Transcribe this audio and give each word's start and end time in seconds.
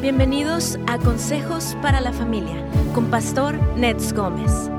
Bienvenidos 0.00 0.78
a 0.86 0.96
Consejos 0.96 1.76
para 1.82 2.00
la 2.00 2.12
Familia 2.12 2.64
con 2.94 3.10
Pastor 3.10 3.60
Nets 3.76 4.12
Gómez. 4.12 4.70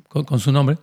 con, 0.08 0.40
su 0.40 0.52
nombre. 0.52 0.78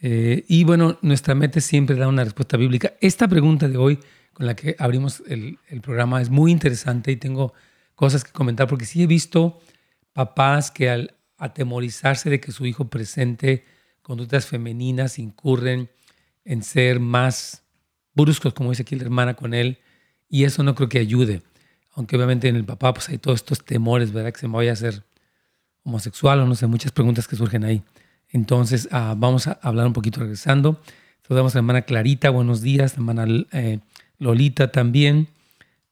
Eh, 0.00 0.46
y 0.48 0.64
bueno, 0.64 0.96
nuestra 1.02 1.34
meta 1.34 1.58
es 1.58 1.66
siempre 1.66 1.96
dar 1.96 2.08
una 2.08 2.24
respuesta 2.24 2.56
bíblica. 2.56 2.94
Esta 3.02 3.28
pregunta 3.28 3.68
de 3.68 3.76
hoy 3.76 3.98
con 4.32 4.46
la 4.46 4.56
que 4.56 4.74
abrimos 4.78 5.22
el 5.26 5.58
programa 5.82 6.22
es 6.22 6.30
muy 6.30 6.50
interesante 6.50 7.12
y 7.12 7.16
tengo 7.16 7.52
cosas 7.94 8.24
que 8.24 8.32
comentar 8.32 8.66
porque 8.66 8.86
sí 8.86 9.02
he 9.02 9.06
visto 9.06 9.60
papás 10.12 10.70
que 10.70 10.90
al 10.90 11.14
atemorizarse 11.36 12.30
de 12.30 12.40
que 12.40 12.52
su 12.52 12.66
hijo 12.66 12.88
presente 12.88 13.64
conductas 14.02 14.46
femeninas 14.46 15.18
incurren 15.18 15.90
en 16.44 16.62
ser 16.62 17.00
más 17.00 17.62
bruscos, 18.14 18.54
como 18.54 18.70
dice 18.70 18.82
aquí 18.82 18.96
la 18.96 19.04
hermana 19.04 19.34
con 19.34 19.54
él, 19.54 19.78
y 20.28 20.44
eso 20.44 20.62
no 20.62 20.74
creo 20.74 20.88
que 20.88 20.98
ayude. 20.98 21.42
Aunque 21.94 22.16
obviamente 22.16 22.48
en 22.48 22.56
el 22.56 22.64
papá 22.64 22.92
pues 22.94 23.08
hay 23.08 23.18
todos 23.18 23.40
estos 23.40 23.64
temores, 23.64 24.12
¿verdad? 24.12 24.32
Que 24.32 24.40
se 24.40 24.48
me 24.48 24.56
vaya 24.56 24.72
a 24.72 24.76
ser 24.76 25.04
homosexual 25.82 26.40
o 26.40 26.46
no 26.46 26.54
sé, 26.54 26.66
muchas 26.66 26.92
preguntas 26.92 27.26
que 27.26 27.36
surgen 27.36 27.64
ahí. 27.64 27.82
Entonces 28.28 28.88
ah, 28.92 29.14
vamos 29.16 29.46
a 29.46 29.58
hablar 29.62 29.86
un 29.86 29.92
poquito 29.92 30.20
regresando. 30.20 30.80
Saludamos 31.26 31.54
a 31.54 31.58
la 31.58 31.60
hermana 31.60 31.82
Clarita, 31.82 32.30
buenos 32.30 32.62
días, 32.62 32.92
la 32.92 32.96
hermana 32.96 33.46
eh, 33.52 33.80
Lolita 34.18 34.70
también. 34.72 35.28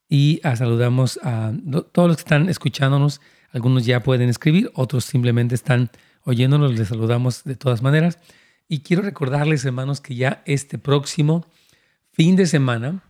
Y 0.07 0.41
ah, 0.43 0.55
saludamos 0.55 1.19
a 1.23 1.53
todos 1.91 2.07
los 2.07 2.17
que 2.17 2.21
están 2.21 2.49
escuchándonos 2.49 3.21
algunos 3.51 3.85
ya 3.85 4.03
pueden 4.03 4.29
escribir, 4.29 4.71
otros 4.75 5.05
simplemente 5.05 5.55
están 5.55 5.89
oyéndonos. 6.23 6.77
Les 6.77 6.87
saludamos 6.87 7.43
de 7.43 7.55
todas 7.55 7.81
maneras. 7.81 8.19
Y 8.67 8.79
quiero 8.79 9.01
recordarles, 9.01 9.65
hermanos, 9.65 10.01
que 10.01 10.15
ya 10.15 10.43
este 10.45 10.77
próximo 10.77 11.45
fin 12.11 12.35
de 12.35 12.45
semana 12.45 13.03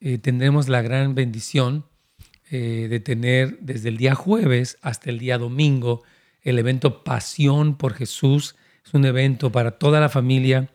eh, 0.00 0.18
tendremos 0.18 0.68
la 0.68 0.82
gran 0.82 1.14
bendición 1.14 1.84
eh, 2.50 2.88
de 2.90 2.98
tener 3.00 3.58
desde 3.60 3.90
el 3.90 3.96
día 3.96 4.14
jueves 4.14 4.78
hasta 4.82 5.10
el 5.10 5.18
día 5.18 5.38
domingo 5.38 6.02
el 6.42 6.58
evento 6.58 7.04
Pasión 7.04 7.76
por 7.76 7.94
Jesús. 7.94 8.56
Es 8.84 8.94
un 8.94 9.04
evento 9.04 9.52
para 9.52 9.72
toda 9.72 10.00
la 10.00 10.08
familia 10.08 10.70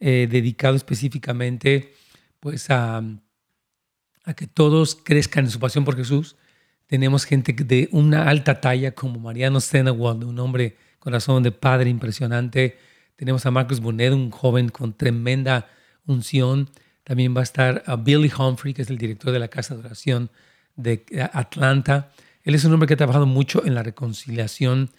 eh, 0.00 0.28
dedicado 0.30 0.76
específicamente 0.76 1.94
pues 2.40 2.70
a, 2.70 3.02
a 4.24 4.34
que 4.34 4.46
todos 4.46 4.94
crezcan 4.94 5.46
en 5.46 5.50
su 5.50 5.58
pasión 5.58 5.84
por 5.84 5.96
Jesús 5.96 6.36
tenemos 6.86 7.24
gente 7.24 7.52
de 7.52 7.88
una 7.92 8.28
alta 8.28 8.60
talla 8.60 8.92
como 8.92 9.18
Mariano 9.18 9.60
Senawald, 9.60 10.24
un 10.24 10.38
hombre 10.38 10.76
corazón 10.98 11.42
de 11.42 11.52
padre 11.52 11.90
impresionante. 11.90 12.78
Tenemos 13.16 13.44
a 13.46 13.50
Marcus 13.50 13.80
Bonet, 13.80 14.12
un 14.12 14.30
joven 14.30 14.68
con 14.68 14.92
tremenda 14.92 15.68
unción. 16.06 16.70
También 17.02 17.34
va 17.36 17.40
a 17.40 17.44
estar 17.44 17.82
Billy 18.04 18.30
Humphrey, 18.36 18.74
que 18.74 18.82
es 18.82 18.90
el 18.90 18.98
director 18.98 19.32
de 19.32 19.38
la 19.38 19.48
Casa 19.48 19.74
de 19.74 19.80
Oración 19.80 20.30
de 20.76 21.04
Atlanta. 21.32 22.12
Él 22.42 22.54
es 22.54 22.64
un 22.64 22.72
hombre 22.72 22.86
que 22.86 22.94
ha 22.94 22.96
trabajado 22.96 23.26
mucho 23.26 23.64
en 23.64 23.74
la 23.74 23.82
reconciliación 23.82 24.90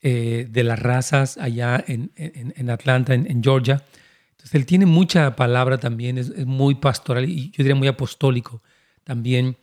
eh, 0.00 0.46
de 0.50 0.64
las 0.64 0.78
razas 0.78 1.38
allá 1.38 1.82
en, 1.86 2.12
en, 2.16 2.70
Atlanta, 2.70 3.14
en, 3.14 3.42
Georgia. 3.42 3.84
Entonces, 4.32 4.54
él 4.54 4.66
tiene 4.66 4.86
mucha 4.86 5.34
palabra 5.34 5.78
también, 5.78 6.18
es, 6.18 6.28
es 6.28 6.46
muy 6.46 6.76
pastoral 6.76 7.28
y 7.28 7.50
yo 7.50 7.58
diría 7.58 7.74
muy 7.74 7.88
apostólico 7.88 8.62
también. 9.04 9.56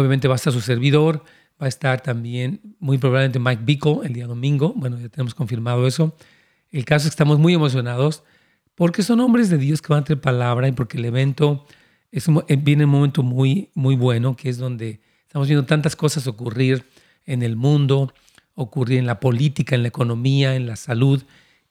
Obviamente 0.00 0.28
va 0.28 0.34
a 0.34 0.36
estar 0.36 0.52
su 0.52 0.60
servidor, 0.60 1.24
va 1.60 1.66
a 1.66 1.68
estar 1.68 2.00
también 2.00 2.60
muy 2.78 2.98
probablemente 2.98 3.38
Mike 3.38 3.62
Bickle 3.64 3.98
el 4.04 4.12
día 4.12 4.26
domingo. 4.26 4.72
Bueno, 4.74 4.98
ya 4.98 5.08
tenemos 5.08 5.34
confirmado 5.34 5.86
eso. 5.86 6.16
El 6.70 6.84
caso 6.84 7.06
es 7.06 7.10
que 7.10 7.14
estamos 7.14 7.38
muy 7.38 7.54
emocionados 7.54 8.22
porque 8.74 9.02
son 9.02 9.20
hombres 9.20 9.50
de 9.50 9.58
Dios 9.58 9.82
que 9.82 9.92
van 9.92 10.02
a 10.02 10.04
tener 10.04 10.20
palabra 10.20 10.68
y 10.68 10.72
porque 10.72 10.98
el 10.98 11.04
evento 11.04 11.66
es 12.12 12.28
eh, 12.28 12.56
viene 12.56 12.84
en 12.84 12.88
un 12.88 12.94
momento 12.96 13.22
muy, 13.22 13.70
muy 13.74 13.94
bueno, 13.94 14.36
que 14.36 14.48
es 14.48 14.58
donde 14.58 15.00
estamos 15.26 15.48
viendo 15.48 15.66
tantas 15.66 15.96
cosas 15.96 16.26
ocurrir 16.26 16.84
en 17.26 17.42
el 17.42 17.56
mundo, 17.56 18.12
ocurrir 18.54 18.98
en 18.98 19.06
la 19.06 19.20
política, 19.20 19.74
en 19.74 19.82
la 19.82 19.88
economía, 19.88 20.56
en 20.56 20.66
la 20.66 20.76
salud. 20.76 21.22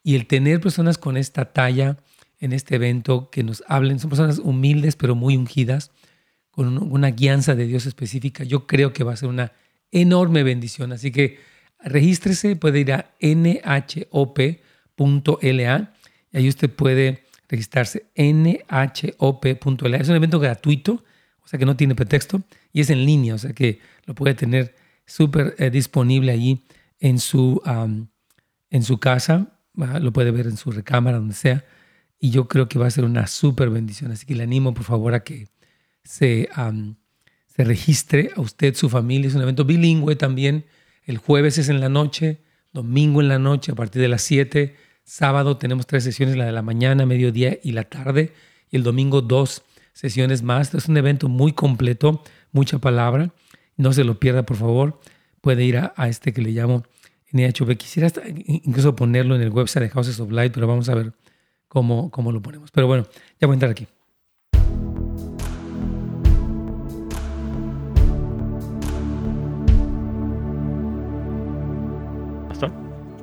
Y 0.02 0.14
el 0.14 0.26
tener 0.26 0.60
personas 0.60 0.98
con 0.98 1.16
esta 1.16 1.46
talla 1.52 1.98
en 2.38 2.52
este 2.52 2.76
evento 2.76 3.28
que 3.30 3.42
nos 3.42 3.62
hablen, 3.68 3.98
son 3.98 4.08
personas 4.08 4.38
humildes 4.38 4.96
pero 4.96 5.14
muy 5.14 5.36
ungidas, 5.36 5.90
con 6.50 6.78
una 6.92 7.10
guianza 7.10 7.54
de 7.54 7.66
Dios 7.66 7.86
específica, 7.86 8.44
yo 8.44 8.66
creo 8.66 8.92
que 8.92 9.04
va 9.04 9.12
a 9.12 9.16
ser 9.16 9.28
una 9.28 9.52
enorme 9.92 10.42
bendición. 10.42 10.92
Así 10.92 11.10
que 11.10 11.38
regístrese, 11.78 12.56
puede 12.56 12.80
ir 12.80 12.92
a 12.92 13.14
nhop.la 13.20 14.64
y 16.32 16.36
ahí 16.36 16.48
usted 16.48 16.70
puede 16.70 17.24
registrarse 17.48 18.06
nhop.la. 18.16 19.96
Es 19.96 20.08
un 20.08 20.16
evento 20.16 20.38
gratuito, 20.38 21.04
o 21.42 21.48
sea 21.48 21.58
que 21.58 21.66
no 21.66 21.76
tiene 21.76 21.94
pretexto 21.94 22.42
y 22.72 22.80
es 22.80 22.90
en 22.90 23.04
línea, 23.04 23.34
o 23.34 23.38
sea 23.38 23.52
que 23.52 23.80
lo 24.04 24.14
puede 24.14 24.34
tener 24.34 24.74
súper 25.06 25.56
eh, 25.58 25.70
disponible 25.70 26.30
allí 26.30 26.64
en 27.00 27.18
su, 27.18 27.60
en 28.70 28.82
su 28.82 28.98
casa, 28.98 29.58
lo 29.74 30.12
puede 30.12 30.30
ver 30.30 30.46
en 30.46 30.56
su 30.56 30.70
recámara, 30.70 31.18
donde 31.18 31.34
sea. 31.34 31.64
Y 32.18 32.30
yo 32.30 32.46
creo 32.46 32.68
que 32.68 32.78
va 32.78 32.86
a 32.86 32.90
ser 32.90 33.04
una 33.04 33.26
súper 33.26 33.70
bendición. 33.70 34.12
Así 34.12 34.26
que 34.26 34.34
le 34.34 34.42
animo, 34.42 34.74
por 34.74 34.84
favor, 34.84 35.14
a 35.14 35.24
que 35.24 35.48
se, 36.04 36.48
se 37.46 37.64
registre 37.64 38.30
a 38.36 38.40
usted, 38.40 38.74
su 38.74 38.88
familia. 38.88 39.28
Es 39.28 39.34
un 39.34 39.42
evento 39.42 39.64
bilingüe 39.64 40.16
también. 40.16 40.64
El 41.04 41.18
jueves 41.18 41.58
es 41.58 41.68
en 41.68 41.80
la 41.80 41.88
noche, 41.88 42.40
domingo 42.72 43.20
en 43.20 43.28
la 43.28 43.38
noche 43.38 43.72
a 43.72 43.74
partir 43.74 44.02
de 44.02 44.08
las 44.08 44.22
7. 44.22 44.76
Sábado 45.04 45.56
tenemos 45.56 45.86
tres 45.86 46.04
sesiones, 46.04 46.36
la 46.36 46.46
de 46.46 46.52
la 46.52 46.62
mañana, 46.62 47.06
mediodía 47.06 47.58
y 47.62 47.72
la 47.72 47.84
tarde. 47.84 48.32
Y 48.70 48.76
el 48.76 48.82
domingo 48.82 49.22
dos 49.22 49.62
sesiones 49.92 50.42
más. 50.42 50.72
Es 50.74 50.88
un 50.88 50.96
evento 50.96 51.28
muy 51.28 51.52
completo, 51.52 52.22
mucha 52.52 52.78
palabra. 52.78 53.32
No 53.76 53.92
se 53.92 54.04
lo 54.04 54.20
pierda, 54.20 54.44
por 54.44 54.56
favor. 54.56 55.00
Puede 55.40 55.64
ir 55.64 55.78
a, 55.78 55.94
este 56.08 56.32
que 56.32 56.42
le 56.42 56.50
llamo 56.50 56.84
NHV. 57.32 57.76
Quisiera 57.76 58.10
incluso 58.46 58.94
ponerlo 58.94 59.34
en 59.34 59.42
el 59.42 59.50
website 59.50 59.84
de 59.84 59.90
Houses 59.90 60.20
of 60.20 60.30
Light, 60.30 60.52
pero 60.52 60.66
vamos 60.66 60.88
a 60.88 60.94
ver 60.94 61.12
cómo, 61.68 62.10
cómo 62.10 62.30
lo 62.30 62.40
ponemos. 62.42 62.70
Pero 62.70 62.86
bueno, 62.86 63.06
ya 63.40 63.46
voy 63.46 63.54
a 63.54 63.56
entrar 63.56 63.70
aquí. 63.70 63.86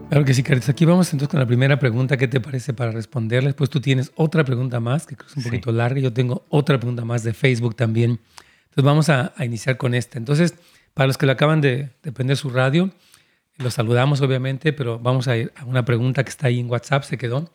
Claro 0.09 0.24
que 0.24 0.33
sí, 0.33 0.42
Caritas. 0.42 0.69
Aquí 0.69 0.86
vamos 0.86 1.12
entonces 1.12 1.30
con 1.30 1.39
la 1.39 1.45
primera 1.45 1.80
pregunta. 1.80 2.15
¿Qué 2.15 2.30
te 2.30 2.39
parece 2.39 2.74
para 2.74 2.92
responderla? 2.92 3.50
Después 3.50 3.69
tú 3.69 3.81
tienes 3.81 4.12
otra 4.15 4.45
pregunta 4.45 4.80
más, 4.80 5.06
que 5.06 5.18
creo 5.18 5.27
que 5.27 5.31
es 5.31 5.38
un 5.38 5.44
poquito 5.44 5.71
larga. 5.74 6.00
Yo 6.00 6.13
tengo 6.13 6.45
otra 6.48 6.80
pregunta 6.80 7.04
más 7.04 7.24
de 7.24 7.33
Facebook 7.33 7.75
también. 7.75 8.19
Entonces 8.69 8.83
vamos 8.86 9.09
a, 9.09 9.33
iniciar 9.44 9.75
con 9.75 9.94
esta. 9.94 10.18
Entonces, 10.18 10.56
para 10.94 11.07
los 11.07 11.18
que 11.18 11.25
lo 11.25 11.33
acaban 11.33 11.59
de, 11.59 11.89
de 12.04 12.12
prender 12.13 12.38
su 12.38 12.50
radio, 12.50 12.89
los 13.57 13.74
saludamos 13.74 14.21
obviamente, 14.21 14.71
pero 14.71 14.98
vamos 14.98 15.27
a 15.27 15.36
ir 15.36 15.51
a 15.57 15.65
una 15.65 15.83
pregunta 15.83 16.24
que 16.24 16.30
está 16.30 16.48
ahí 16.48 16.62
en 16.62 16.69
WhatsApp, 16.69 17.04
se 17.04 17.18
quedó. 17.18 17.51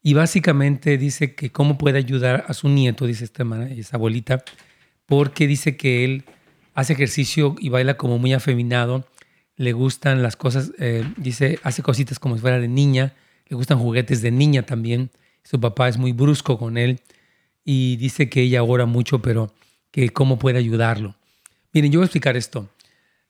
Y 0.00 0.14
básicamente 0.14 0.96
dice 0.96 1.34
que 1.34 1.50
cómo 1.50 1.76
puede 1.76 1.98
ayudar 1.98 2.44
a 2.46 2.54
su 2.54 2.68
nieto, 2.68 3.04
dice 3.04 3.24
esta, 3.24 3.44
esa 3.68 3.96
abuelita, 3.96 4.44
porque 5.06 5.48
dice 5.48 5.76
que 5.76 6.04
él 6.04 6.24
hace 6.72 6.92
ejercicio 6.92 7.56
y 7.58 7.68
baila 7.68 7.94
como 7.94 8.18
muy 8.18 8.32
afeminado 8.32 9.04
le 9.60 9.74
gustan 9.74 10.22
las 10.22 10.36
cosas, 10.36 10.72
eh, 10.78 11.04
dice, 11.18 11.58
hace 11.62 11.82
cositas 11.82 12.18
como 12.18 12.34
si 12.34 12.40
fuera 12.40 12.58
de 12.58 12.66
niña, 12.66 13.12
le 13.46 13.56
gustan 13.56 13.78
juguetes 13.78 14.22
de 14.22 14.30
niña 14.30 14.62
también. 14.62 15.10
Su 15.42 15.60
papá 15.60 15.86
es 15.86 15.98
muy 15.98 16.12
brusco 16.12 16.56
con 16.58 16.78
él 16.78 17.02
y 17.62 17.96
dice 17.96 18.30
que 18.30 18.40
ella 18.40 18.62
ora 18.62 18.86
mucho, 18.86 19.20
pero 19.20 19.52
que 19.90 20.08
cómo 20.08 20.38
puede 20.38 20.56
ayudarlo. 20.56 21.14
Miren, 21.74 21.92
yo 21.92 22.00
voy 22.00 22.04
a 22.04 22.06
explicar 22.06 22.38
esto. 22.38 22.70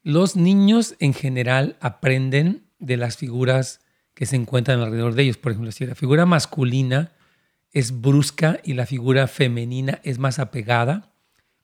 Los 0.05 0.37
niños 0.37 0.95
en 1.01 1.15
general 1.15 1.77
aprenden 1.81 2.63
de 2.79 2.97
las 2.97 3.17
figuras 3.17 3.81
que 4.15 4.25
se 4.25 4.37
encuentran 4.37 4.79
alrededor 4.79 5.15
de 5.17 5.25
ellos. 5.25 5.37
Por 5.37 5.51
ejemplo, 5.51 5.73
si 5.73 5.85
la 5.85 5.97
figura 5.97 6.27
masculina 6.27 7.11
es 7.73 8.01
brusca 8.01 8.61
y 8.63 8.75
la 8.75 8.87
figura 8.87 9.27
femenina 9.27 9.99
es 10.05 10.21
más 10.21 10.39
apegada, 10.39 11.13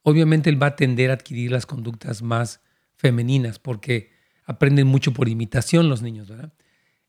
obviamente 0.03 0.51
él 0.51 0.61
va 0.61 0.67
a 0.67 0.77
tender 0.77 1.13
a 1.13 1.15
adquirir 1.15 1.53
las 1.53 1.67
conductas 1.67 2.21
más 2.21 2.63
femeninas 2.97 3.61
porque 3.61 4.16
aprenden 4.47 4.87
mucho 4.87 5.13
por 5.13 5.29
imitación 5.29 5.89
los 5.89 6.03
niños, 6.03 6.29
¿verdad? 6.29 6.53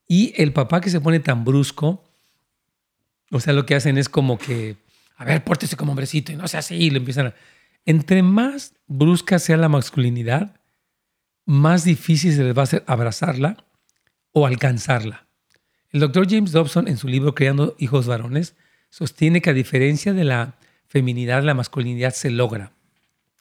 Y 0.08 0.34
el 0.42 0.54
papá 0.54 0.82
que 0.82 0.90
se 0.90 1.02
pone 1.02 1.20
tan 1.20 1.46
brusco, 1.46 2.04
o 3.32 3.40
sea, 3.40 3.54
lo 3.54 3.66
que 3.66 3.76
hacen 3.76 3.98
es 3.98 4.10
como 4.10 4.38
que, 4.38 4.78
a 5.16 5.26
ver, 5.26 5.44
pórtese 5.44 5.76
como 5.76 5.92
hombrecito 5.92 6.32
y 6.32 6.36
no 6.36 6.48
sea 6.48 6.62
así, 6.62 6.76
y 6.76 6.90
le 6.90 6.98
empiezan 6.98 7.28
a... 7.28 7.34
Entre 7.86 8.22
más 8.24 8.74
brusca 8.88 9.40
sea 9.40 9.58
la 9.58 9.70
masculinidad, 9.70 10.60
más 11.46 11.84
difícil 11.86 12.34
se 12.34 12.44
les 12.44 12.56
va 12.56 12.62
a 12.62 12.64
hacer 12.64 12.84
abrazarla 12.88 13.64
o 14.34 14.46
alcanzarla. 14.46 15.28
El 15.92 16.02
doctor 16.02 16.30
James 16.30 16.52
Dobson, 16.52 16.88
en 16.88 16.98
su 16.98 17.08
libro 17.08 17.34
Creando 17.34 17.76
hijos 17.80 18.08
varones, 18.08 18.56
sostiene 18.90 19.42
que 19.42 19.50
a 19.50 19.54
diferencia 19.54 20.14
de 20.14 20.26
la 20.26 20.56
feminidad, 20.88 21.44
la 21.44 21.54
masculinidad 21.54 22.14
se 22.14 22.30
logra. 22.30 22.72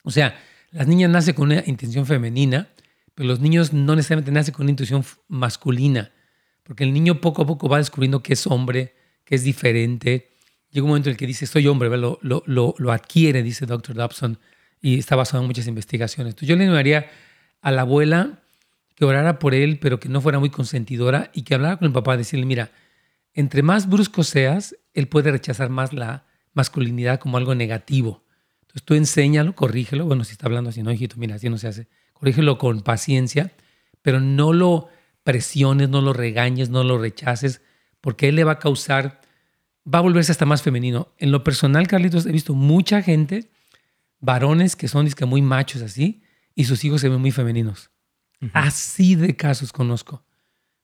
O 0.05 0.11
sea, 0.11 0.39
las 0.71 0.87
niñas 0.87 1.11
nacen 1.11 1.35
con 1.35 1.51
una 1.51 1.63
intención 1.67 2.07
femenina, 2.07 2.69
pero 3.17 3.29
los 3.29 3.41
niños 3.41 3.73
no 3.73 3.97
necesariamente 3.97 4.31
nacen 4.31 4.53
con 4.53 4.65
una 4.65 4.73
intuición 4.73 5.03
masculina, 5.27 6.13
porque 6.63 6.85
el 6.85 6.93
niño 6.93 7.23
poco 7.23 7.43
a 7.43 7.47
poco 7.47 7.67
va 7.67 7.79
descubriendo 7.79 8.23
que 8.23 8.35
es 8.35 8.47
hombre, 8.47 8.95
que 9.25 9.35
es 9.35 9.43
diferente. 9.43 10.33
Llega 10.71 10.85
un 10.85 10.91
momento 10.91 11.09
en 11.09 11.15
el 11.15 11.17
que 11.17 11.27
dice, 11.27 11.47
soy 11.47 11.67
hombre, 11.67 11.89
lo, 11.97 12.19
lo, 12.21 12.45
lo, 12.45 12.93
adquiere, 12.93 13.43
dice 13.43 13.65
Dr. 13.65 13.97
Dobson, 13.97 14.39
y 14.83 14.99
está 14.99 15.17
basado 15.17 15.43
en 15.43 15.47
muchas 15.47 15.67
investigaciones. 15.67 16.37
Yo 16.37 16.57
le 16.57 16.65
animaría 16.65 17.09
a 17.63 17.73
la 17.73 17.83
abuela 17.83 18.43
que 18.95 19.07
orara 19.07 19.39
por 19.39 19.55
él, 19.55 19.79
pero 19.79 19.99
que 19.99 20.11
no 20.11 20.21
fuera 20.21 20.39
muy 20.39 20.51
consentidora 20.51 21.31
y 21.33 21.43
que 21.43 21.55
hablara 21.55 21.79
con 21.79 21.87
el 21.87 21.93
papá, 21.93 22.19
decirle, 22.19 22.45
mira, 22.45 22.71
entre 23.33 23.63
más 23.63 23.89
brusco 23.89 24.25
seas, 24.25 24.77
él 24.93 25.09
puede 25.09 25.31
rechazar 25.31 25.71
más 25.71 25.95
la 25.95 26.27
masculinidad 26.53 27.19
como 27.19 27.39
algo 27.39 27.55
negativo. 27.55 28.25
Entonces 28.61 28.83
tú 28.83 28.93
enséñalo, 28.93 29.55
corrígelo. 29.55 30.05
Bueno, 30.05 30.23
si 30.25 30.33
está 30.33 30.49
hablando 30.49 30.69
así, 30.69 30.83
no, 30.83 30.93
hijito, 30.93 31.17
mira, 31.17 31.37
así 31.37 31.49
no 31.49 31.57
se 31.57 31.69
hace 31.69 31.89
corrígelo 32.19 32.59
con 32.59 32.81
paciencia, 32.81 33.53
pero 34.03 34.21
no 34.21 34.53
lo 34.53 34.89
presiones, 35.23 35.89
no 35.89 36.01
lo 36.01 36.13
regañes, 36.13 36.71
no 36.71 36.85
lo 36.85 36.99
rechaces, 36.99 37.61
porque 38.01 38.29
él 38.29 38.37
le 38.37 38.45
va 38.45 38.53
a 38.53 38.59
causar, 38.59 39.21
va 39.93 39.99
a 39.99 40.03
volverse 40.03 40.33
hasta 40.33 40.47
más 40.47 40.63
femenino. 40.63 41.09
En 41.19 41.33
lo 41.33 41.45
personal, 41.45 41.89
Carlitos, 41.89 42.27
he 42.27 42.33
visto 42.33 42.55
mucha 42.55 43.03
gente, 43.03 43.51
varones 44.21 44.77
que 44.77 44.89
son 44.89 45.09
muy 45.27 45.43
machos 45.43 45.83
así, 45.83 46.23
y 46.55 46.65
sus 46.65 46.85
hijos 46.85 47.01
se 47.01 47.09
ven 47.09 47.21
muy 47.21 47.33
femeninos. 47.33 47.91
Así 48.53 49.15
de 49.15 49.37
casos 49.37 49.73
conozco. 49.73 50.25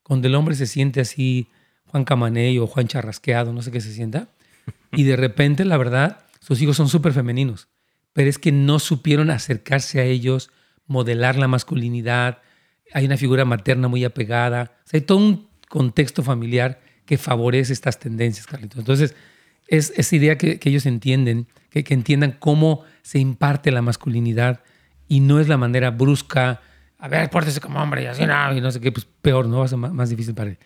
Cuando 0.03 0.29
el 0.29 0.35
hombre 0.35 0.55
se 0.55 0.67
siente 0.67 1.01
así, 1.01 1.49
Juan 1.87 2.05
Camaney 2.05 2.59
o 2.59 2.67
Juan 2.67 2.89
Charrasqueado, 2.89 3.53
no 3.53 3.63
sé 3.63 3.71
qué 3.71 3.81
se 3.81 3.93
sienta, 3.93 4.29
y 4.93 5.05
de 5.05 5.17
repente, 5.17 5.65
la 5.65 5.77
verdad, 5.77 6.27
sus 6.41 6.61
hijos 6.61 6.77
son 6.77 6.89
súper 6.89 7.13
femeninos, 7.13 7.69
pero 8.13 8.29
es 8.29 8.39
que 8.39 8.53
no 8.53 8.79
supieron 8.79 9.31
acercarse 9.31 10.01
a 10.01 10.05
ellos, 10.05 10.51
modelar 10.87 11.37
la 11.37 11.49
masculinidad, 11.49 12.39
hay 12.93 13.07
una 13.07 13.17
figura 13.17 13.45
materna 13.45 13.89
muy 13.89 14.05
apegada, 14.05 14.77
hay 14.93 15.01
todo 15.01 15.19
un 15.19 15.49
contexto 15.69 16.23
familiar 16.23 16.81
que 17.07 17.19
favorece 17.19 17.73
estas 17.73 17.99
tendencias, 17.99 18.47
Carlitos. 18.47 18.79
Entonces, 18.79 19.15
es 19.67 19.93
esa 19.97 20.17
idea 20.17 20.39
que, 20.39 20.61
ellos 20.63 20.87
entienden, 20.87 21.47
que, 21.71 21.85
entiendan 21.89 22.37
cómo 22.39 22.85
se 23.03 23.19
imparte 23.19 23.71
la 23.71 23.83
masculinidad 23.83 24.61
y 25.09 25.21
no 25.21 25.41
es 25.41 25.49
la 25.49 25.57
manera 25.57 25.91
brusca, 25.91 26.61
a 26.99 27.09
ver, 27.09 27.31
pórtese 27.31 27.61
como 27.61 27.83
hombre 27.83 28.05
y 28.05 28.07
así 28.07 28.25
no, 28.27 28.57
y 28.57 28.61
no 28.61 28.71
sé 28.71 28.81
qué, 28.81 28.93
pues 28.93 29.07
peor, 29.23 29.47
¿no? 29.47 29.59
Va 29.59 29.65
a 29.65 29.69
ser 29.69 29.79
más, 29.79 30.11
difícil 30.11 30.35
para 30.35 30.51
él. 30.51 30.59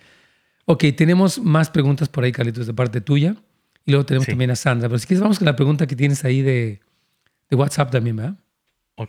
Ok, 0.64 0.84
tenemos 0.96 1.38
más 1.38 1.70
preguntas 1.70 2.08
por 2.08 2.24
ahí, 2.24 2.32
Carlitos, 2.32 2.66
de 2.66 2.74
parte 2.74 3.00
tuya. 3.00 3.36
Y 3.84 3.92
luego 3.92 4.04
tenemos 4.04 4.26
también 4.26 4.50
a 4.50 4.56
Sandra. 4.56 4.88
Pero 4.88 4.98
si 4.98 5.06
quieres, 5.06 5.22
vamos 5.22 5.38
con 5.38 5.46
la 5.46 5.54
pregunta 5.54 5.86
que 5.86 5.94
tienes 5.94 6.24
ahí 6.24 6.42
de, 6.42 6.80
de 7.48 7.56
WhatsApp 7.56 7.92
también, 7.92 8.16
¿verdad? 8.16 8.36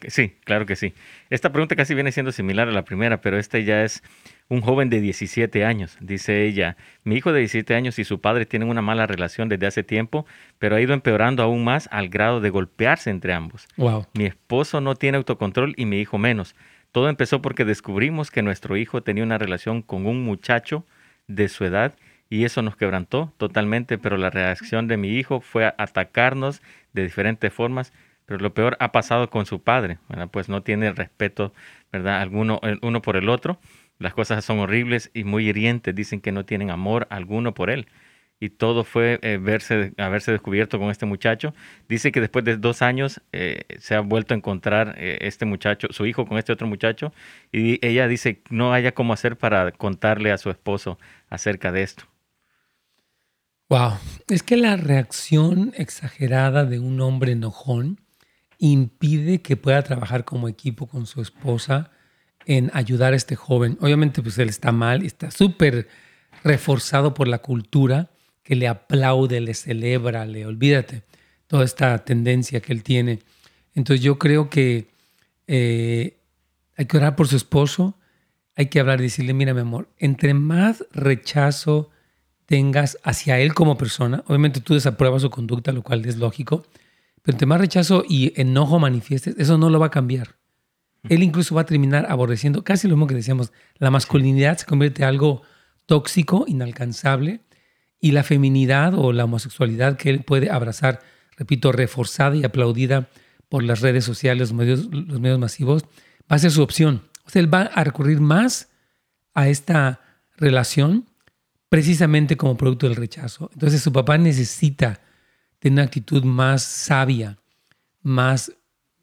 Sí, 0.07 0.36
claro 0.44 0.66
que 0.66 0.75
sí. 0.75 0.94
Esta 1.30 1.51
pregunta 1.51 1.75
casi 1.75 1.94
viene 1.94 2.12
siendo 2.12 2.31
similar 2.31 2.68
a 2.68 2.72
la 2.72 2.84
primera, 2.84 3.22
pero 3.22 3.38
esta 3.38 3.57
ya 3.60 3.84
es 3.84 4.04
un 4.50 4.62
joven 4.62 4.89
de 4.89 5.00
17 5.00 5.63
años. 5.63 5.98
Dice 6.01 6.45
ella, 6.45 6.75
mi 7.04 7.16
hijo 7.16 7.31
de 7.31 7.39
17 7.39 7.74
años 7.74 7.98
y 8.00 8.04
su 8.04 8.19
padre 8.19 8.45
tienen 8.45 8.69
una 8.69 8.81
mala 8.81 9.07
relación 9.07 9.50
desde 9.50 9.68
hace 9.68 9.84
tiempo, 9.84 10.25
pero 10.60 10.75
ha 10.75 10.81
ido 10.81 10.94
empeorando 10.94 11.44
aún 11.44 11.63
más 11.63 11.88
al 11.92 12.10
grado 12.10 12.42
de 12.42 12.50
golpearse 12.50 13.10
entre 13.10 13.34
ambos. 13.34 13.68
Wow. 13.78 14.07
Mi 14.13 14.25
esposo 14.25 14.81
no 14.81 14.95
tiene 14.95 15.18
autocontrol 15.18 15.74
y 15.78 15.86
mi 15.86 16.00
hijo 16.00 16.18
menos. 16.18 16.56
Todo 16.92 17.10
empezó 17.10 17.42
porque 17.42 17.66
descubrimos 17.66 18.31
que 18.31 18.42
nuestro 18.42 18.75
hijo 18.75 19.04
tenía 19.04 19.24
una 19.24 19.38
relación 19.38 19.81
con 19.81 20.06
un 20.06 20.24
muchacho 20.24 20.86
de 21.28 21.48
su 21.48 21.63
edad 21.63 21.94
y 22.30 22.44
eso 22.44 22.62
nos 22.62 22.75
quebrantó 22.75 23.34
totalmente, 23.38 23.98
pero 23.98 24.18
la 24.18 24.30
reacción 24.30 24.88
de 24.88 24.98
mi 24.98 25.10
hijo 25.10 25.39
fue 25.39 25.74
atacarnos 25.78 26.62
de 26.94 27.04
diferentes 27.04 27.54
formas 27.54 27.94
pero 28.27 28.41
lo 28.41 28.53
peor 28.53 28.75
ha 28.81 28.91
pasado 28.91 29.29
con 29.29 29.46
su 29.46 29.63
padre, 29.63 30.00
pues 30.31 30.50
no 30.50 30.62
tiene 30.62 30.91
respeto 30.91 31.53
¿verdad? 31.93 32.22
alguno 32.22 32.60
uno 32.81 33.01
por 33.01 33.15
el 33.15 33.29
otro. 33.29 33.57
Las 34.00 34.13
cosas 34.13 34.43
son 34.43 34.60
horribles 34.60 35.10
y 35.13 35.24
muy 35.24 35.48
hirientes. 35.48 35.96
Dicen 35.96 36.19
que 36.19 36.34
no 36.34 36.46
tienen 36.46 36.69
amor 36.69 37.07
alguno 37.10 37.53
por 37.53 37.69
él. 37.69 37.88
Y 38.39 38.50
todo 38.50 38.84
fue 38.84 39.17
eh, 39.24 39.39
verse, 39.41 39.93
haberse 39.98 40.34
descubierto 40.34 40.77
con 40.77 40.91
este 40.91 41.05
muchacho. 41.05 41.55
Dice 41.88 42.12
que 42.12 42.19
después 42.19 42.43
de 42.43 42.57
dos 42.57 42.81
años 42.81 43.22
eh, 43.31 43.63
se 43.79 43.96
ha 43.96 44.01
vuelto 44.01 44.34
a 44.34 44.38
encontrar 44.38 44.96
eh, 44.98 45.19
este 45.22 45.46
muchacho, 45.46 45.88
su 45.91 46.05
hijo 46.05 46.27
con 46.27 46.38
este 46.38 46.51
otro 46.51 46.67
muchacho. 46.67 47.13
Y 47.53 47.84
ella 47.84 48.10
dice 48.10 48.41
no 48.50 48.74
haya 48.74 48.91
cómo 48.91 49.13
hacer 49.13 49.38
para 49.38 49.72
contarle 49.72 50.34
a 50.34 50.38
su 50.38 50.50
esposo 50.50 51.00
acerca 51.29 51.72
de 51.72 51.84
esto. 51.84 52.03
Wow, 53.69 53.93
es 54.27 54.43
que 54.43 54.57
la 54.57 54.75
reacción 54.75 55.74
exagerada 55.77 56.65
de 56.65 56.79
un 56.79 57.01
hombre 57.01 57.31
enojón 57.31 58.01
impide 58.60 59.42
que 59.42 59.58
pueda 59.58 59.84
trabajar 59.84 60.26
como 60.26 60.48
equipo 60.48 60.88
con 60.88 61.06
su 61.06 61.22
esposa 61.22 61.92
en 62.46 62.72
ayudar 62.74 63.14
a 63.14 63.16
este 63.16 63.36
joven. 63.36 63.78
Obviamente, 63.82 64.22
pues 64.22 64.38
él 64.40 64.50
está 64.50 64.72
mal, 64.72 65.04
está 65.06 65.32
súper 65.32 65.88
reforzado 66.44 67.14
por 67.14 67.28
la 67.28 67.40
cultura 67.40 68.10
que 68.44 68.56
le 68.56 68.68
aplaude, 68.68 69.42
le 69.42 69.54
celebra, 69.54 70.26
le 70.26 70.46
olvídate, 70.46 71.04
toda 71.48 71.66
esta 71.66 71.98
tendencia 72.06 72.62
que 72.62 72.72
él 72.72 72.84
tiene. 72.84 73.20
Entonces 73.76 74.04
yo 74.04 74.18
creo 74.18 74.50
que 74.50 74.88
eh, 75.48 76.18
hay 76.78 76.86
que 76.86 76.98
orar 76.98 77.16
por 77.16 77.28
su 77.28 77.36
esposo, 77.36 77.98
hay 78.56 78.68
que 78.68 78.80
hablar 78.80 79.02
decirle, 79.02 79.34
mira 79.34 79.54
mi 79.54 79.62
amor, 79.62 79.90
entre 79.98 80.34
más 80.34 80.86
rechazo 80.92 81.90
tengas 82.46 82.98
hacia 83.04 83.40
él 83.40 83.54
como 83.54 83.78
persona, 83.78 84.24
obviamente 84.28 84.62
tú 84.62 84.74
desapruebas 84.74 85.22
su 85.22 85.30
conducta, 85.30 85.74
lo 85.74 85.84
cual 85.84 86.06
es 86.06 86.16
lógico, 86.16 86.66
pero 87.27 87.36
entre 87.36 87.46
más 87.46 87.60
rechazo 87.60 88.05
y 88.07 88.31
enojo 88.39 88.79
manifiestes, 88.79 89.36
eso 89.38 89.57
no 89.57 89.69
lo 89.69 89.81
va 89.81 89.88
a 89.88 89.91
cambiar. 89.91 90.38
Él 91.10 91.24
incluso 91.24 91.55
va 91.55 91.63
a 91.63 91.65
terminar 91.65 92.05
aborreciendo, 92.10 92.63
casi 92.63 92.88
lo 92.88 92.96
mismo 92.96 93.05
que 93.05 93.15
decíamos, 93.15 93.51
la 93.79 93.91
masculinidad 93.91 94.57
se 94.57 94.65
convierte 94.65 95.01
en 95.01 95.10
algo 95.10 95.41
tóxico, 95.88 96.46
inalcanzable, 96.48 97.41
y 98.00 98.12
la 98.12 98.24
feminidad 98.24 98.93
o 98.93 99.12
la 99.12 99.25
homosexualidad 99.25 99.98
que 99.98 100.10
él 100.10 100.24
puede 100.24 100.50
abrazar, 100.50 101.01
repito, 101.36 101.74
reforzada 101.74 102.34
y 102.38 102.46
aplaudida 102.46 103.10
por 103.50 103.62
las 103.62 103.81
redes 103.81 104.05
sociales, 104.05 104.51
los 104.51 104.57
medios, 104.57 104.86
los 104.86 105.19
medios 105.19 105.38
masivos, 105.38 105.84
va 106.31 106.38
a 106.38 106.39
ser 106.39 106.51
su 106.51 106.63
opción. 106.63 107.10
O 107.25 107.29
sea, 107.29 107.41
él 107.41 107.53
va 107.53 107.63
a 107.63 107.84
recurrir 107.84 108.22
más 108.22 108.69
a 109.34 109.50
esta 109.50 110.00
relación 110.38 111.10
precisamente 111.67 112.38
como 112.38 112.55
producto 112.55 112.88
del 112.88 112.96
rechazo. 112.96 113.50
Entonces 113.51 113.81
su 113.81 113.91
papá 113.91 114.17
necesita 114.17 115.01
tiene 115.60 115.76
una 115.76 115.84
actitud 115.84 116.24
más 116.24 116.64
sabia, 116.64 117.38
más 118.02 118.52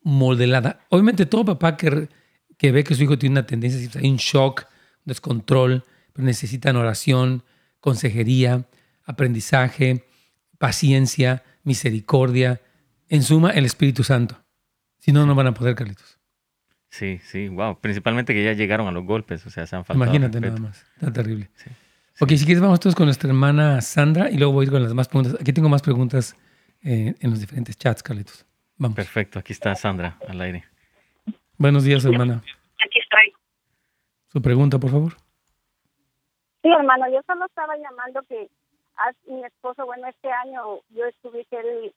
modelada. 0.03 0.81
Obviamente 0.91 1.27
todo 1.27 1.45
papá 1.45 1.77
que, 1.77 2.09
que 2.57 2.73
ve 2.73 2.85
que 2.85 2.95
su 2.95 3.03
hijo 3.03 3.19
tiene 3.19 3.35
una 3.35 3.47
tendencia, 3.47 4.01
hay 4.01 4.11
un 4.11 4.17
shock, 4.17 4.67
un 5.05 5.11
descontrol, 5.11 5.85
pero 6.13 6.27
necesitan 6.27 6.77
oración, 6.77 7.43
consejería, 7.81 8.67
aprendizaje, 9.05 10.07
paciencia, 10.59 11.43
misericordia, 11.65 12.61
en 13.09 13.23
suma, 13.23 13.51
el 13.51 13.65
Espíritu 13.65 14.05
Santo. 14.05 14.43
Si 14.99 15.13
no, 15.13 15.27
no 15.27 15.35
van 15.35 15.49
a 15.49 15.55
poder, 15.55 15.75
Carlitos. 15.75 16.19
Sí, 16.89 17.21
sí, 17.25 17.49
wow. 17.49 17.81
Principalmente 17.81 18.33
que 18.33 18.45
ya 18.45 18.53
llegaron 18.53 18.87
a 18.87 18.93
los 18.93 19.05
golpes, 19.05 19.45
o 19.47 19.51
sea, 19.51 19.67
se 19.67 19.75
han 19.75 19.85
faltado. 19.85 20.05
Imagínate 20.05 20.41
nada 20.41 20.57
más, 20.59 20.87
está 20.95 21.13
terrible. 21.13 21.51
Ok, 22.21 22.31
si 22.31 22.45
quieres 22.45 22.61
vamos 22.61 22.79
todos 22.79 22.95
con 22.95 23.07
nuestra 23.07 23.29
hermana 23.29 23.81
Sandra 23.81 24.31
y 24.31 24.39
luego 24.39 24.53
voy 24.53 24.63
a 24.63 24.67
ir 24.67 24.71
con 24.71 24.81
las 24.81 24.91
demás 24.91 25.09
preguntas. 25.09 25.37
Aquí 25.41 25.53
tengo 25.53 25.69
más 25.69 25.83
preguntas 25.83 26.37
eh, 26.85 27.14
en 27.21 27.31
los 27.31 27.41
diferentes 27.41 27.76
chats, 27.76 28.03
Carlitos. 28.03 28.47
Vamos. 28.76 28.97
Perfecto, 28.97 29.38
aquí 29.38 29.53
está 29.53 29.75
Sandra 29.75 30.19
al 30.29 30.41
aire. 30.41 30.64
Buenos 31.57 31.85
días, 31.85 32.05
hermana. 32.05 32.43
Aquí 32.85 32.99
estoy. 32.99 33.33
Su 34.29 34.43
pregunta, 34.43 34.79
por 34.79 34.91
favor. 34.91 35.12
Sí, 36.62 36.69
hermano, 36.69 37.09
yo 37.11 37.21
solo 37.26 37.47
estaba 37.47 37.76
llamando 37.76 38.23
que 38.23 38.49
a 38.97 39.12
mi 39.26 39.45
esposo, 39.45 39.87
bueno, 39.87 40.07
este 40.09 40.31
año 40.31 40.81
yo 40.91 41.05
estuve 41.07 41.45
que 41.47 41.57
él 41.59 41.95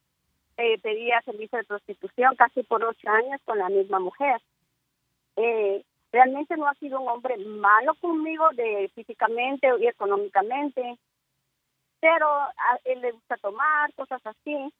eh, 0.58 0.79
pedía 0.82 1.22
servicio 1.22 1.58
de 1.58 1.63
prostitución 1.63 2.36
casi 2.36 2.63
por 2.63 2.84
ocho 2.84 3.10
años 3.10 3.39
con 3.46 3.58
la 3.60 3.70
misma 3.70 4.00
mujer. 4.00 4.41
Eh, 5.36 5.84
realmente 6.12 6.58
no 6.58 6.67
ha 6.67 6.74
sido 6.75 7.00
un 7.00 7.10
hombre 7.10 7.38
malo 7.38 7.94
conmigo 7.96 8.46
de 8.56 8.91
físicamente 8.96 9.67
y 9.79 9.88
económicamente, 9.88 10.98
pero 12.00 12.27
a 12.27 12.80
él 12.86 13.01
le 13.01 13.12
gusta 13.12 13.38
tomar, 13.38 13.94
cosas 13.94 14.22
así. 14.25 14.74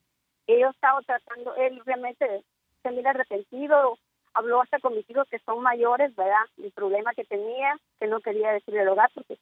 Yo 0.48 0.70
estaba 0.70 1.02
tratando, 1.02 1.56
él 1.56 1.82
realmente 1.86 2.44
se 2.84 2.92
mira 2.92 3.12
arrepentido, 3.12 3.98
habló 4.34 4.62
hasta 4.62 4.80
con 4.80 4.96
mis 4.96 5.10
hijos 5.10 5.28
que 5.30 5.40
son 5.40 5.62
mayores, 5.62 6.16
¿verdad? 6.16 6.46
El 6.58 6.72
problema 6.72 7.14
que 7.14 7.26
tenía, 7.26 7.76
que 8.00 8.08
no 8.08 8.22
quería 8.22 8.52
decirle 8.52 8.82
el 8.82 8.88
hogar, 8.90 9.10
porque 9.14 9.38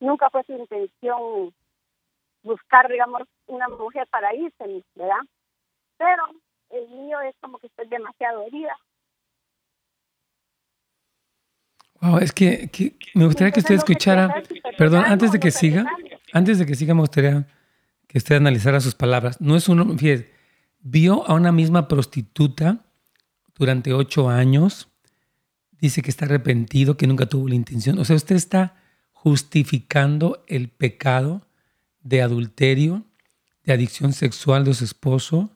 nunca 0.00 0.28
fue 0.28 0.44
su 0.44 0.52
intención 0.52 1.54
buscar, 2.42 2.88
digamos, 2.88 3.22
una 3.46 3.68
mujer 3.68 4.06
para 4.08 4.34
irse, 4.34 4.82
¿verdad? 4.94 5.20
Pero 5.96 6.24
el 6.70 6.88
mío 6.88 7.20
es 7.20 7.34
como 7.40 7.58
que 7.58 7.68
estoy 7.68 7.86
demasiado 7.88 8.42
herida. 8.46 8.76
Wow, 12.00 12.18
es 12.18 12.32
que, 12.32 12.70
me 13.14 13.26
gustaría 13.26 13.52
que 13.52 13.60
usted 13.60 13.74
escuchara, 13.74 14.42
perdón, 14.78 15.04
antes 15.04 15.32
de 15.32 15.38
que 15.38 15.50
siga, 15.50 15.84
antes 16.32 16.58
de 16.58 16.66
que 16.66 16.74
siga 16.74 16.94
me 16.94 17.00
gustaría 17.00 17.46
que 18.06 18.18
usted 18.18 18.36
analizara 18.36 18.80
sus 18.80 18.94
palabras. 18.94 19.40
No 19.40 19.56
es 19.56 19.68
uno, 19.68 19.86
fíjese, 19.96 20.30
vio 20.80 21.28
a 21.28 21.34
una 21.34 21.52
misma 21.52 21.88
prostituta 21.88 22.84
durante 23.56 23.92
ocho 23.92 24.28
años, 24.28 24.88
dice 25.80 26.02
que 26.02 26.10
está 26.10 26.24
arrepentido, 26.24 26.96
que 26.96 27.06
nunca 27.06 27.26
tuvo 27.26 27.48
la 27.48 27.54
intención. 27.54 27.98
O 27.98 28.04
sea, 28.04 28.16
usted 28.16 28.36
está 28.36 28.74
justificando 29.12 30.44
el 30.48 30.68
pecado 30.68 31.46
de 32.02 32.22
adulterio, 32.22 33.04
de 33.64 33.72
adicción 33.72 34.12
sexual 34.12 34.64
de 34.64 34.74
su 34.74 34.84
esposo. 34.84 35.50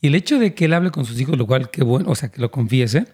Y 0.00 0.08
el 0.08 0.14
hecho 0.14 0.38
de 0.38 0.54
que 0.54 0.66
él 0.66 0.74
hable 0.74 0.90
con 0.90 1.04
sus 1.04 1.18
hijos, 1.18 1.38
lo 1.38 1.46
cual, 1.46 1.70
qué 1.70 1.82
bueno, 1.82 2.10
o 2.10 2.14
sea, 2.14 2.30
que 2.30 2.40
lo 2.40 2.50
confiese, 2.50 3.06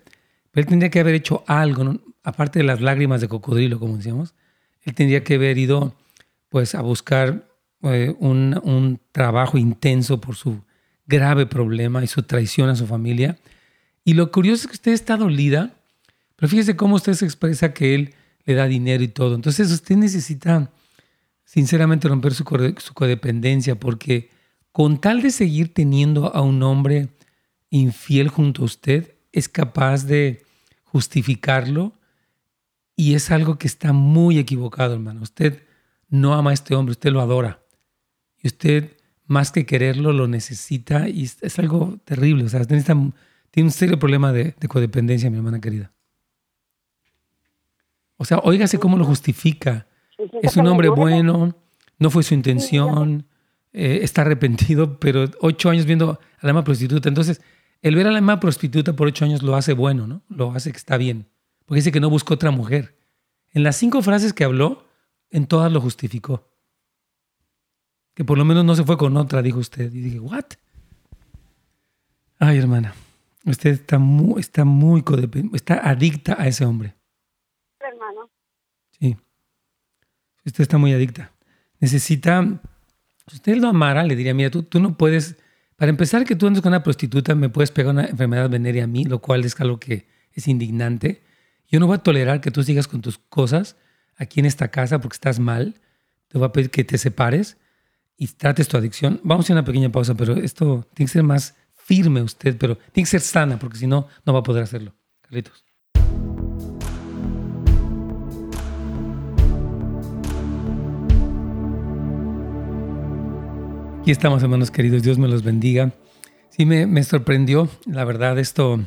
pero 0.50 0.62
él 0.62 0.66
tendría 0.66 0.90
que 0.90 1.00
haber 1.00 1.14
hecho 1.14 1.44
algo, 1.46 2.00
aparte 2.22 2.58
de 2.58 2.64
las 2.64 2.80
lágrimas 2.80 3.20
de 3.20 3.28
cocodrilo, 3.28 3.78
como 3.78 3.96
decíamos, 3.96 4.34
él 4.82 4.94
tendría 4.94 5.22
que 5.22 5.34
haber 5.34 5.58
ido 5.58 5.94
pues 6.48 6.74
a 6.74 6.82
buscar 6.82 7.48
eh, 7.82 8.14
un, 8.18 8.60
un 8.64 9.00
trabajo 9.12 9.58
intenso 9.58 10.20
por 10.20 10.36
su 10.36 10.62
grave 11.06 11.46
problema 11.46 12.02
y 12.02 12.06
su 12.06 12.22
traición 12.22 12.68
a 12.68 12.76
su 12.76 12.86
familia. 12.86 13.38
Y 14.04 14.14
lo 14.14 14.30
curioso 14.30 14.62
es 14.62 14.66
que 14.68 14.74
usted 14.74 14.92
está 14.92 15.16
dolida, 15.16 15.74
pero 16.36 16.48
fíjese 16.48 16.76
cómo 16.76 16.96
usted 16.96 17.14
se 17.14 17.24
expresa 17.24 17.72
que 17.72 17.94
él 17.94 18.14
le 18.44 18.54
da 18.54 18.66
dinero 18.66 19.02
y 19.02 19.08
todo. 19.08 19.34
Entonces 19.34 19.70
usted 19.70 19.96
necesita 19.96 20.70
sinceramente 21.44 22.08
romper 22.08 22.34
su, 22.34 22.44
su 22.78 22.94
codependencia 22.94 23.78
porque 23.78 24.30
con 24.72 25.00
tal 25.00 25.22
de 25.22 25.30
seguir 25.30 25.74
teniendo 25.74 26.34
a 26.34 26.40
un 26.42 26.62
hombre 26.62 27.08
infiel 27.70 28.28
junto 28.28 28.62
a 28.62 28.66
usted, 28.66 29.14
es 29.32 29.48
capaz 29.48 30.04
de 30.04 30.44
justificarlo 30.84 31.92
y 32.96 33.14
es 33.14 33.30
algo 33.30 33.58
que 33.58 33.66
está 33.66 33.92
muy 33.92 34.38
equivocado, 34.38 34.94
hermano. 34.94 35.22
Usted 35.22 35.62
no 36.08 36.34
ama 36.34 36.50
a 36.50 36.54
este 36.54 36.74
hombre, 36.74 36.92
usted 36.92 37.10
lo 37.10 37.20
adora. 37.20 37.62
Y 38.42 38.48
usted, 38.48 38.96
más 39.26 39.50
que 39.52 39.66
quererlo, 39.66 40.12
lo 40.12 40.28
necesita 40.28 41.08
y 41.08 41.24
es, 41.24 41.58
algo 41.58 41.98
terrible. 42.04 42.44
O 42.44 42.48
sea, 42.48 42.64
tiene 42.64 42.84
un 43.56 43.70
serio 43.70 43.98
problema 43.98 44.32
de, 44.32 44.54
de 44.58 44.68
codependencia, 44.68 45.30
mi 45.30 45.36
hermana 45.36 45.60
querida. 45.60 45.92
O 48.16 48.24
sea, 48.24 48.38
óigase 48.38 48.78
cómo 48.78 48.96
lo 48.96 49.04
justifica 49.04 49.86
es 50.42 50.56
un 50.56 50.66
hombre 50.66 50.88
bueno, 50.88 51.54
no 51.98 52.10
fue 52.10 52.22
su 52.22 52.34
intención, 52.34 53.26
eh, 53.72 54.00
está 54.02 54.22
arrepentido, 54.22 54.98
pero 54.98 55.26
ocho 55.40 55.70
años 55.70 55.86
viendo 55.86 56.20
a 56.40 56.46
la 56.46 56.52
misma 56.52 56.64
prostituta. 56.64 57.08
Entonces, 57.08 57.40
el 57.82 57.94
ver 57.94 58.08
a 58.08 58.10
la 58.10 58.20
misma 58.20 58.40
prostituta 58.40 58.94
por 58.94 59.06
ocho 59.06 59.24
años 59.24 59.42
lo 59.42 59.54
hace 59.54 59.72
bueno, 59.72 60.06
¿no? 60.06 60.22
Lo 60.28 60.52
hace 60.52 60.72
que 60.72 60.76
está 60.76 60.96
bien. 60.96 61.28
Porque 61.64 61.78
dice 61.78 61.92
que 61.92 62.00
no 62.00 62.10
buscó 62.10 62.34
otra 62.34 62.50
mujer. 62.50 62.96
En 63.52 63.62
las 63.62 63.76
cinco 63.76 64.02
frases 64.02 64.32
que 64.32 64.44
habló, 64.44 64.87
en 65.30 65.46
todas 65.46 65.70
lo 65.72 65.80
justificó. 65.80 66.44
Que 68.14 68.24
por 68.24 68.38
lo 68.38 68.44
menos 68.44 68.64
no 68.64 68.74
se 68.74 68.84
fue 68.84 68.96
con 68.96 69.16
otra, 69.16 69.42
dijo 69.42 69.58
usted. 69.58 69.92
Y 69.92 70.00
dije, 70.00 70.18
¿what? 70.18 70.44
Ay, 72.38 72.58
hermana, 72.58 72.94
usted 73.44 73.70
está 73.70 73.98
muy, 73.98 74.40
está 74.40 74.64
muy 74.64 75.04
está 75.54 75.88
adicta 75.88 76.36
a 76.38 76.46
ese 76.46 76.64
hombre. 76.64 76.94
Hermano. 77.80 78.30
Sí. 78.98 79.16
Usted 80.44 80.62
está 80.62 80.78
muy 80.78 80.92
adicta. 80.92 81.32
Necesita, 81.80 82.42
si 83.26 83.36
usted 83.36 83.56
lo 83.56 83.68
amara, 83.68 84.02
le 84.04 84.16
diría, 84.16 84.34
mira, 84.34 84.50
tú, 84.50 84.62
tú 84.62 84.80
no 84.80 84.96
puedes, 84.96 85.36
para 85.76 85.90
empezar 85.90 86.24
que 86.24 86.36
tú 86.36 86.46
andes 86.46 86.62
con 86.62 86.70
una 86.70 86.82
prostituta, 86.82 87.34
me 87.34 87.48
puedes 87.48 87.70
pegar 87.70 87.92
una 87.92 88.06
enfermedad 88.06 88.48
venérea 88.48 88.84
a 88.84 88.88
mí, 88.88 89.04
lo 89.04 89.20
cual 89.20 89.44
es 89.44 89.60
algo 89.60 89.78
que 89.78 90.06
es 90.32 90.48
indignante. 90.48 91.22
Yo 91.68 91.80
no 91.80 91.86
voy 91.86 91.96
a 91.96 92.02
tolerar 92.02 92.40
que 92.40 92.50
tú 92.50 92.62
sigas 92.62 92.88
con 92.88 93.00
tus 93.00 93.18
cosas 93.18 93.76
aquí 94.18 94.40
en 94.40 94.46
esta 94.46 94.68
casa 94.68 95.00
porque 95.00 95.14
estás 95.14 95.38
mal. 95.38 95.80
Te 96.28 96.38
voy 96.38 96.46
a 96.46 96.52
pedir 96.52 96.70
que 96.70 96.84
te 96.84 96.98
separes 96.98 97.56
y 98.16 98.26
trates 98.26 98.68
tu 98.68 98.76
adicción. 98.76 99.20
Vamos 99.24 99.48
a 99.48 99.52
una 99.54 99.64
pequeña 99.64 99.90
pausa, 99.90 100.14
pero 100.14 100.34
esto 100.34 100.86
tiene 100.92 101.08
que 101.08 101.12
ser 101.12 101.22
más 101.22 101.54
firme 101.74 102.20
usted, 102.20 102.56
pero 102.58 102.76
tiene 102.92 103.06
que 103.06 103.10
ser 103.10 103.20
sana 103.20 103.58
porque 103.58 103.78
si 103.78 103.86
no, 103.86 104.08
no 104.26 104.32
va 104.32 104.40
a 104.40 104.42
poder 104.42 104.64
hacerlo. 104.64 104.94
Carlitos. 105.22 105.64
Aquí 114.00 114.12
estamos, 114.12 114.42
hermanos 114.42 114.70
queridos. 114.70 115.02
Dios 115.02 115.18
me 115.18 115.28
los 115.28 115.42
bendiga. 115.42 115.92
Sí, 116.50 116.66
me, 116.66 117.04
sorprendió, 117.04 117.68
la 117.86 118.04
verdad, 118.04 118.38
esto, 118.38 118.80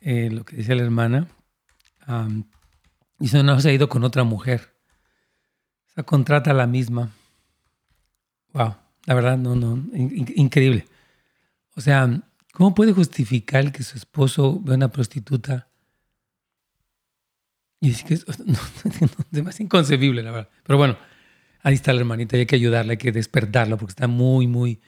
eh, 0.00 0.28
lo 0.30 0.44
que 0.44 0.56
decía 0.56 0.76
la 0.76 0.84
hermana. 0.84 1.26
Y 3.18 3.26
eso 3.26 3.42
no 3.42 3.58
se 3.60 3.70
ha 3.70 3.72
ido 3.72 3.88
con 3.88 4.04
otra 4.04 4.24
mujer. 4.24 4.74
O 5.86 5.94
sea, 5.94 6.04
contrata 6.04 6.50
a 6.50 6.54
la 6.54 6.66
misma. 6.66 7.10
Wow, 8.52 8.76
la 9.04 9.14
verdad, 9.14 9.38
no, 9.38 9.54
no, 9.54 9.82
increíble. 9.94 10.86
O 11.74 11.80
sea, 11.80 12.22
¿cómo 12.52 12.74
puede 12.74 12.92
justificar 12.92 13.72
que 13.72 13.82
su 13.82 13.96
esposo 13.96 14.60
ve 14.60 14.72
a 14.72 14.76
una 14.76 14.90
prostituta? 14.90 15.68
Y 17.80 17.90
es 17.90 18.02
que 18.02 18.14
es, 18.14 18.24
es 19.32 19.60
inconcebible, 19.60 20.22
la 20.22 20.30
verdad. 20.30 20.48
Pero 20.64 20.78
bueno, 20.78 20.96
ahí 21.62 21.74
está 21.74 21.92
la 21.92 22.00
hermanita 22.00 22.36
hay 22.36 22.46
que 22.46 22.56
ayudarla, 22.56 22.92
hay 22.92 22.96
que 22.96 23.12
despertarla 23.12 23.76
porque 23.76 23.90
está 23.90 24.06
muy, 24.06 24.46
muy... 24.46 24.80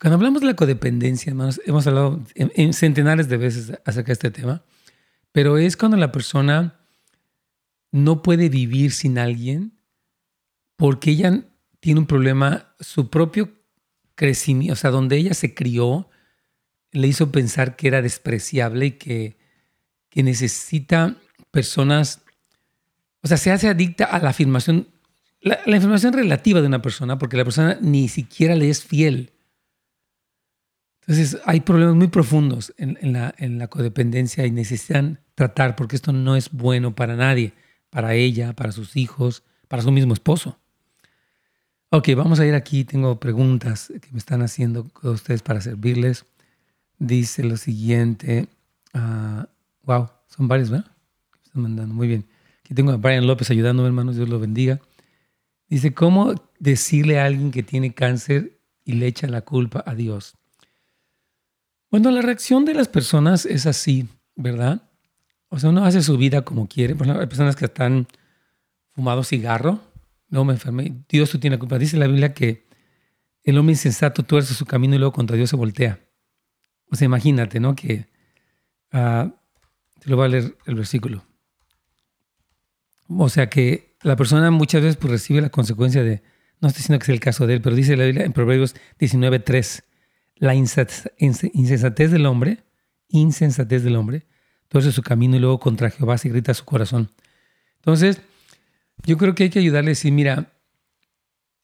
Cuando 0.00 0.16
hablamos 0.16 0.40
de 0.40 0.46
la 0.46 0.54
codependencia, 0.54 1.30
hermanos, 1.30 1.60
hemos 1.66 1.86
hablado 1.86 2.22
en, 2.34 2.72
centenares 2.74 3.28
de 3.28 3.36
veces 3.36 3.72
acerca 3.84 4.08
de 4.08 4.12
este 4.12 4.30
tema, 4.30 4.62
pero 5.32 5.58
es 5.58 5.76
cuando 5.76 5.96
la 5.96 6.12
persona 6.12 6.79
no 7.92 8.22
puede 8.22 8.48
vivir 8.48 8.92
sin 8.92 9.18
alguien 9.18 9.78
porque 10.76 11.10
ella 11.10 11.44
tiene 11.80 12.00
un 12.00 12.06
problema, 12.06 12.74
su 12.80 13.10
propio 13.10 13.52
crecimiento, 14.14 14.74
o 14.74 14.76
sea, 14.76 14.90
donde 14.90 15.16
ella 15.16 15.34
se 15.34 15.54
crió, 15.54 16.08
le 16.92 17.08
hizo 17.08 17.30
pensar 17.30 17.76
que 17.76 17.88
era 17.88 18.02
despreciable 18.02 18.86
y 18.86 18.90
que, 18.92 19.36
que 20.08 20.22
necesita 20.22 21.16
personas, 21.50 22.22
o 23.22 23.28
sea, 23.28 23.36
se 23.36 23.50
hace 23.50 23.68
adicta 23.68 24.04
a 24.04 24.18
la 24.20 24.30
afirmación 24.30 24.88
la, 25.40 25.76
información 25.76 26.12
relativa 26.12 26.60
de 26.60 26.66
una 26.66 26.82
persona, 26.82 27.18
porque 27.18 27.36
la 27.36 27.44
persona 27.44 27.78
ni 27.80 28.08
siquiera 28.08 28.54
le 28.54 28.68
es 28.68 28.84
fiel. 28.84 29.32
Entonces, 31.00 31.40
hay 31.44 31.60
problemas 31.60 31.96
muy 31.96 32.08
profundos 32.08 32.74
en, 32.76 33.12
la, 33.12 33.34
en 33.38 33.58
la 33.58 33.68
codependencia 33.68 34.46
y 34.46 34.50
necesitan 34.50 35.20
tratar, 35.34 35.76
porque 35.76 35.96
esto 35.96 36.12
no 36.12 36.36
es 36.36 36.50
bueno 36.52 36.94
para 36.94 37.16
nadie, 37.16 37.54
para 37.90 38.14
ella, 38.14 38.54
para 38.54 38.72
sus 38.72 38.96
hijos, 38.96 39.42
para 39.68 39.82
su 39.82 39.90
mismo 39.90 40.14
esposo. 40.14 40.58
Ok, 41.90 42.08
vamos 42.16 42.38
a 42.38 42.46
ir 42.46 42.54
aquí. 42.54 42.84
Tengo 42.84 43.18
preguntas 43.18 43.92
que 44.00 44.08
me 44.12 44.18
están 44.18 44.42
haciendo 44.42 44.86
ustedes 45.02 45.42
para 45.42 45.60
servirles. 45.60 46.24
Dice 46.98 47.42
lo 47.42 47.56
siguiente. 47.56 48.48
Uh, 48.94 49.44
wow, 49.82 50.08
son 50.28 50.46
varios, 50.46 50.70
¿verdad? 50.70 50.90
Están 51.44 51.62
mandando. 51.62 51.94
Muy 51.94 52.06
bien. 52.06 52.26
Aquí 52.64 52.74
tengo 52.74 52.92
a 52.92 52.96
Brian 52.96 53.26
López 53.26 53.50
ayudándome, 53.50 53.88
hermanos, 53.88 54.14
Dios 54.14 54.28
lo 54.28 54.38
bendiga. 54.38 54.80
Dice, 55.68 55.92
¿cómo 55.92 56.34
decirle 56.60 57.18
a 57.18 57.24
alguien 57.24 57.50
que 57.50 57.64
tiene 57.64 57.92
cáncer 57.92 58.60
y 58.84 58.92
le 58.92 59.08
echa 59.08 59.26
la 59.26 59.42
culpa 59.42 59.82
a 59.86 59.94
Dios? 59.94 60.36
Bueno, 61.90 62.12
la 62.12 62.22
reacción 62.22 62.64
de 62.64 62.74
las 62.74 62.86
personas 62.86 63.46
es 63.46 63.66
así, 63.66 64.08
¿verdad? 64.36 64.89
O 65.50 65.58
sea, 65.58 65.70
uno 65.70 65.84
hace 65.84 66.00
su 66.02 66.16
vida 66.16 66.42
como 66.42 66.68
quiere. 66.68 66.94
Por 66.94 67.06
ejemplo, 67.06 67.20
hay 67.20 67.28
personas 67.28 67.56
que 67.56 67.66
están 67.66 68.06
fumado 68.92 69.24
cigarro, 69.24 69.80
no 70.28 70.44
me 70.44 70.52
enfermé, 70.52 71.04
Dios 71.08 71.28
tú 71.30 71.38
tienes 71.38 71.58
la 71.58 71.60
culpa. 71.60 71.78
Dice 71.78 71.96
la 71.96 72.06
Biblia 72.06 72.32
que 72.32 72.68
el 73.42 73.58
hombre 73.58 73.72
insensato 73.72 74.22
tuerce 74.22 74.54
su 74.54 74.64
camino 74.64 74.94
y 74.94 74.98
luego 74.98 75.12
contra 75.12 75.36
Dios 75.36 75.50
se 75.50 75.56
voltea. 75.56 76.00
O 76.90 76.96
sea, 76.96 77.06
imagínate, 77.06 77.58
¿no? 77.58 77.74
Que 77.74 78.06
uh, 78.92 79.30
te 79.98 80.08
lo 80.08 80.16
voy 80.16 80.26
a 80.26 80.28
leer 80.28 80.56
el 80.66 80.74
versículo. 80.76 81.24
O 83.08 83.28
sea 83.28 83.50
que 83.50 83.96
la 84.02 84.14
persona 84.14 84.50
muchas 84.52 84.82
veces 84.82 84.96
pues, 84.96 85.10
recibe 85.10 85.40
la 85.40 85.50
consecuencia 85.50 86.04
de, 86.04 86.22
no 86.60 86.68
estoy 86.68 86.80
diciendo 86.80 87.00
que 87.00 87.06
sea 87.06 87.14
el 87.14 87.20
caso 87.20 87.46
de 87.48 87.54
él, 87.54 87.60
pero 87.60 87.74
dice 87.74 87.96
la 87.96 88.04
Biblia 88.04 88.24
en 88.24 88.32
Proverbios 88.32 88.76
19.3, 89.00 89.82
la 90.36 90.54
insensatez 90.54 92.10
del 92.10 92.26
hombre, 92.26 92.64
insensatez 93.08 93.82
del 93.82 93.96
hombre, 93.96 94.26
tuerce 94.70 94.92
su 94.92 95.02
camino 95.02 95.36
y 95.36 95.40
luego 95.40 95.58
contra 95.58 95.90
Jehová 95.90 96.16
se 96.16 96.28
grita 96.28 96.54
su 96.54 96.64
corazón. 96.64 97.10
Entonces, 97.76 98.22
yo 99.04 99.18
creo 99.18 99.34
que 99.34 99.42
hay 99.42 99.50
que 99.50 99.58
ayudarle 99.58 99.90
a 99.90 99.92
decir, 99.92 100.12
mira, 100.12 100.52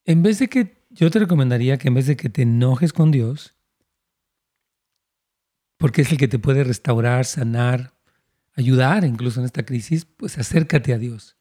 en 0.05 0.23
vez 0.23 0.41
de 0.41 0.49
que, 0.49 0.85
yo 0.91 1.11
te 1.11 1.21
recomendaría 1.21 1.79
que 1.79 1.89
en 1.89 1.95
vez 1.95 2.07
de 2.07 2.17
que 2.17 2.29
te 2.29 2.43
enojes 2.43 2.93
con 2.93 3.13
Dios, 3.13 3.55
porque 5.77 6.03
es 6.03 6.11
el 6.11 6.19
que 6.19 6.27
te 6.27 6.39
puede 6.39 6.65
restaurar, 6.65 7.27
sanar, 7.27 7.95
ayudar 8.57 9.05
incluso 9.05 9.39
en 9.41 9.47
esta 9.47 9.65
crisis, 9.65 10.05
pues 10.05 10.37
acércate 10.39 10.93
a 10.93 10.99
Dios. 10.99 11.37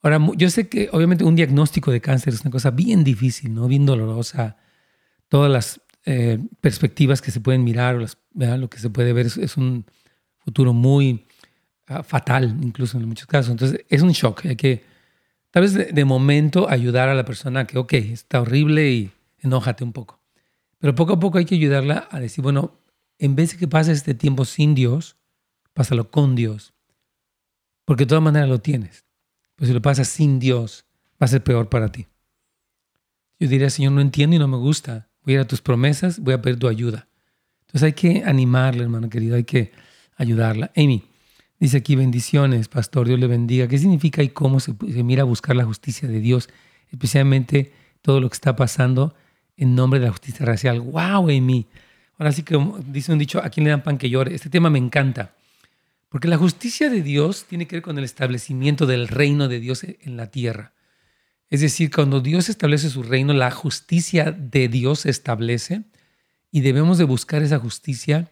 Ahora, 0.00 0.20
yo 0.36 0.48
sé 0.48 0.68
que 0.68 0.88
obviamente 0.92 1.24
un 1.24 1.36
diagnóstico 1.36 1.90
de 1.90 2.00
cáncer 2.00 2.32
es 2.32 2.42
una 2.42 2.50
cosa 2.50 2.70
bien 2.70 3.04
difícil, 3.04 3.52
¿no? 3.52 3.68
Bien 3.68 3.84
dolorosa. 3.84 4.56
Todas 5.28 5.50
las 5.50 5.80
eh, 6.06 6.38
perspectivas 6.60 7.20
que 7.20 7.30
se 7.30 7.40
pueden 7.40 7.64
mirar 7.64 7.96
o 7.96 8.06
lo 8.56 8.70
que 8.70 8.78
se 8.78 8.90
puede 8.90 9.12
ver 9.12 9.26
es, 9.26 9.56
un 9.56 9.86
futuro 10.44 10.72
muy 10.72 11.26
ah, 11.86 12.02
fatal, 12.02 12.56
incluso 12.62 12.98
en 12.98 13.08
muchos 13.08 13.26
casos. 13.26 13.50
Entonces, 13.50 13.84
es 13.88 14.02
un 14.02 14.12
shock. 14.12 14.44
Hay 14.46 14.56
que, 14.56 14.84
tal 15.50 15.62
vez 15.62 15.94
de, 15.94 16.04
momento, 16.04 16.68
ayudar 16.68 17.08
a 17.08 17.14
la 17.14 17.24
persona 17.24 17.66
que, 17.66 17.78
ok, 17.78 17.92
está 17.94 18.40
horrible 18.40 18.90
y 18.90 19.10
enójate 19.38 19.84
un 19.84 19.92
poco. 19.92 20.20
Pero 20.78 20.94
poco 20.94 21.14
a 21.14 21.20
poco 21.20 21.38
hay 21.38 21.46
que 21.46 21.54
ayudarla 21.54 22.08
a 22.10 22.20
decir, 22.20 22.42
bueno, 22.42 22.78
en 23.18 23.34
vez 23.34 23.52
de 23.52 23.58
que 23.58 23.68
pases 23.68 23.98
este 23.98 24.14
tiempo 24.14 24.44
sin 24.44 24.74
Dios, 24.74 25.16
pásalo 25.72 26.10
con 26.10 26.34
Dios. 26.34 26.74
Porque 27.84 28.04
de 28.04 28.08
todas 28.08 28.24
maneras 28.24 28.48
lo 28.48 28.60
tienes. 28.60 29.04
Pero 29.56 29.68
si 29.68 29.72
lo 29.72 29.82
pasas 29.82 30.08
sin 30.08 30.38
Dios, 30.38 30.84
va 31.12 31.26
a 31.26 31.28
ser 31.28 31.42
peor 31.42 31.68
para 31.68 31.90
ti. 31.90 32.06
Yo 33.38 33.48
diría, 33.48 33.70
Señor, 33.70 33.92
no 33.92 34.00
entiendo 34.00 34.36
y 34.36 34.38
no 34.38 34.48
me 34.48 34.56
gusta. 34.56 35.08
Voy 35.22 35.34
a 35.34 35.36
ir 35.36 35.40
a 35.40 35.46
tus 35.46 35.60
promesas, 35.60 36.18
voy 36.18 36.34
a 36.34 36.42
pedir 36.42 36.58
tu 36.58 36.68
ayuda. 36.68 37.08
Entonces 37.62 37.82
hay 37.82 37.92
que 37.92 38.22
animarle, 38.24 38.82
hermano 38.82 39.08
querido, 39.08 39.36
hay 39.36 39.44
que 39.44 39.72
ayudarla. 40.16 40.70
Amy, 40.76 41.04
dice 41.58 41.78
aquí 41.78 41.96
bendiciones, 41.96 42.68
pastor, 42.68 43.06
Dios 43.06 43.18
le 43.18 43.26
bendiga. 43.26 43.68
¿Qué 43.68 43.78
significa 43.78 44.22
y 44.22 44.28
cómo 44.28 44.60
se, 44.60 44.74
mira 45.02 45.22
a 45.22 45.26
buscar 45.26 45.56
la 45.56 45.64
justicia 45.64 46.08
de 46.08 46.20
Dios? 46.20 46.48
Especialmente 46.90 47.72
todo 48.02 48.20
lo 48.20 48.28
que 48.28 48.34
está 48.34 48.56
pasando 48.56 49.14
en 49.56 49.74
nombre 49.74 50.00
de 50.00 50.06
la 50.06 50.12
justicia 50.12 50.44
racial. 50.44 50.80
¡Wow, 50.80 51.30
Amy! 51.30 51.66
Ahora 52.18 52.32
sí 52.32 52.42
que 52.42 52.58
dice 52.86 53.12
un 53.12 53.18
dicho, 53.18 53.42
¿a 53.42 53.50
quién 53.50 53.64
le 53.64 53.70
dan 53.70 53.82
pan 53.82 53.98
que 53.98 54.10
llore? 54.10 54.34
Este 54.34 54.50
tema 54.50 54.70
me 54.70 54.78
encanta. 54.78 55.34
Porque 56.08 56.28
la 56.28 56.36
justicia 56.36 56.90
de 56.90 57.02
Dios 57.02 57.44
tiene 57.48 57.66
que 57.66 57.76
ver 57.76 57.82
con 57.82 57.98
el 57.98 58.04
establecimiento 58.04 58.86
del 58.86 59.08
reino 59.08 59.48
de 59.48 59.58
Dios 59.58 59.82
en 59.84 60.16
la 60.16 60.30
tierra. 60.30 60.72
Es 61.50 61.60
decir, 61.60 61.90
cuando 61.90 62.20
Dios 62.20 62.48
establece 62.48 62.88
su 62.88 63.02
reino, 63.02 63.32
la 63.32 63.50
justicia 63.50 64.30
de 64.30 64.68
Dios 64.68 65.00
se 65.00 65.10
establece 65.10 65.82
y 66.50 66.60
debemos 66.60 66.98
de 66.98 67.04
buscar 67.04 67.42
esa 67.42 67.58
justicia, 67.58 68.28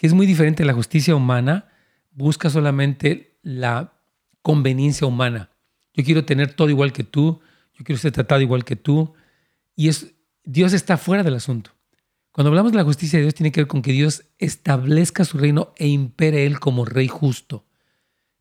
que 0.00 0.06
es 0.06 0.14
muy 0.14 0.24
diferente. 0.24 0.64
La 0.64 0.72
justicia 0.72 1.14
humana 1.14 1.68
busca 2.10 2.48
solamente 2.48 3.38
la 3.42 4.00
conveniencia 4.40 5.06
humana. 5.06 5.50
Yo 5.92 6.02
quiero 6.04 6.24
tener 6.24 6.54
todo 6.54 6.70
igual 6.70 6.94
que 6.94 7.04
tú, 7.04 7.40
yo 7.74 7.84
quiero 7.84 8.00
ser 8.00 8.10
tratado 8.10 8.40
igual 8.40 8.64
que 8.64 8.76
tú, 8.76 9.12
y 9.76 9.90
Dios 10.42 10.72
está 10.72 10.96
fuera 10.96 11.22
del 11.22 11.34
asunto. 11.34 11.72
Cuando 12.32 12.48
hablamos 12.48 12.72
de 12.72 12.78
la 12.78 12.84
justicia 12.84 13.18
de 13.18 13.24
Dios, 13.24 13.34
tiene 13.34 13.52
que 13.52 13.60
ver 13.60 13.68
con 13.68 13.82
que 13.82 13.92
Dios 13.92 14.24
establezca 14.38 15.26
su 15.26 15.36
reino 15.36 15.74
e 15.76 15.88
impere 15.88 16.46
Él 16.46 16.60
como 16.60 16.86
rey 16.86 17.06
justo. 17.06 17.66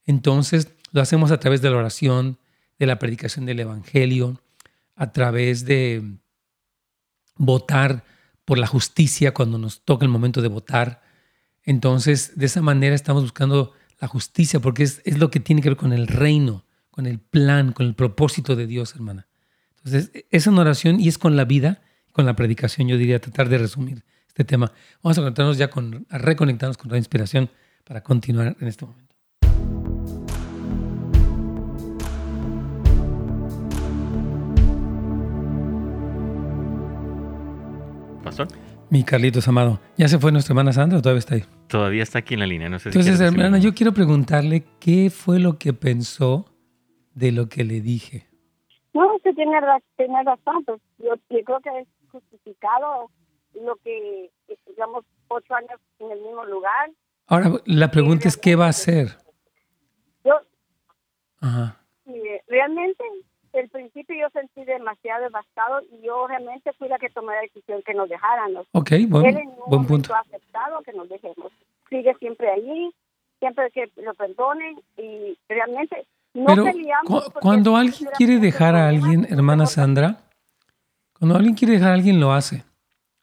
Entonces, 0.06 0.74
lo 0.93 1.02
hacemos 1.02 1.30
a 1.30 1.41
través 1.41 1.62
de 1.62 1.72
la 1.72 1.76
oración, 1.76 2.39
de 2.78 2.86
la 2.86 3.00
predicación 3.00 3.45
del 3.45 3.60
Evangelio, 3.60 4.41
a 4.95 5.12
través 5.12 5.65
de 5.65 6.19
votar 7.36 8.06
por 8.45 8.58
la 8.58 8.67
justicia 8.67 9.34
cuando 9.34 9.58
nos 9.58 9.82
toca 9.82 10.06
el 10.06 10.12
momento 10.12 10.41
de 10.41 10.48
votar. 10.48 11.09
Entonces, 11.69 12.32
de 12.36 12.47
esa 12.47 12.63
manera 12.63 12.95
estamos 12.95 13.21
buscando 13.21 13.73
la 14.01 14.08
justicia 14.08 14.60
porque 14.60 14.82
es, 14.82 15.19
lo 15.19 15.29
que 15.29 15.39
tiene 15.39 15.62
que 15.62 15.69
ver 15.69 15.77
con 15.77 15.93
el 15.93 16.08
reino, 16.08 16.65
con 16.89 17.05
el 17.05 17.19
plan, 17.19 17.73
con 17.73 17.86
el 17.86 17.93
propósito 17.93 18.55
de 18.55 18.65
Dios, 18.65 18.95
hermana. 18.95 19.27
Entonces, 19.77 20.25
es 20.32 20.47
una 20.47 20.62
oración 20.62 20.99
y 20.99 21.08
es 21.08 21.19
con 21.19 21.36
la 21.36 21.45
vida 21.45 21.84
con 22.12 22.25
la 22.25 22.36
predicación, 22.36 22.88
yo 22.88 22.97
diría 22.97 23.21
tratar 23.21 23.49
de 23.49 23.60
resumir 23.60 24.03
este 24.27 24.43
tema. 24.43 24.71
Vamos 25.03 25.19
a 25.19 25.21
conectarnos 25.21 25.60
ya 25.60 25.69
con, 25.69 26.08
a 26.10 26.17
reconectarnos 26.17 26.75
con 26.75 26.89
la 26.89 26.97
inspiración 26.97 27.51
para 27.84 28.01
continuar 28.01 28.58
en 28.60 28.67
este 28.67 28.88
momento. 28.88 29.15
Pastor. 38.23 38.47
Mi 38.91 39.04
Carlitos 39.04 39.47
amado, 39.47 39.80
¿ya 39.97 40.08
se 40.08 40.17
fue 40.17 40.32
nuestra 40.32 40.54
hermana 40.54 40.73
Sandra 40.73 40.97
o 40.97 41.02
todavía 41.02 41.19
está 41.19 41.36
ahí? 41.36 41.43
Todavía 41.67 42.02
está 42.02 42.19
aquí 42.19 42.34
en 42.34 42.39
la 42.39 42.47
línea, 42.47 42.69
no 42.69 42.80
sé 42.80 42.89
Entonces, 42.89 43.21
hermana, 43.21 43.60
yo 43.60 43.75
quiero 43.75 43.93
preguntarle 43.93 44.63
qué 44.80 45.12
fue 45.12 45.39
lo 45.39 45.60
que 45.60 45.73
pensó 45.73 46.45
de 47.13 47.32
lo 47.32 47.49
que 47.49 47.63
le 47.63 47.82
dije. 47.82 48.25
No, 48.93 49.15
usted 49.15 49.36
tiene, 49.36 49.60
tiene 49.95 50.23
razón, 50.23 50.63
pues 50.65 50.82
yo, 50.97 51.13
yo 51.30 51.43
creo 51.43 51.60
que 51.60 51.82
es 51.82 51.88
justificado 52.12 53.12
lo 53.54 53.75
que, 53.84 54.32
digamos, 54.65 55.06
ocho 55.28 55.54
años 55.54 55.80
en 55.99 56.12
el 56.12 56.21
mismo 56.21 56.43
lugar. 56.45 56.89
Ahora, 57.28 57.52
la 57.65 57.91
pregunta 57.91 58.28
es, 58.28 58.38
¿qué 58.38 58.56
va 58.56 58.65
a 58.65 58.69
hacer? 58.69 59.17
Yo, 60.25 60.34
realmente, 62.47 63.04
el 63.60 63.69
principio 63.69 64.15
yo 64.15 64.30
sentí 64.32 64.63
demasiado 64.63 65.24
devastado 65.24 65.82
y 65.91 66.06
yo 66.06 66.28
realmente 66.28 66.72
fui 66.74 66.88
la 66.88 66.98
que 66.98 67.10
tomé 67.10 67.34
la 67.36 67.41
decisión 67.41 67.82
que 67.86 67.93
nos 67.93 68.10
dejaran. 68.10 68.56
Ok, 68.72 68.91
buen, 69.08 69.50
buen 69.67 69.86
punto. 69.86 70.13
ha 70.13 70.19
aceptado 70.19 70.82
que 70.84 70.93
nos 70.93 71.10
dejemos. 71.10 71.52
Sigue 71.89 72.13
siempre 72.15 72.52
allí, 72.52 72.91
siempre 73.39 73.69
que 73.72 73.91
lo 74.02 74.13
perdonen 74.13 74.80
y 74.98 75.38
realmente 75.48 76.06
no 76.34 76.45
Pero 76.45 76.65
cuando 77.41 77.76
alguien 77.76 78.10
quiere 78.15 78.38
dejar 78.38 78.76
a 78.76 78.88
alguien, 78.88 79.26
hermana 79.30 79.65
Sandra, 79.65 80.17
cuando 81.17 81.36
alguien 81.36 81.56
quiere 81.56 81.74
dejar 81.74 81.91
a 81.91 81.93
alguien, 81.95 82.19
lo 82.19 82.32
hace. 82.32 82.63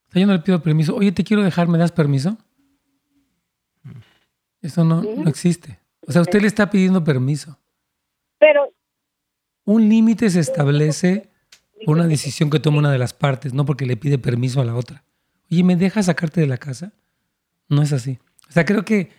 O 0.09 0.13
sea, 0.13 0.21
yo 0.21 0.27
no 0.27 0.33
le 0.33 0.41
pido 0.41 0.61
permiso. 0.61 0.95
Oye, 0.95 1.13
te 1.13 1.25
quiero 1.25 1.43
dejar, 1.43 1.69
¿me 1.69 1.79
das 1.79 1.93
permiso? 1.93 2.37
Eso 4.61 4.85
no, 4.85 5.03
no 5.03 5.29
existe. 5.29 5.79
O 6.07 6.13
sea, 6.13 6.23
usted 6.23 6.41
le 6.41 6.47
está 6.49 6.69
pidiendo 6.69 7.03
permiso. 7.03 7.59
Pero. 8.39 8.73
Un 9.67 9.91
límite 9.91 10.31
se 10.31 10.41
establece 10.41 11.29
por 11.85 11.99
una 11.99 12.07
decisión 12.07 12.49
que 12.49 12.59
toma 12.59 12.79
una 12.79 12.91
de 12.91 12.99
las 12.99 13.13
partes, 13.13 13.53
no 13.53 13.67
porque 13.67 13.85
le 13.85 13.99
pide 13.99 14.17
permiso 14.17 14.63
a 14.63 14.65
la 14.65 14.75
otra. 14.75 15.05
Oye, 15.51 15.63
¿me 15.63 15.77
dejas 15.77 16.07
sacarte 16.07 16.41
de 16.41 16.47
la 16.47 16.57
casa? 16.57 16.95
No 17.69 17.83
es 17.83 17.93
así. 17.93 18.19
O 18.49 18.53
sea, 18.53 18.65
creo 18.65 18.87
que 18.87 19.11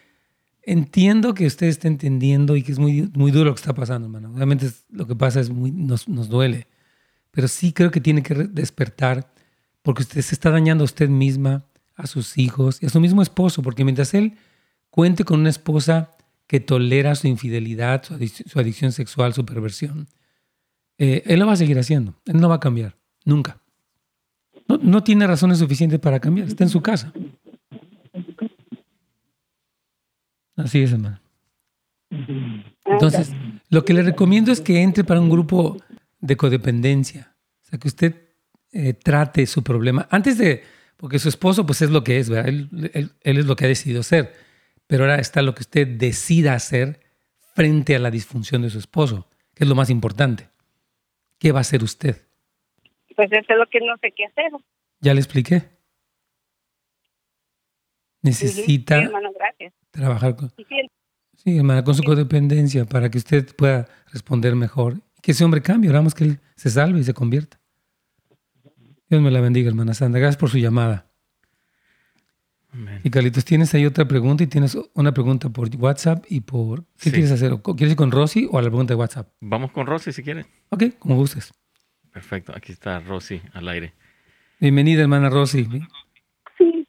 entiendo 0.64 1.36
que 1.36 1.46
usted 1.46 1.68
está 1.68 1.88
entendiendo 1.88 2.56
y 2.56 2.64
que 2.64 2.72
es 2.72 2.80
muy, 2.80 3.12
muy 3.14 3.30
duro 3.30 3.52
lo 3.52 3.54
que 3.54 3.62
está 3.62 3.76
pasando, 3.76 4.08
hermano. 4.08 4.34
Obviamente 4.34 4.72
lo 4.90 5.06
que 5.06 5.16
pasa 5.16 5.40
es 5.40 5.52
muy, 5.52 5.70
nos, 5.70 6.08
nos 6.08 6.28
duele 6.28 6.66
pero 7.38 7.48
sí 7.48 7.72
creo 7.72 7.92
que 7.92 8.02
tiene 8.02 8.24
que 8.24 8.34
despertar 8.34 9.32
porque 9.84 10.02
usted 10.02 10.22
se 10.22 10.34
está 10.34 10.50
dañando 10.50 10.84
a 10.84 10.86
usted 10.86 11.08
misma, 11.08 11.66
a 11.96 12.08
sus 12.08 12.36
hijos 12.40 12.82
y 12.82 12.88
a 12.88 12.90
su 12.90 13.00
mismo 13.00 13.22
esposo, 13.22 13.62
porque 13.62 13.84
mientras 13.84 14.16
él 14.16 14.40
cuente 14.90 15.24
con 15.24 15.42
una 15.42 15.52
esposa 15.52 16.10
que 16.48 16.60
tolera 16.60 17.14
su 17.14 17.28
infidelidad, 17.28 18.04
su, 18.04 18.16
adicción, 18.60 18.92
sexual, 18.92 19.36
su 19.36 19.46
perversión, 19.46 20.08
eh, 20.98 21.24
él 21.26 21.40
lo 21.40 21.48
va 21.48 21.54
a 21.54 21.58
seguir 21.58 21.78
haciendo, 21.78 22.16
él 22.26 22.40
no 22.40 22.50
va 22.50 22.56
a 22.56 22.60
cambiar, 22.60 22.96
nunca. 23.26 23.60
No, 24.68 24.78
no 24.78 25.04
tiene 25.04 25.28
razones 25.28 25.60
suficientes 25.60 26.00
para 26.00 26.20
cambiar, 26.20 26.48
está 26.48 26.64
en 26.64 26.70
su 26.70 26.82
casa. 26.82 27.14
Así 30.56 30.82
es, 30.82 30.92
hermano. 30.92 31.20
Entonces, 32.86 33.32
lo 33.70 33.86
que 33.86 33.94
le 33.94 34.02
recomiendo 34.02 34.52
es 34.52 34.60
que 34.60 34.82
entre 34.82 35.04
para 35.04 35.20
un 35.20 35.30
grupo 35.30 35.78
de 36.20 36.36
codependencia. 36.36 37.36
O 37.64 37.70
sea, 37.70 37.80
que 37.80 37.88
usted 37.88 38.16
eh, 38.72 38.94
trate 38.94 39.46
su 39.46 39.64
problema 39.64 40.08
antes 40.10 40.38
de, 40.38 40.64
porque 40.98 41.20
su 41.20 41.30
esposo 41.30 41.66
pues 41.66 41.82
es 41.82 41.90
lo 41.90 42.04
que 42.04 42.20
es, 42.20 42.30
¿verdad? 42.30 42.50
Él, 42.50 42.92
él, 42.94 43.38
es 43.38 43.46
lo 43.46 43.56
que 43.56 43.66
ha 43.66 43.68
decidido 43.68 44.04
ser, 44.04 44.34
pero 44.88 45.04
ahora 45.04 45.20
está 45.20 45.42
lo 45.42 45.54
que 45.54 45.62
usted 45.62 45.88
decida 45.88 46.54
hacer 46.54 47.02
frente 47.54 47.96
a 47.96 48.00
la 48.00 48.12
disfunción 48.12 48.62
de 48.62 48.70
su 48.70 48.80
esposo. 48.80 49.28
¿Qué 49.54 49.64
es 49.64 49.70
lo 49.70 49.76
más 49.76 49.90
importante? 49.90 50.50
¿Qué 51.40 51.52
va 51.52 51.60
a 51.60 51.62
hacer 51.62 51.84
usted? 51.84 52.26
Pues 53.16 53.32
eso 53.32 53.46
es 53.50 53.58
lo 53.58 53.66
que 53.68 53.80
no 53.80 53.96
sé 54.02 54.12
qué 54.16 54.26
hacer. 54.26 54.52
Ya 55.00 55.14
le 55.14 55.20
expliqué. 55.22 55.64
Necesita 58.22 59.00
Sí, 59.00 59.06
hermano, 59.06 59.32
gracias. 59.34 59.74
trabajar 59.92 60.36
con, 60.36 60.52
sí, 61.36 61.58
hermana, 61.58 61.84
con 61.84 61.96
su 61.96 62.04
codependencia 62.04 62.86
para 62.86 63.10
que 63.10 63.18
usted 63.20 63.56
pueda 63.56 63.88
responder 64.12 64.56
mejor. 64.56 64.96
Que 65.22 65.32
ese 65.32 65.44
hombre 65.46 65.62
cambie, 65.62 65.90
oramos 65.90 66.14
que 66.14 66.24
él 66.26 66.40
se 66.56 66.70
salve 66.70 67.00
y 67.00 67.04
se 67.04 67.14
convierta. 67.14 67.60
Dios 69.10 69.22
me 69.22 69.32
la 69.32 69.40
bendiga, 69.42 69.70
hermana 69.70 69.94
Sandra. 69.94 70.20
Gracias 70.20 70.38
por 70.40 70.50
su 70.50 70.58
llamada. 70.58 71.07
Amén. 72.74 73.00
Y 73.04 73.10
Carlitos, 73.10 73.46
tienes 73.46 73.74
ahí 73.74 73.86
otra 73.86 74.06
pregunta 74.06 74.44
y 74.44 74.48
tienes 74.48 74.78
una 74.94 75.12
pregunta 75.14 75.50
por 75.50 75.70
WhatsApp 75.78 76.26
y 76.30 76.42
por... 76.42 76.84
¿Qué 77.00 77.10
Sí. 77.10 77.12
quieres 77.12 77.32
hacer? 77.32 77.54
¿Quieres 77.62 77.92
ir 77.92 77.96
con 77.98 78.12
Rosy 78.12 78.48
o 78.52 78.58
a 78.58 78.62
la 78.62 78.70
pregunta 78.70 78.94
de 78.94 79.00
WhatsApp? 79.00 79.30
Vamos 79.42 79.72
con 79.72 79.88
Rosy 79.88 80.12
si 80.12 80.24
quieren. 80.24 80.46
Ok, 80.70 80.84
como 81.00 81.16
gustes. 81.16 81.54
Perfecto, 82.12 82.52
aquí 82.56 82.72
está 82.74 83.00
Rosy 83.00 83.42
al 83.54 83.68
aire. 83.70 83.94
Bienvenida, 84.60 85.02
hermana 85.04 85.30
Rosy. 85.30 85.68
Sí. 86.58 86.88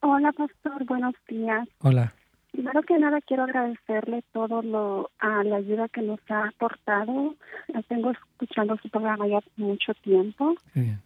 Hola, 0.00 0.32
pastor. 0.32 0.84
Buenos 0.86 1.14
días. 1.28 1.66
Hola. 1.80 2.14
Primero 2.52 2.82
que 2.84 2.96
nada, 2.98 3.20
quiero 3.26 3.42
agradecerle 3.42 4.22
todo 4.32 4.62
lo 4.62 5.10
a 5.18 5.42
la 5.42 5.56
ayuda 5.56 5.88
que 5.88 6.02
nos 6.02 6.20
ha 6.28 6.46
aportado. 6.48 7.34
La 7.68 7.82
Tengo 7.82 8.12
escuchando 8.12 8.76
su 8.80 8.88
programa 8.90 9.26
ya 9.26 9.40
mucho 9.56 9.92
tiempo. 9.94 10.54
Qué 10.72 10.96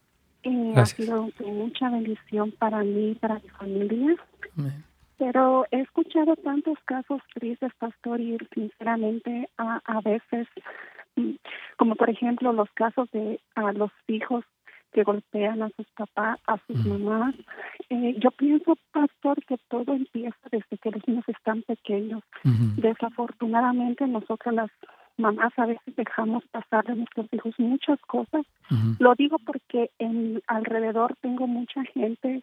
y 0.49 0.79
ha 0.79 0.87
sido 0.87 1.29
de 1.39 1.47
mucha 1.47 1.91
bendición 1.91 2.53
para 2.53 2.83
mí 2.83 3.11
y 3.11 3.15
para 3.15 3.37
mi 3.37 3.49
familia. 3.51 4.17
Amén. 4.57 4.85
Pero 5.19 5.67
he 5.73 5.81
escuchado 5.81 6.37
tantos 6.37 6.79
casos 6.85 7.21
tristes, 7.35 7.73
pastor, 7.79 8.21
y 8.21 8.39
sinceramente 8.55 9.49
a, 9.59 9.81
a 9.85 10.01
veces, 10.01 10.47
mm, 11.17 11.33
como 11.77 11.97
por 11.97 12.09
ejemplo 12.09 12.53
los 12.53 12.71
casos 12.73 13.11
de 13.11 13.41
a 13.57 13.73
los 13.73 13.91
hijos 14.07 14.45
que 14.93 15.03
golpean 15.03 15.63
a 15.63 15.71
sus 15.77 15.87
papás, 15.97 16.39
a 16.47 16.57
sus 16.67 16.81
Ujú. 16.81 16.89
mamás. 16.99 17.35
Eh, 17.91 18.17
yo 18.19 18.31
pienso, 18.31 18.77
pastor, 18.93 19.45
que 19.45 19.59
todo 19.69 19.93
empieza 19.93 20.37
desde 20.51 20.79
que 20.79 20.91
los 20.91 21.07
niños 21.07 21.25
están 21.29 21.63
pequeños. 21.63 22.23
Desafortunadamente 22.77 24.07
nosotros 24.07 24.55
las 24.55 24.71
mamás 25.19 25.53
a 25.59 25.67
veces 25.67 25.95
dejamos 25.97 26.45
pasar 26.51 26.85
de 26.87 26.95
nuestros 26.97 27.27
hijos 27.33 27.55
muchas 27.59 28.01
cosas. 28.03 28.47
Lo 28.99 29.15
digo 29.15 29.39
porque 29.39 29.91
en 29.99 30.43
alrededor 30.47 31.15
tengo 31.21 31.47
mucha 31.47 31.85
gente 31.85 32.43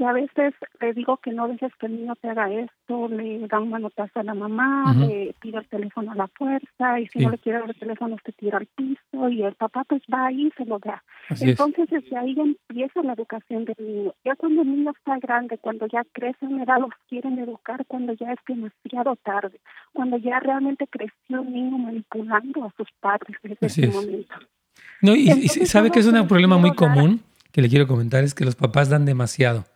que 0.00 0.06
a 0.06 0.12
veces 0.14 0.54
le 0.80 0.94
digo 0.94 1.18
que 1.18 1.30
no 1.30 1.46
dejes 1.46 1.70
que 1.78 1.84
el 1.84 1.92
niño 2.00 2.16
te 2.16 2.30
haga 2.30 2.50
esto, 2.50 3.08
le 3.08 3.46
da 3.48 3.60
un 3.60 3.68
manotazo 3.68 4.20
a 4.20 4.22
la 4.22 4.32
mamá, 4.32 4.94
le 4.94 5.34
pide 5.42 5.58
el 5.58 5.68
teléfono 5.68 6.12
a 6.12 6.14
la 6.14 6.26
fuerza 6.28 6.98
y 6.98 7.06
si 7.08 7.18
Sí. 7.18 7.24
no 7.26 7.30
le 7.32 7.36
quiere 7.36 7.58
dar 7.58 7.68
el 7.68 7.76
teléfono 7.78 8.16
te 8.24 8.32
tira 8.32 8.56
al 8.56 8.64
piso 8.64 9.28
y 9.28 9.42
el 9.42 9.54
papá 9.56 9.84
pues 9.84 10.00
va 10.10 10.28
ahí 10.28 10.46
y 10.46 10.50
se 10.56 10.64
lo 10.64 10.78
da. 10.78 11.02
Así 11.28 11.44
es. 11.44 11.50
Entonces 11.50 11.86
desde 11.90 12.16
ahí 12.16 12.34
empieza 12.34 13.02
la 13.02 13.12
educación 13.12 13.66
del 13.66 13.76
niño. 13.78 14.14
Ya 14.24 14.36
cuando 14.36 14.62
el 14.62 14.70
niño 14.74 14.90
está 14.96 15.18
grande, 15.18 15.58
cuando 15.58 15.86
ya 15.86 16.02
crece 16.12 16.46
en 16.46 16.60
edad, 16.62 16.80
los 16.80 16.92
quieren 17.06 17.38
educar 17.38 17.84
cuando 17.86 18.14
ya 18.14 18.32
es 18.32 18.38
demasiado 18.48 19.16
tarde, 19.16 19.60
cuando 19.92 20.16
ya 20.16 20.40
realmente 20.40 20.86
creció 20.86 21.42
un 21.42 21.52
niño 21.52 21.76
manipulando 21.76 22.64
a 22.64 22.72
sus 22.74 22.88
padres 23.00 23.36
desde 23.42 23.66
Así 23.66 23.82
ese 23.82 23.90
es. 23.90 23.94
momento. 23.94 24.34
No, 25.02 25.14
y, 25.14 25.28
Entonces, 25.28 25.68
sabe 25.68 25.90
que 25.90 25.98
es 25.98 26.06
un 26.06 26.26
problema 26.26 26.56
muy 26.56 26.72
común 26.74 27.20
que 27.52 27.60
le 27.60 27.68
quiero 27.68 27.86
comentar 27.86 28.24
es 28.24 28.32
que 28.32 28.46
los 28.46 28.54
papás 28.56 28.88
dan 28.88 29.04
demasiado. 29.04 29.66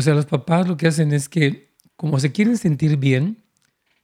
O 0.00 0.02
sea, 0.02 0.14
los 0.14 0.24
papás 0.24 0.66
lo 0.66 0.78
que 0.78 0.86
hacen 0.86 1.12
es 1.12 1.28
que 1.28 1.74
como 1.94 2.18
se 2.18 2.32
quieren 2.32 2.56
sentir 2.56 2.96
bien, 2.96 3.36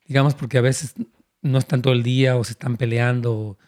digamos 0.07 0.35
porque 0.35 0.59
a 0.59 0.61
veces 0.61 0.93
no 1.41 1.57
están 1.57 1.81
todo 1.81 1.95
el 1.95 2.03
día 2.03 2.37
o 2.37 2.45
se 2.45 2.53
están 2.53 2.77
peleando 2.77 3.33
o 3.33 3.59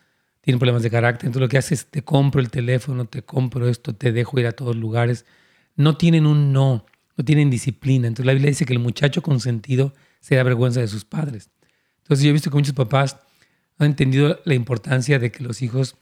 tienen 0.43 0.59
problemas 0.59 0.83
de 0.83 0.91
carácter, 0.91 1.29
entonces 1.29 1.41
lo 1.41 1.49
que 1.49 1.57
hace 1.57 1.73
es 1.73 1.87
te 1.87 2.03
compro 2.03 2.43
el 2.43 2.51
teléfono, 2.51 3.07
te 3.07 3.23
compro 3.23 3.67
esto, 3.67 3.95
te 3.95 4.13
dejo 4.13 4.39
ir 4.39 4.47
a 4.47 4.53
todos 4.53 4.77
lugares. 4.77 5.25
No 5.75 5.97
tienen 5.97 6.27
un 6.27 6.53
no, 6.53 6.85
no 7.17 7.25
tienen 7.25 7.49
disciplina. 7.49 8.07
Entonces 8.07 8.27
la 8.27 8.35
Biblia 8.35 8.51
dice 8.51 8.67
que 8.67 8.75
el 8.75 8.79
muchacho 8.79 9.23
consentido 9.23 9.95
se 10.21 10.35
da 10.35 10.43
vergüenza 10.43 10.81
de 10.81 10.89
sus 10.89 11.07
padres. 11.07 11.49
Entonces 12.03 12.25
yo 12.25 12.29
he 12.29 12.35
visto 12.35 12.51
que 12.51 12.59
muchos 12.59 12.75
papás 12.75 13.17
han 13.79 13.87
entendido 13.87 14.39
la 14.45 14.53
importancia 14.53 15.19
de 15.19 15.33
que 15.33 15.43
los 15.43 15.63
hijos 15.63 15.97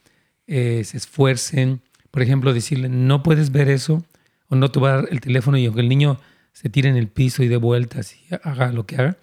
eh, 0.49 0.83
se 0.83 0.97
esfuercen. 0.97 1.83
Por 2.11 2.23
ejemplo, 2.23 2.53
decirle, 2.53 2.89
no 2.89 3.23
puedes 3.23 3.53
ver 3.53 3.69
eso 3.69 4.05
o 4.49 4.57
no 4.57 4.69
dar 4.69 5.09
el 5.11 5.21
teléfono 5.21 5.57
y 5.59 5.67
aunque 5.67 5.81
el 5.81 5.89
niño 5.89 6.19
se 6.53 6.69
tire 6.71 6.89
en 6.89 6.97
el 6.97 7.09
piso 7.09 7.43
y 7.43 7.49
dé 7.49 7.57
vueltas 7.57 8.15
y 8.15 8.35
haga 8.43 8.73
lo 8.73 8.87
que 8.87 8.97
haga, 8.97 9.19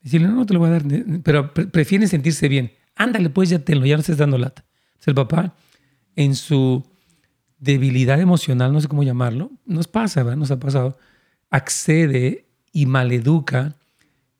decirle, 0.00 0.28
no, 0.28 0.34
no 0.36 0.46
te 0.46 0.54
lo 0.54 0.60
voy 0.60 0.68
a 0.68 0.72
dar, 0.72 0.84
pero 1.22 1.52
pre- 1.52 1.66
prefieren 1.66 2.08
sentirse 2.08 2.48
bien. 2.48 2.72
Ándale, 2.96 3.30
pues 3.30 3.50
ya 3.50 3.58
tenlo, 3.58 3.86
ya 3.86 3.96
no 3.96 4.00
estés 4.00 4.16
dando 4.16 4.38
lata. 4.38 4.64
El 5.06 5.14
papá, 5.14 5.54
en 6.16 6.34
su 6.34 6.84
debilidad 7.58 8.20
emocional, 8.20 8.72
no 8.72 8.80
sé 8.80 8.88
cómo 8.88 9.02
llamarlo, 9.02 9.50
nos 9.64 9.88
pasa, 9.88 10.22
¿verdad? 10.22 10.36
Nos 10.38 10.50
ha 10.50 10.60
pasado, 10.60 10.98
accede 11.50 12.46
y 12.72 12.86
maleduca 12.86 13.76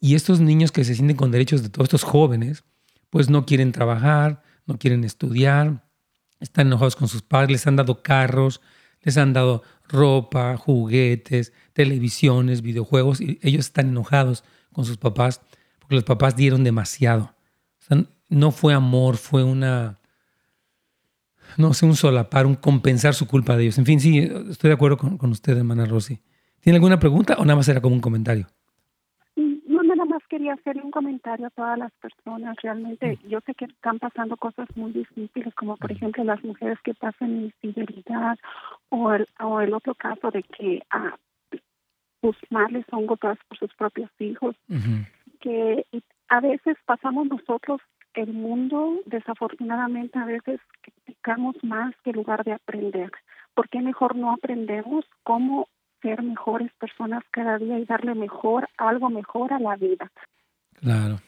y 0.01 0.15
estos 0.15 0.41
niños 0.41 0.73
que 0.73 0.85
se 0.85 0.95
sienten 0.95 1.17
con 1.17 1.31
derechos 1.31 1.63
de 1.63 1.69
todos 1.71 1.87
estos 1.87 2.05
jóvenes, 2.05 2.65
pues 3.11 3.31
no 3.31 3.47
quieren 3.47 3.73
trabajar, 3.73 4.43
no 4.67 4.79
quieren 4.79 5.05
estudiar, 5.05 5.85
están 6.41 6.67
enojados 6.69 6.97
con 6.97 7.09
sus 7.09 7.23
padres, 7.23 7.51
les 7.51 7.67
han 7.67 7.77
dado 7.77 8.03
carros, 8.03 8.61
les 9.03 9.17
han 9.17 9.33
dado 9.33 9.63
ropa, 9.89 10.57
juguetes, 10.57 11.53
televisiones, 11.73 12.63
videojuegos, 12.63 13.21
y 13.21 13.39
ellos 13.43 13.67
están 13.67 13.89
enojados 13.89 14.45
con 14.73 14.85
sus 14.85 14.97
papás 14.97 15.41
porque 15.79 15.97
los 15.97 16.05
papás 16.05 16.37
dieron 16.37 16.65
demasiado. 16.65 17.35
O 17.79 17.83
sea, 17.83 18.05
no 18.29 18.51
fue 18.51 18.75
amor, 18.75 19.17
fue 19.17 19.43
una, 19.43 19.99
no 21.57 21.73
sé, 21.73 21.87
un 21.87 21.97
solapar, 21.97 22.47
un 22.47 22.55
compensar 22.55 23.15
su 23.15 23.27
culpa 23.27 23.57
de 23.57 23.65
ellos. 23.65 23.79
En 23.79 23.87
fin, 23.87 23.99
sí, 24.01 24.19
estoy 24.51 24.69
de 24.69 24.75
acuerdo 24.75 24.99
con, 24.99 25.17
con 25.17 25.31
usted, 25.31 25.57
hermana 25.57 25.87
Rosy. 25.87 26.21
¿Tiene 26.61 26.77
alguna 26.77 26.99
pregunta 26.99 27.37
o 27.39 27.45
nada 27.45 27.57
más 27.57 27.69
era 27.69 27.81
como 27.81 27.95
un 27.95 28.01
comentario? 28.01 28.47
No, 29.37 29.83
nada 29.83 30.05
más 30.05 30.23
quería 30.29 30.55
hacerle 30.55 30.83
un 30.83 30.91
comentario 30.91 31.47
a 31.47 31.51
todas 31.51 31.79
las 31.79 31.93
personas. 31.93 32.57
Realmente, 32.63 33.19
yo 33.29 33.39
sé 33.47 33.55
que 33.55 33.67
están 33.67 33.99
pasando 33.99 34.37
cosas 34.37 34.69
muy 34.75 34.93
difíciles, 34.93 35.55
como 35.55 35.77
por 35.77 35.93
ejemplo 35.93 36.25
las 36.25 36.43
mujeres 36.45 36.79
que 36.85 36.95
pasan 36.95 37.45
infidelidad 37.45 38.37
o 38.91 39.13
el, 39.13 39.29
o 39.41 39.61
el 39.61 39.75
otro 39.75 39.95
caso 39.95 40.31
de 40.31 40.43
que 40.43 40.83
ah, 40.91 41.17
sus 42.21 42.37
madres 42.51 42.85
son 42.91 43.07
golpeadas 43.07 43.39
por 43.49 43.59
sus 43.59 43.75
propios 43.75 44.11
hijos. 44.19 44.57
Que 45.41 45.85
a 46.29 46.41
veces 46.41 46.77
pasamos 46.85 47.29
nosotros 47.29 47.81
el 48.15 48.33
mundo, 48.33 49.01
desafortunadamente, 49.07 50.19
a 50.19 50.25
veces 50.25 50.61
criticamos 50.83 51.57
más 51.63 51.95
que 52.03 52.11
en 52.11 52.17
lugar 52.17 52.45
de 52.45 52.53
aprender. 52.53 53.11
¿Por 53.55 53.69
qué 53.69 53.81
mejor 53.81 54.17
no 54.17 54.33
aprendemos 54.33 55.05
cómo 55.23 55.69
ser 56.03 56.23
mejores 56.23 56.73
personas 56.81 57.23
cada 57.31 57.59
día 57.59 57.79
y 57.79 57.85
darle 57.85 58.15
mejor, 58.15 58.69
algo 58.77 59.11
mejor 59.11 59.53
a 59.53 59.59
la 59.59 59.77
vida? 59.77 60.11
Claro. 60.81 61.21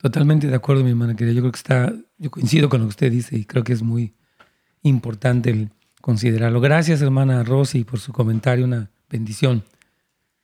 Totalmente 0.00 0.46
de 0.46 0.54
acuerdo, 0.54 0.84
mi 0.84 0.90
hermana 0.90 1.16
querida. 1.16 1.34
Yo 1.34 1.42
creo 1.42 1.52
que 1.52 1.56
está, 1.56 1.92
yo 2.18 2.30
coincido 2.30 2.68
con 2.68 2.80
lo 2.80 2.86
que 2.86 2.90
usted 2.90 3.10
dice 3.10 3.36
y 3.36 3.44
creo 3.44 3.64
que 3.64 3.72
es 3.72 3.82
muy 3.82 4.14
importante 4.82 5.50
el 5.50 5.70
considerarlo. 6.12 6.62
Gracias, 6.62 7.02
hermana 7.02 7.44
Rosy, 7.44 7.84
por 7.84 7.98
su 8.00 8.14
comentario. 8.14 8.64
Una 8.64 8.88
bendición. 9.10 9.62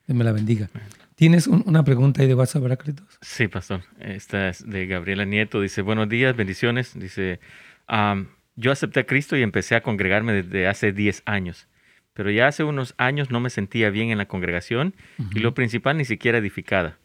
Dios 0.06 0.14
me 0.18 0.22
la 0.22 0.32
bendiga. 0.32 0.68
¿Tienes 1.14 1.46
un- 1.46 1.62
una 1.64 1.82
pregunta 1.84 2.20
ahí 2.20 2.28
de 2.28 2.34
WhatsApp, 2.34 2.62
verdad? 2.64 2.78
Sí, 3.22 3.48
pastor. 3.48 3.80
Esta 3.98 4.50
es 4.50 4.68
de 4.68 4.86
Gabriela 4.86 5.24
Nieto. 5.24 5.62
Dice, 5.62 5.80
buenos 5.80 6.10
días, 6.10 6.36
bendiciones. 6.36 6.92
Dice, 6.98 7.40
"Am, 7.86 8.28
yo 8.56 8.72
acepté 8.72 9.00
a 9.00 9.06
Cristo 9.06 9.38
y 9.38 9.42
empecé 9.42 9.74
a 9.74 9.82
congregarme 9.82 10.34
desde 10.34 10.66
hace 10.68 10.92
10 10.92 11.22
años. 11.24 11.66
Pero 12.12 12.30
ya 12.30 12.46
hace 12.46 12.62
unos 12.62 12.94
años 12.98 13.30
no 13.30 13.40
me 13.40 13.48
sentía 13.48 13.88
bien 13.88 14.10
en 14.10 14.18
la 14.18 14.26
congregación 14.28 14.94
y 15.34 15.38
lo 15.38 15.54
principal 15.54 15.96
ni 15.96 16.04
siquiera 16.04 16.36
edificada. 16.38 16.98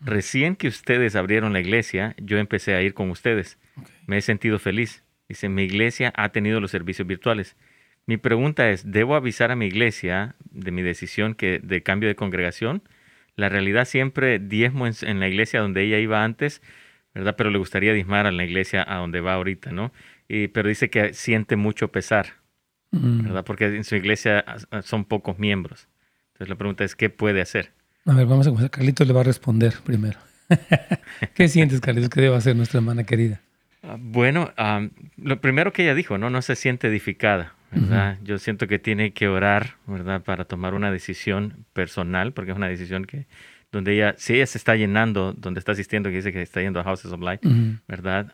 Recién 0.00 0.54
que 0.54 0.68
ustedes 0.68 1.16
abrieron 1.16 1.52
la 1.52 1.58
iglesia, 1.60 2.14
yo 2.18 2.38
empecé 2.38 2.74
a 2.76 2.80
ir 2.82 2.94
con 2.94 3.10
ustedes. 3.10 3.58
Me 4.06 4.18
he 4.18 4.22
sentido 4.22 4.60
feliz. 4.60 5.02
Dice, 5.28 5.48
mi 5.48 5.64
iglesia 5.64 6.12
ha 6.16 6.28
tenido 6.28 6.60
los 6.60 6.70
servicios 6.70 7.08
virtuales. 7.08 7.56
Mi 8.06 8.16
pregunta 8.16 8.70
es, 8.70 8.90
¿debo 8.90 9.14
avisar 9.16 9.50
a 9.50 9.56
mi 9.56 9.66
iglesia 9.66 10.34
de 10.50 10.70
mi 10.70 10.82
decisión 10.82 11.34
que, 11.34 11.58
de 11.62 11.82
cambio 11.82 12.08
de 12.08 12.14
congregación? 12.16 12.82
La 13.36 13.48
realidad 13.48 13.86
siempre 13.86 14.38
diezmo 14.38 14.86
en, 14.86 14.94
en 15.02 15.20
la 15.20 15.28
iglesia 15.28 15.60
donde 15.60 15.82
ella 15.82 15.98
iba 15.98 16.22
antes, 16.22 16.62
¿verdad? 17.14 17.34
Pero 17.36 17.50
le 17.50 17.58
gustaría 17.58 17.92
diezmar 17.92 18.26
a 18.26 18.32
la 18.32 18.44
iglesia 18.44 18.84
a 18.86 18.96
donde 18.98 19.20
va 19.20 19.34
ahorita, 19.34 19.72
¿no? 19.72 19.92
Y, 20.28 20.48
pero 20.48 20.68
dice 20.68 20.90
que 20.90 21.12
siente 21.14 21.56
mucho 21.56 21.88
pesar, 21.88 22.26
Mm. 22.90 23.24
¿verdad? 23.24 23.44
Porque 23.44 23.64
en 23.66 23.82
su 23.82 23.96
iglesia 23.96 24.44
son 24.84 25.04
pocos 25.04 25.36
miembros. 25.40 25.88
Entonces 26.28 26.48
la 26.48 26.54
pregunta 26.54 26.84
es, 26.84 26.94
¿qué 26.94 27.10
puede 27.10 27.40
hacer? 27.40 27.72
A 28.06 28.14
ver, 28.14 28.26
vamos 28.26 28.46
a 28.46 28.50
comenzar. 28.50 28.70
Carlitos 28.70 29.04
le 29.08 29.12
va 29.12 29.22
a 29.22 29.24
responder 29.24 29.74
primero. 29.84 30.16
¿Qué 31.34 31.48
sientes, 31.48 31.80
Carlitos, 31.80 32.10
que 32.10 32.20
debe 32.20 32.36
hacer 32.36 32.54
nuestra 32.54 32.78
hermana 32.78 33.02
querida? 33.02 33.40
Ah, 33.82 33.96
Bueno, 33.98 34.52
lo 35.16 35.40
primero 35.40 35.72
que 35.72 35.82
ella 35.82 35.94
dijo, 35.96 36.18
¿no? 36.18 36.30
No 36.30 36.40
se 36.42 36.54
siente 36.54 36.86
edificada, 36.86 37.54
¿verdad? 37.74 38.18
Yo 38.22 38.38
siento 38.38 38.66
que 38.66 38.78
tiene 38.78 39.12
que 39.12 39.28
orar, 39.28 39.76
¿verdad? 39.86 40.22
Para 40.22 40.44
tomar 40.44 40.74
una 40.74 40.90
decisión 40.90 41.64
personal, 41.72 42.32
porque 42.32 42.52
es 42.52 42.56
una 42.56 42.68
decisión 42.68 43.04
que 43.04 43.26
donde 43.74 43.94
ella, 43.94 44.14
si 44.16 44.34
ella 44.34 44.46
se 44.46 44.56
está 44.56 44.76
llenando, 44.76 45.32
donde 45.32 45.58
está 45.58 45.72
asistiendo, 45.72 46.08
que 46.08 46.16
dice 46.16 46.32
que 46.32 46.40
está 46.40 46.60
yendo 46.60 46.78
a 46.78 46.84
Houses 46.84 47.10
of 47.12 47.20
Light, 47.20 47.40
¿verdad? 47.88 48.32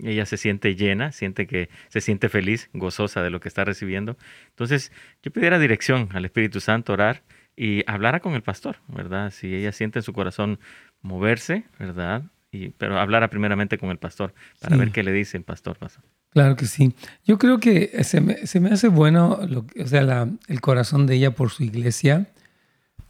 ella 0.00 0.26
se 0.26 0.36
siente 0.36 0.76
llena, 0.76 1.12
siente 1.12 1.46
que 1.46 1.70
se 1.88 2.02
siente 2.02 2.28
feliz, 2.28 2.68
gozosa 2.74 3.22
de 3.22 3.30
lo 3.30 3.40
que 3.40 3.48
está 3.48 3.64
recibiendo. 3.64 4.18
Entonces, 4.50 4.92
yo 5.22 5.32
pidiera 5.32 5.58
dirección 5.58 6.10
al 6.12 6.26
Espíritu 6.26 6.60
Santo, 6.60 6.92
orar 6.92 7.22
y 7.56 7.82
hablara 7.90 8.20
con 8.20 8.34
el 8.34 8.42
pastor, 8.42 8.76
¿verdad? 8.88 9.30
Si 9.30 9.54
ella 9.54 9.72
siente 9.72 9.98
en 9.98 10.02
su 10.02 10.12
corazón 10.12 10.58
moverse, 11.00 11.64
¿verdad? 11.78 12.24
Y, 12.50 12.68
pero 12.70 13.00
hablara 13.00 13.28
primeramente 13.28 13.78
con 13.78 13.90
el 13.90 13.98
pastor 13.98 14.34
para 14.60 14.76
ver 14.76 14.90
qué 14.90 15.02
le 15.02 15.12
dice 15.12 15.38
el 15.38 15.44
pastor. 15.44 15.78
pastor. 15.78 16.04
Claro 16.32 16.56
que 16.56 16.66
sí. 16.66 16.94
Yo 17.24 17.38
creo 17.38 17.60
que 17.60 18.02
se 18.04 18.20
me, 18.20 18.46
se 18.46 18.58
me 18.58 18.70
hace 18.70 18.88
bueno 18.88 19.40
lo, 19.46 19.66
o 19.82 19.86
sea, 19.86 20.28
el 20.48 20.60
corazón 20.60 21.06
de 21.06 21.16
ella 21.16 21.34
por 21.34 21.50
su 21.50 21.62
iglesia 21.62 22.32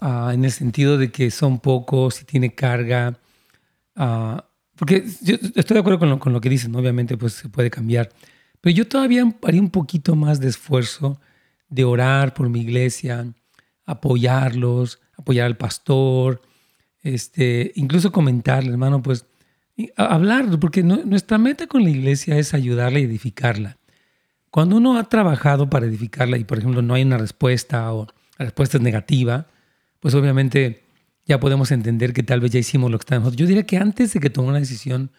Ah, 0.04 0.32
en 0.35 0.44
el 0.44 0.50
sentido 0.50 0.98
de 0.98 1.12
que 1.12 1.30
son 1.30 1.61
pocos 1.61 2.20
y 2.22 2.24
tiene 2.24 2.56
carga. 2.56 3.16
Uh, 3.94 4.38
porque 4.74 5.04
yo 5.20 5.37
estoy 5.54 5.76
de 5.76 5.78
acuerdo 5.78 6.00
con 6.00 6.11
lo, 6.11 6.18
con 6.18 6.32
lo 6.32 6.40
que 6.40 6.48
dicen, 6.48 6.74
obviamente 6.74 7.16
pues 7.16 7.35
se 7.35 7.48
puede 7.48 7.70
cambiar. 7.70 8.08
Pero 8.61 8.74
yo 8.74 8.88
todavía 8.88 9.24
haría 9.44 9.61
un 9.61 9.70
poquito 9.70 10.16
más 10.16 10.40
de 10.40 10.48
esfuerzo 10.48 11.20
de 11.68 11.85
orar 11.85 12.35
por 12.35 12.48
mi 12.48 12.62
iglesia, 12.62 13.32
apoyarlos, 13.87 14.98
apoyar 15.16 15.46
al 15.46 15.56
pastor, 15.56 16.42
este, 17.02 17.70
incluso 17.76 18.11
comentarle, 18.11 18.72
hermano, 18.72 19.02
pues 19.02 19.24
hablar, 19.97 20.59
porque 20.59 20.83
nuestra 20.83 21.38
meta 21.38 21.66
con 21.66 21.83
la 21.85 21.90
iglesia 21.90 22.38
es 22.38 22.55
ayudarla 22.55 22.99
y 22.99 23.05
edificarla. 23.05 23.79
Cuando 24.51 24.77
uno 24.77 24.99
ha 24.99 25.05
trabajado 25.09 25.71
para 25.71 25.87
edificarla 25.87 26.37
y, 26.37 26.45
por 26.45 26.59
ejemplo, 26.59 26.83
no 26.83 26.95
hay 26.95 27.03
una 27.03 27.18
respuesta 27.18 27.92
o 27.92 28.07
la 28.38 28.45
respuesta 28.45 28.77
es 28.77 28.83
negativa, 28.83 29.47
pues 30.01 30.14
obviamente 30.14 30.85
ya 31.25 31.40
podemos 31.40 31.71
entender 31.71 32.12
que 32.12 32.23
tal 32.23 32.40
vez 32.40 32.51
ya 32.51 32.59
hicimos 32.59 32.90
lo 32.90 32.99
que 32.99 33.05
estábamos. 33.05 33.37
Yo 33.37 33.47
diría 33.47 33.64
que 33.64 33.79
antes 33.79 34.12
de 34.12 34.21
que 34.21 34.31
tome 34.31 34.49
una 34.49 34.59
decisión, 34.59 35.11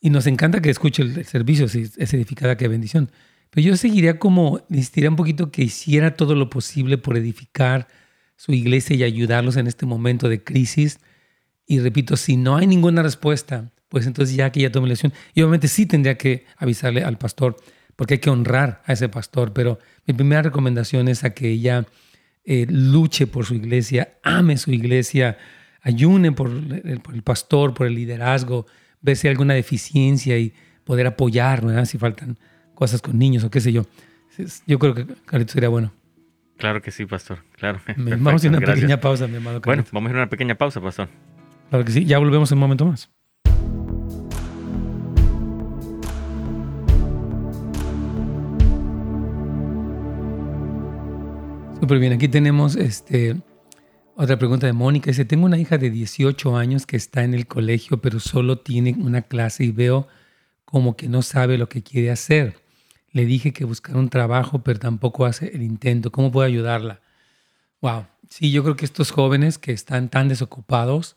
y 0.00 0.10
nos 0.10 0.26
encanta 0.26 0.62
que 0.62 0.70
escuche 0.70 1.02
el, 1.02 1.24
servicio, 1.24 1.68
si 1.68 1.90
es 1.96 2.14
edificada, 2.14 2.56
qué 2.56 2.68
bendición, 2.68 3.10
pero 3.50 3.66
yo 3.66 3.76
seguiría 3.76 4.18
como, 4.18 4.60
insistiría 4.70 5.10
un 5.10 5.16
poquito 5.16 5.50
que 5.50 5.62
hiciera 5.62 6.16
todo 6.16 6.34
lo 6.34 6.48
posible 6.48 6.96
por 6.98 7.16
edificar 7.16 7.88
su 8.36 8.52
iglesia 8.52 8.96
y 8.96 9.02
ayudarlos 9.02 9.56
en 9.56 9.66
este 9.66 9.84
momento 9.84 10.28
de 10.28 10.42
crisis. 10.42 11.00
Y 11.66 11.80
repito, 11.80 12.16
si 12.16 12.36
no 12.36 12.56
hay 12.56 12.66
ninguna 12.66 13.02
respuesta, 13.02 13.70
pues 13.90 14.06
entonces 14.06 14.34
ya 14.34 14.50
que 14.50 14.60
ya 14.60 14.72
tome 14.72 14.88
la 14.88 14.92
decisión, 14.92 15.12
y 15.34 15.42
obviamente 15.42 15.68
sí 15.68 15.84
tendría 15.84 16.16
que 16.16 16.46
avisarle 16.56 17.04
al 17.04 17.18
pastor, 17.18 17.56
porque 17.96 18.14
hay 18.14 18.20
que 18.20 18.30
honrar 18.30 18.80
a 18.86 18.94
ese 18.94 19.10
pastor, 19.10 19.52
pero 19.52 19.78
mi 20.06 20.14
primera 20.14 20.40
recomendación 20.40 21.08
es 21.08 21.24
a 21.24 21.30
que 21.34 21.50
ella 21.50 21.84
eh, 22.44 22.66
luche 22.70 23.26
por 23.26 23.44
su 23.44 23.54
iglesia, 23.54 24.14
ame 24.22 24.56
su 24.56 24.70
iglesia, 24.70 25.36
ayune 25.82 26.32
por 26.32 26.48
el, 26.48 27.00
por 27.00 27.14
el, 27.14 27.22
pastor, 27.22 27.74
por 27.74 27.86
el 27.86 27.94
liderazgo, 27.94 28.66
ver 29.02 29.16
si 29.16 29.26
hay 29.26 29.32
alguna 29.32 29.54
deficiencia 29.54 30.38
y 30.38 30.54
poder 30.84 31.06
apoyar, 31.06 31.66
¿verdad? 31.66 31.84
si 31.84 31.98
faltan 31.98 32.38
cosas 32.74 33.02
con 33.02 33.18
niños 33.18 33.44
o 33.44 33.50
qué 33.50 33.60
sé 33.60 33.72
yo. 33.72 33.84
Yo 34.66 34.78
creo 34.78 34.94
que 34.94 35.06
Carlitos 35.26 35.52
sería 35.52 35.68
bueno. 35.68 35.92
Claro 36.56 36.80
que 36.80 36.90
sí, 36.90 37.06
pastor. 37.06 37.44
Claro. 37.56 37.80
vamos 37.96 38.32
a 38.32 38.36
hacer 38.36 38.50
una 38.50 38.60
pequeña 38.60 39.00
pausa, 39.00 39.26
mi 39.26 39.36
amado. 39.36 39.60
Bueno, 39.64 39.84
vamos 39.92 40.08
a 40.08 40.10
hacer 40.10 40.16
una 40.16 40.30
pequeña 40.30 40.54
pausa, 40.54 40.80
pastor. 40.80 41.08
Claro 41.70 41.84
que 41.84 41.92
sí. 41.92 42.04
Ya 42.04 42.18
volvemos 42.18 42.52
en 42.52 42.58
un 42.58 42.60
momento 42.60 42.86
más. 42.86 43.10
Súper 51.80 51.98
bien, 51.98 52.12
aquí 52.12 52.28
tenemos 52.28 52.76
este, 52.76 53.40
otra 54.14 54.38
pregunta 54.38 54.66
de 54.66 54.74
Mónica. 54.74 55.10
Dice, 55.10 55.24
tengo 55.24 55.46
una 55.46 55.56
hija 55.56 55.78
de 55.78 55.90
18 55.90 56.54
años 56.54 56.84
que 56.84 56.98
está 56.98 57.24
en 57.24 57.32
el 57.32 57.46
colegio, 57.46 58.02
pero 58.02 58.20
solo 58.20 58.58
tiene 58.58 58.94
una 58.98 59.22
clase 59.22 59.64
y 59.64 59.72
veo 59.72 60.06
como 60.66 60.94
que 60.94 61.08
no 61.08 61.22
sabe 61.22 61.56
lo 61.56 61.70
que 61.70 61.82
quiere 61.82 62.10
hacer. 62.10 62.58
Le 63.12 63.24
dije 63.24 63.54
que 63.54 63.64
buscar 63.64 63.96
un 63.96 64.10
trabajo, 64.10 64.62
pero 64.62 64.78
tampoco 64.78 65.24
hace 65.24 65.48
el 65.54 65.62
intento. 65.62 66.12
¿Cómo 66.12 66.30
puedo 66.30 66.46
ayudarla? 66.46 67.00
Wow. 67.80 68.04
Sí, 68.28 68.52
yo 68.52 68.62
creo 68.62 68.76
que 68.76 68.84
estos 68.84 69.10
jóvenes 69.10 69.56
que 69.56 69.72
están 69.72 70.10
tan 70.10 70.28
desocupados 70.28 71.16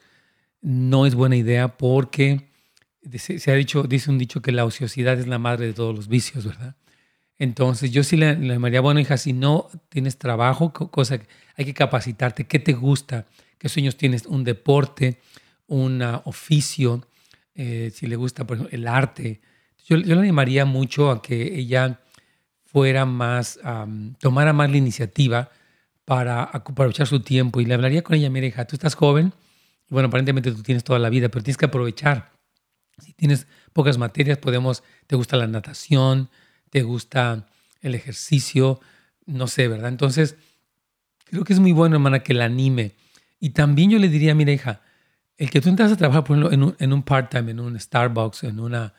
no 0.61 1.05
es 1.05 1.13
buena 1.13 1.35
idea 1.35 1.75
porque 1.75 2.47
se, 3.17 3.51
ha 3.51 3.55
dicho, 3.55 3.83
dice 3.83 4.09
un 4.09 4.17
dicho 4.17 4.41
que 4.41 4.53
la 4.53 4.63
ociosidad 4.63 5.19
es 5.19 5.27
la 5.27 5.39
madre 5.39 5.67
de 5.67 5.73
todos 5.73 5.93
los 5.93 6.07
vicios, 6.07 6.45
¿verdad? 6.45 6.77
Entonces, 7.39 7.91
yo 7.91 8.03
sí 8.03 8.15
le, 8.17 8.35
le 8.35 8.53
llamaría, 8.53 8.81
bueno, 8.81 8.99
hija, 8.99 9.17
si 9.17 9.33
no 9.33 9.69
tienes 9.89 10.17
trabajo, 10.17 10.71
cosa, 10.71 11.19
hay 11.55 11.65
que 11.65 11.73
capacitarte, 11.73 12.45
¿qué 12.45 12.59
te 12.59 12.73
gusta? 12.73 13.25
¿Qué 13.57 13.69
sueños 13.69 13.97
tienes? 13.97 14.25
Un 14.25 14.43
deporte, 14.43 15.19
un 15.67 16.01
oficio, 16.25 17.07
eh, 17.55 17.91
si 17.93 18.07
le 18.07 18.15
gusta, 18.15 18.45
por 18.45 18.57
ejemplo, 18.57 18.77
el 18.77 18.87
arte. 18.87 19.41
Yo, 19.85 19.97
yo 19.97 20.15
le 20.15 20.21
animaría 20.21 20.65
mucho 20.65 21.09
a 21.09 21.21
que 21.21 21.57
ella 21.57 21.99
fuera 22.73 23.05
más, 23.05 23.59
tomara 24.19 24.51
más 24.51 24.71
la 24.71 24.77
iniciativa 24.77 25.51
para 26.05 26.43
aprovechar 26.43 27.07
su 27.07 27.21
tiempo 27.21 27.61
y 27.61 27.65
le 27.65 27.75
hablaría 27.75 28.01
con 28.01 28.15
ella, 28.15 28.29
mira 28.29 28.47
hija, 28.47 28.65
tú 28.65 28.75
estás 28.75 28.95
joven, 28.95 29.31
y 29.89 29.93
bueno, 29.93 30.07
aparentemente 30.07 30.51
tú 30.51 30.63
tienes 30.63 30.83
toda 30.83 30.99
la 30.99 31.09
vida, 31.09 31.29
pero 31.29 31.43
tienes 31.43 31.57
que 31.57 31.65
aprovechar. 31.65 32.31
Si 32.97 33.13
tienes 33.13 33.47
pocas 33.73 33.97
materias, 33.97 34.37
podemos, 34.39 34.83
te 35.07 35.15
gusta 35.15 35.37
la 35.37 35.47
natación, 35.47 36.29
te 36.73 36.81
gusta 36.81 37.45
el 37.81 37.93
ejercicio, 37.93 38.79
no 39.27 39.45
sé, 39.45 39.67
¿verdad? 39.67 39.89
Entonces, 39.89 40.37
creo 41.25 41.43
que 41.43 41.53
es 41.53 41.59
muy 41.59 41.71
bueno, 41.71 41.97
hermana, 41.97 42.23
que 42.23 42.33
la 42.33 42.45
anime. 42.45 42.95
Y 43.39 43.51
también 43.51 43.91
yo 43.91 43.99
le 43.99 44.09
diría, 44.09 44.33
mira, 44.33 44.51
hija, 44.51 44.81
el 45.37 45.51
que 45.51 45.61
tú 45.61 45.69
entras 45.69 45.91
a 45.91 45.97
trabajar, 45.97 46.23
por 46.23 46.35
ejemplo, 46.35 46.51
en 46.51 46.63
un, 46.63 46.75
en 46.79 46.91
un 46.91 47.03
part-time, 47.03 47.51
en 47.51 47.59
un 47.59 47.79
Starbucks, 47.79 48.45
en 48.45 48.59
un 48.59 48.91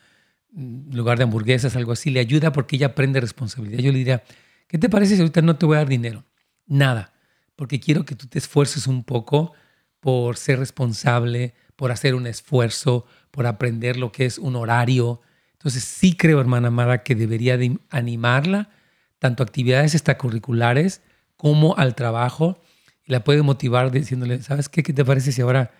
lugar 0.93 1.17
de 1.17 1.25
hamburguesas, 1.25 1.75
algo 1.75 1.91
así, 1.91 2.11
le 2.11 2.21
ayuda 2.21 2.53
porque 2.53 2.77
ella 2.77 2.87
aprende 2.87 3.19
responsabilidad. 3.19 3.79
Yo 3.79 3.91
le 3.91 3.97
diría, 3.97 4.23
¿qué 4.69 4.77
te 4.77 4.87
parece 4.87 5.15
si 5.15 5.21
ahorita 5.21 5.41
no 5.41 5.57
te 5.57 5.65
voy 5.65 5.75
a 5.75 5.79
dar 5.79 5.89
dinero? 5.89 6.23
Nada, 6.67 7.11
porque 7.57 7.81
quiero 7.81 8.05
que 8.05 8.15
tú 8.15 8.27
te 8.27 8.39
esfuerces 8.39 8.87
un 8.87 9.03
poco 9.03 9.51
por 9.99 10.37
ser 10.37 10.59
responsable, 10.59 11.55
por 11.75 11.91
hacer 11.91 12.15
un 12.15 12.25
esfuerzo, 12.25 13.05
por 13.31 13.47
aprender 13.47 13.97
lo 13.97 14.13
que 14.13 14.25
es 14.25 14.37
un 14.37 14.55
horario, 14.55 15.19
entonces 15.65 15.83
sí 15.83 16.15
creo, 16.15 16.39
hermana 16.39 16.67
amada, 16.67 17.01
que 17.01 17.15
debería 17.15 17.57
de 17.57 17.79
animarla 17.89 18.69
tanto 19.17 19.41
a 19.41 19.47
actividades 19.47 19.95
extracurriculares 19.95 21.01
como 21.37 21.75
al 21.75 21.95
trabajo 21.95 22.61
y 23.03 23.11
la 23.11 23.23
puede 23.23 23.41
motivar 23.41 23.89
diciéndole, 23.89 24.43
¿sabes 24.43 24.69
qué? 24.69 24.83
¿Qué 24.83 24.93
te 24.93 25.03
parece 25.03 25.31
si 25.31 25.41
ahora 25.41 25.71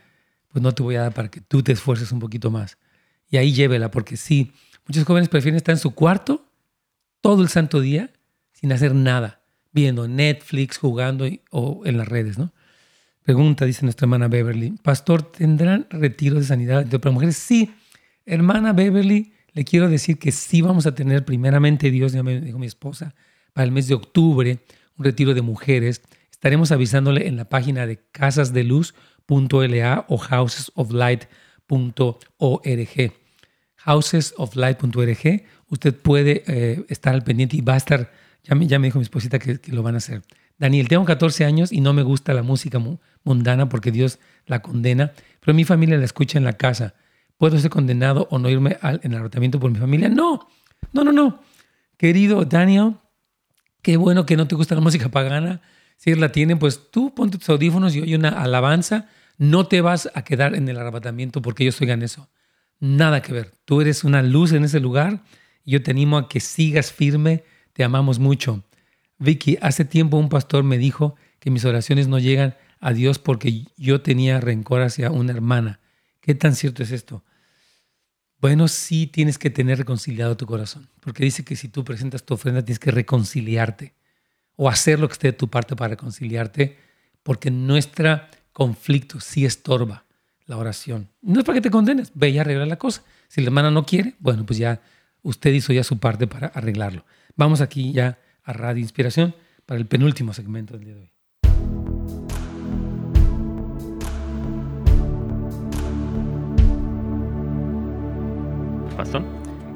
pues 0.47 0.63
no 0.63 0.71
te 0.71 0.81
voy 0.81 0.95
a 0.95 1.01
dar 1.01 1.13
para 1.13 1.29
que 1.29 1.39
tú 1.39 1.61
te 1.61 1.71
esfuerces 1.71 2.11
un 2.11 2.17
poquito 2.17 2.49
más? 2.49 2.79
Y 3.29 3.37
ahí 3.37 3.53
llévela, 3.53 3.91
porque 3.91 4.17
sí, 4.17 4.53
muchos 4.87 5.03
jóvenes 5.03 5.29
prefieren 5.29 5.55
estar 5.55 5.73
en 5.73 5.77
su 5.77 5.93
cuarto 5.93 6.43
todo 7.21 7.43
el 7.43 7.49
santo 7.49 7.79
día 7.79 8.11
sin 8.53 8.71
hacer 8.71 8.95
nada, 8.95 9.43
viendo 9.71 10.07
Netflix, 10.07 10.79
jugando 10.79 11.27
o 11.51 11.83
en 11.85 11.99
las 11.99 12.07
redes, 12.07 12.39
¿no? 12.39 12.51
Pregunta, 13.21 13.65
dice 13.65 13.83
nuestra 13.83 14.05
hermana 14.05 14.29
Beverly, 14.29 14.71
Pastor, 14.81 15.31
¿tendrán 15.31 15.85
retiros 15.91 16.39
de 16.39 16.45
sanidad 16.45 16.87
para 16.87 17.11
mujeres? 17.11 17.37
Sí, 17.37 17.71
hermana 18.25 18.73
Beverly, 18.73 19.34
le 19.55 19.63
quiero 19.63 19.89
decir 19.89 20.19
que 20.19 20.31
sí 20.33 20.61
vamos 20.61 20.85
a 20.85 20.93
tener 20.93 21.23
primeramente, 21.23 21.89
Dios 21.89 22.11
ya 22.11 22.23
me 22.23 22.41
dijo 22.41 22.59
mi 22.59 22.67
esposa, 22.67 23.15
para 23.53 23.63
el 23.63 23.71
mes 23.71 23.87
de 23.87 23.95
octubre, 23.95 24.59
un 24.97 25.05
retiro 25.05 25.33
de 25.33 25.41
mujeres. 25.41 26.01
Estaremos 26.29 26.73
avisándole 26.73 27.27
en 27.27 27.37
la 27.37 27.47
página 27.47 27.87
de 27.87 28.01
casasdeluz.la 28.11 30.05
o 30.09 30.17
housesoflight.org. 30.17 33.13
Housesoflight.org. 33.77 35.43
Usted 35.67 35.95
puede 35.95 36.43
eh, 36.47 36.83
estar 36.89 37.15
al 37.15 37.23
pendiente 37.23 37.55
y 37.55 37.61
va 37.61 37.75
a 37.75 37.77
estar, 37.77 38.11
ya 38.43 38.55
me, 38.55 38.67
ya 38.67 38.77
me 38.77 38.87
dijo 38.87 38.99
mi 38.99 39.03
esposita 39.03 39.39
que, 39.39 39.61
que, 39.61 39.71
lo 39.71 39.83
van 39.83 39.95
a 39.95 39.99
hacer. 39.99 40.21
Daniel, 40.57 40.89
tengo 40.89 41.05
14 41.05 41.45
años 41.45 41.71
y 41.71 41.79
no 41.79 41.93
me 41.93 42.03
gusta 42.03 42.33
la 42.33 42.43
música 42.43 42.77
mundana 43.23 43.69
porque 43.69 43.91
Dios 43.91 44.19
la 44.47 44.61
condena, 44.61 45.13
pero 45.39 45.55
mi 45.55 45.63
familia 45.63 45.97
la 45.97 46.03
escucha 46.03 46.37
en 46.37 46.43
la 46.43 46.57
casa. 46.57 46.93
¿Puedo 47.37 47.57
ser 47.59 47.69
condenado 47.69 48.27
o 48.31 48.39
no 48.39 48.49
irme 48.49 48.77
al, 48.81 49.01
en 49.03 49.13
arrotamiento 49.13 49.59
por 49.59 49.71
mi 49.71 49.79
familia? 49.79 50.09
No, 50.09 50.47
no, 50.93 51.03
no, 51.03 51.11
no. 51.11 51.41
Querido 51.97 52.45
Daniel, 52.45 52.95
qué 53.81 53.97
bueno 53.97 54.25
que 54.25 54.37
no 54.37 54.47
te 54.47 54.55
gusta 54.55 54.75
la 54.75 54.81
música 54.81 55.09
pagana. 55.09 55.61
Si 55.97 56.13
la 56.15 56.31
tienen, 56.31 56.59
pues 56.59 56.91
tú 56.91 57.13
ponte 57.13 57.37
tus 57.37 57.49
audífonos 57.49 57.95
y 57.95 58.01
oye 58.01 58.15
una 58.15 58.29
alabanza. 58.29 59.09
No 59.37 59.67
te 59.67 59.81
vas 59.81 60.09
a 60.13 60.23
quedar 60.23 60.55
en 60.55 60.67
el 60.69 60.77
arrebatamiento 60.77 61.41
porque 61.41 61.63
ellos 61.63 61.79
oigan 61.81 62.01
eso. 62.01 62.29
Nada 62.79 63.21
que 63.21 63.33
ver. 63.33 63.51
Tú 63.65 63.81
eres 63.81 64.03
una 64.03 64.21
luz 64.21 64.53
en 64.53 64.63
ese 64.63 64.79
lugar 64.79 65.21
yo 65.65 65.81
te 65.81 65.91
animo 65.91 66.17
a 66.17 66.29
que 66.29 66.39
sigas 66.39 66.91
firme. 66.91 67.43
Te 67.73 67.83
amamos 67.83 68.19
mucho. 68.19 68.63
Vicky, 69.17 69.57
hace 69.61 69.83
tiempo 69.83 70.17
un 70.17 70.29
pastor 70.29 70.63
me 70.63 70.77
dijo 70.77 71.15
que 71.39 71.49
mis 71.49 71.65
oraciones 71.65 72.07
no 72.07 72.19
llegan 72.19 72.55
a 72.79 72.93
Dios 72.93 73.19
porque 73.19 73.65
yo 73.75 74.01
tenía 74.01 74.39
rencor 74.39 74.81
hacia 74.81 75.11
una 75.11 75.31
hermana. 75.31 75.79
¿Qué 76.25 76.33
tan 76.33 76.55
cierto 76.55 76.81
es 76.81 76.89
esto? 76.89 77.23
Bueno, 78.39 78.67
sí 78.67 79.05
tienes 79.05 79.37
que 79.37 79.51
tener 79.51 79.77
reconciliado 79.77 80.35
tu 80.35 80.47
corazón, 80.47 80.89
porque 80.99 81.23
dice 81.23 81.45
que 81.45 81.55
si 81.55 81.69
tú 81.69 81.83
presentas 81.83 82.25
tu 82.25 82.33
ofrenda 82.33 82.65
tienes 82.65 82.79
que 82.79 82.89
reconciliarte 82.89 83.93
o 84.55 84.67
hacer 84.67 84.99
lo 84.99 85.07
que 85.07 85.13
esté 85.13 85.27
de 85.27 85.33
tu 85.33 85.51
parte 85.51 85.75
para 85.75 85.89
reconciliarte, 85.89 86.79
porque 87.21 87.51
nuestra 87.51 88.31
conflicto, 88.53 89.19
sí 89.19 89.45
estorba 89.45 90.05
la 90.47 90.57
oración. 90.57 91.11
No 91.21 91.41
es 91.41 91.45
para 91.45 91.57
que 91.57 91.61
te 91.61 91.69
condenes, 91.69 92.11
ve 92.15 92.29
y 92.29 92.39
arregla 92.39 92.65
la 92.65 92.77
cosa. 92.77 93.03
Si 93.27 93.41
la 93.41 93.49
hermana 93.49 93.69
no 93.69 93.85
quiere, 93.85 94.15
bueno, 94.17 94.47
pues 94.47 94.57
ya 94.57 94.81
usted 95.21 95.53
hizo 95.53 95.73
ya 95.73 95.83
su 95.83 95.99
parte 95.99 96.25
para 96.25 96.47
arreglarlo. 96.47 97.05
Vamos 97.35 97.61
aquí 97.61 97.93
ya 97.93 98.17
a 98.43 98.51
Radio 98.51 98.81
Inspiración 98.81 99.35
para 99.67 99.79
el 99.79 99.85
penúltimo 99.85 100.33
segmento 100.33 100.73
del 100.73 100.85
día 100.85 100.95
de 100.95 101.01
hoy. 101.01 101.14
Pastor. 108.95 109.23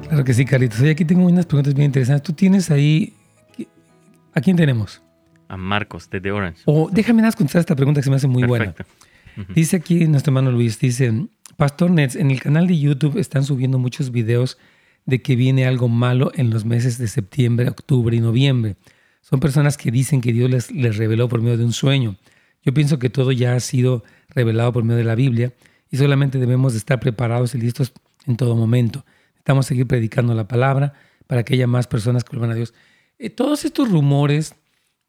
Claro 0.08 0.24
que 0.24 0.32
sí, 0.34 0.44
Carlitos. 0.44 0.80
Hoy 0.80 0.88
aquí 0.88 1.04
tengo 1.04 1.26
unas 1.26 1.46
preguntas 1.46 1.74
bien 1.74 1.86
interesantes. 1.86 2.22
Tú 2.22 2.32
tienes 2.32 2.70
ahí... 2.70 3.14
¿A 4.32 4.40
quién 4.40 4.56
tenemos? 4.56 5.02
A 5.48 5.56
Marcos, 5.56 6.08
desde 6.08 6.30
Orange. 6.30 6.62
O 6.64 6.88
déjame 6.90 7.20
nada 7.20 7.32
contestar 7.36 7.60
esta 7.60 7.74
pregunta 7.74 8.00
que 8.00 8.04
se 8.04 8.10
me 8.10 8.16
hace 8.16 8.28
muy 8.28 8.46
Perfecto. 8.46 8.84
buena. 9.36 9.54
Dice 9.54 9.76
aquí 9.76 10.06
nuestro 10.06 10.30
hermano 10.30 10.52
Luis, 10.52 10.78
dice, 10.78 11.26
Pastor 11.56 11.90
Nets, 11.90 12.14
en 12.14 12.30
el 12.30 12.40
canal 12.40 12.66
de 12.66 12.78
YouTube 12.78 13.18
están 13.18 13.44
subiendo 13.44 13.78
muchos 13.78 14.10
videos 14.10 14.58
de 15.06 15.22
que 15.22 15.34
viene 15.34 15.66
algo 15.66 15.88
malo 15.88 16.30
en 16.34 16.50
los 16.50 16.64
meses 16.64 16.98
de 16.98 17.08
septiembre, 17.08 17.68
octubre 17.68 18.16
y 18.16 18.20
noviembre. 18.20 18.76
Son 19.22 19.40
personas 19.40 19.76
que 19.76 19.90
dicen 19.90 20.20
que 20.20 20.32
Dios 20.32 20.50
les, 20.50 20.70
les 20.70 20.96
reveló 20.96 21.28
por 21.28 21.42
medio 21.42 21.58
de 21.58 21.64
un 21.64 21.72
sueño. 21.72 22.16
Yo 22.62 22.72
pienso 22.74 22.98
que 22.98 23.10
todo 23.10 23.32
ya 23.32 23.54
ha 23.54 23.60
sido 23.60 24.04
revelado 24.28 24.72
por 24.72 24.84
medio 24.84 24.98
de 24.98 25.04
la 25.04 25.14
Biblia 25.14 25.52
y 25.90 25.96
solamente 25.96 26.38
debemos 26.38 26.72
de 26.72 26.78
estar 26.78 27.00
preparados 27.00 27.54
y 27.54 27.58
listos 27.58 27.92
en 28.30 28.36
todo 28.36 28.56
momento. 28.56 29.04
Necesitamos 29.28 29.66
seguir 29.66 29.86
predicando 29.86 30.34
la 30.34 30.48
palabra 30.48 30.94
para 31.26 31.44
que 31.44 31.54
haya 31.54 31.66
más 31.66 31.86
personas 31.86 32.24
que 32.24 32.30
vuelvan 32.30 32.50
a 32.50 32.54
Dios. 32.54 32.74
Eh, 33.18 33.30
todos 33.30 33.64
estos 33.64 33.90
rumores 33.90 34.54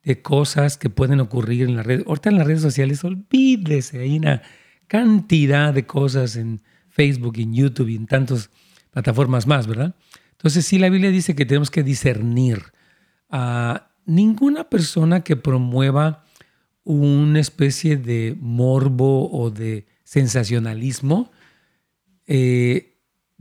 de 0.04 0.22
cosas 0.22 0.78
que 0.78 0.90
pueden 0.90 1.20
ocurrir 1.20 1.64
en 1.64 1.76
la 1.76 1.84
red, 1.84 2.04
ahorita 2.06 2.30
en 2.30 2.38
las 2.38 2.48
redes 2.48 2.62
sociales, 2.62 3.04
olvídese, 3.04 4.00
hay 4.00 4.18
una 4.18 4.42
cantidad 4.88 5.74
de 5.74 5.86
cosas 5.86 6.36
en 6.36 6.62
Facebook, 6.90 7.38
en 7.38 7.54
YouTube 7.54 7.90
y 7.90 7.96
en 7.96 8.08
tantas 8.08 8.50
plataformas 8.92 9.48
más, 9.48 9.68
¿verdad? 9.68 9.96
Entonces 10.32 10.66
sí, 10.66 10.80
la 10.80 10.90
Biblia 10.90 11.12
dice 11.12 11.36
que 11.36 11.46
tenemos 11.46 11.72
que 11.72 11.84
discernir 11.84 12.64
a 13.30 13.92
ninguna 14.06 14.70
persona 14.70 15.24
que 15.24 15.36
promueva 15.36 16.26
una 16.84 17.40
especie 17.40 17.96
de 17.96 18.36
morbo 18.40 19.32
o 19.32 19.52
de 19.52 19.88
sensacionalismo 20.04 21.32
eh, 22.28 22.91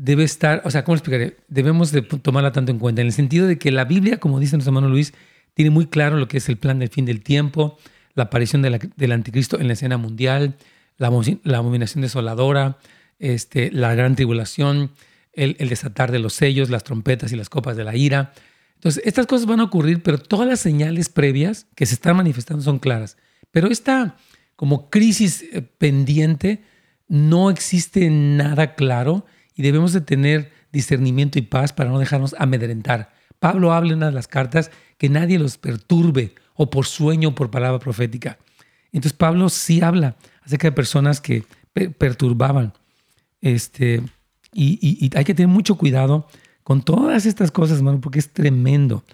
debe 0.03 0.25
estar, 0.25 0.63
o 0.65 0.71
sea, 0.71 0.83
¿cómo 0.85 0.95
explicaré? 0.97 1.37
Debemos 1.49 1.93
de 1.93 2.01
tomarla 2.03 2.53
tanto 2.53 2.73
en 2.73 2.79
cuenta, 2.79 3.03
en 3.03 3.09
el 3.09 3.13
sentido 3.13 3.47
de 3.47 3.59
que 3.59 3.71
la 3.71 3.85
Biblia, 3.85 4.17
como 4.19 4.41
dice 4.41 4.57
nuestro 4.57 4.71
hermano 4.71 4.89
Luis, 4.89 5.13
tiene 5.53 5.71
muy 5.71 5.87
claro 5.87 6.17
lo 6.17 6.27
que 6.27 6.39
es 6.39 6.49
el 6.49 6.57
plan 6.57 6.79
del 6.79 6.89
fin 6.89 7.05
del 7.05 7.23
tiempo, 7.23 7.77
la 8.15 8.25
aparición 8.25 8.63
de 8.63 8.71
la- 8.71 8.79
del 8.97 9.13
anticristo 9.13 9.61
en 9.61 9.67
la 9.67 9.75
escena 9.75 9.99
mundial, 9.99 10.57
la, 10.97 11.11
la 11.45 11.59
abominación 11.59 12.01
desoladora, 12.03 12.79
este, 13.19 13.71
la 13.73 13.95
gran 13.95 14.17
tribulación, 14.17 14.91
el, 15.35 15.57
el 15.59 15.69
desatar 15.69 16.11
de 16.13 16.19
los 16.19 16.33
sellos, 16.33 16.71
las 16.71 16.83
trompetas 16.85 17.33
y 17.33 17.37
las 17.37 17.51
copas 17.51 17.77
de 17.77 17.85
la 17.85 17.95
ira. 17.95 18.33
Entonces, 18.77 19.03
estas 19.05 19.27
cosas 19.27 19.47
van 19.47 19.61
a 19.61 19.65
ocurrir, 19.65 20.03
pero 20.03 20.17
todas 20.19 20.49
las 20.49 20.61
señales 20.61 21.11
previas 21.11 21.67
que 21.75 21.85
se 21.85 21.95
están 21.95 22.17
manifestando 22.17 22.63
son 22.63 22.79
claras. 22.79 23.19
Pero 23.51 23.69
esta 23.69 24.17
como 24.57 24.89
crisis 24.89 25.43
eh, 25.53 25.63
pendiente, 25.63 26.63
no 27.09 27.51
existe 27.51 28.09
nada 28.09 28.75
claro 28.75 29.27
y 29.61 29.63
debemos 29.63 29.93
de 29.93 30.01
tener 30.01 30.53
discernimiento 30.73 31.39
y 31.39 31.43
paz 31.43 31.75
para 31.75 31.91
no 31.91 31.99
dejarnos 31.99 32.35
amedrentar. 32.39 33.13
Pablo 33.39 33.75
habla 33.75 33.91
en 33.91 33.99
una 33.99 34.07
de 34.07 34.13
las 34.13 34.27
cartas 34.27 34.71
que 34.97 35.11
nadie 35.11 35.39
los 35.39 35.59
perturbe 35.59 36.35
o 36.55 36.71
por 36.71 36.87
sueño 36.87 37.29
o 37.29 37.35
por 37.35 37.51
palabra 37.51 37.79
profética. 37.79 38.39
Entonces 38.91 39.13
Pablo 39.13 39.51
sí 39.51 39.83
habla 39.83 40.17
acerca 40.41 40.69
de 40.69 40.73
personas 40.73 41.21
que 41.21 41.45
pe- 41.75 41.91
perturbaban. 41.91 42.73
Este, 43.43 44.03
y, 44.51 45.11
hay 45.15 45.25
que 45.27 45.35
tener 45.35 45.49
mucho 45.49 45.77
cuidado 45.77 46.27
con 46.63 46.83
todas 46.83 47.27
estas 47.27 47.51
cosas, 47.51 47.77
hermano, 47.77 48.01
porque 48.01 48.19
es 48.19 48.33
tremendo 48.33 49.05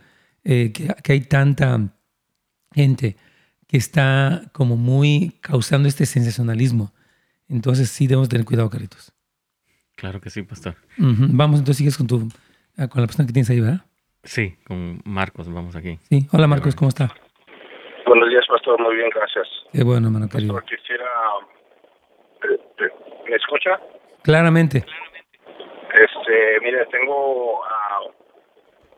eh, 0.44 0.70
que, 0.72 0.94
que 1.02 1.12
hay 1.12 1.22
tanta 1.22 1.92
gente 2.72 3.16
que 3.66 3.78
está 3.78 4.48
como 4.52 4.76
muy 4.76 5.38
causando 5.40 5.88
este 5.88 6.06
sensacionalismo. 6.06 6.92
Entonces 7.48 7.90
sí 7.90 8.06
debemos 8.06 8.28
tener 8.28 8.46
cuidado, 8.46 8.70
Carlitos. 8.70 9.15
Claro 9.96 10.20
que 10.20 10.30
sí, 10.30 10.42
Pastor. 10.42 10.74
Ujú. 10.98 11.26
Vamos, 11.32 11.58
entonces 11.60 11.78
sigues 11.78 11.96
con 11.96 12.06
tu 12.06 12.28
ah, 12.78 12.88
con 12.88 13.00
la 13.00 13.06
persona 13.06 13.26
que 13.26 13.32
tienes 13.32 13.50
ahí, 13.50 13.60
¿verdad? 13.60 13.80
Sí, 14.22 14.56
con 14.66 15.00
Marcos, 15.04 15.52
vamos 15.52 15.74
aquí. 15.76 15.98
Sí. 16.10 16.26
Hola 16.32 16.46
Marcos, 16.46 16.74
¿cómo 16.76 16.88
está? 16.88 17.08
Buenos 18.06 18.28
días, 18.28 18.44
pastor. 18.48 18.80
Muy 18.80 18.96
bien, 18.96 19.08
gracias. 19.14 19.46
Qué 19.72 19.82
bueno, 19.84 20.08
hermano 20.08 20.28
querido. 20.28 20.54
Pastor, 20.54 20.76
quisiera... 20.76 21.06
eh, 22.44 22.58
eh, 22.78 22.90
¿Me 23.28 23.36
escucha? 23.36 23.80
Claramente. 24.22 24.78
Este, 25.94 26.60
mire, 26.62 26.84
tengo 26.86 27.64
a, 27.64 28.00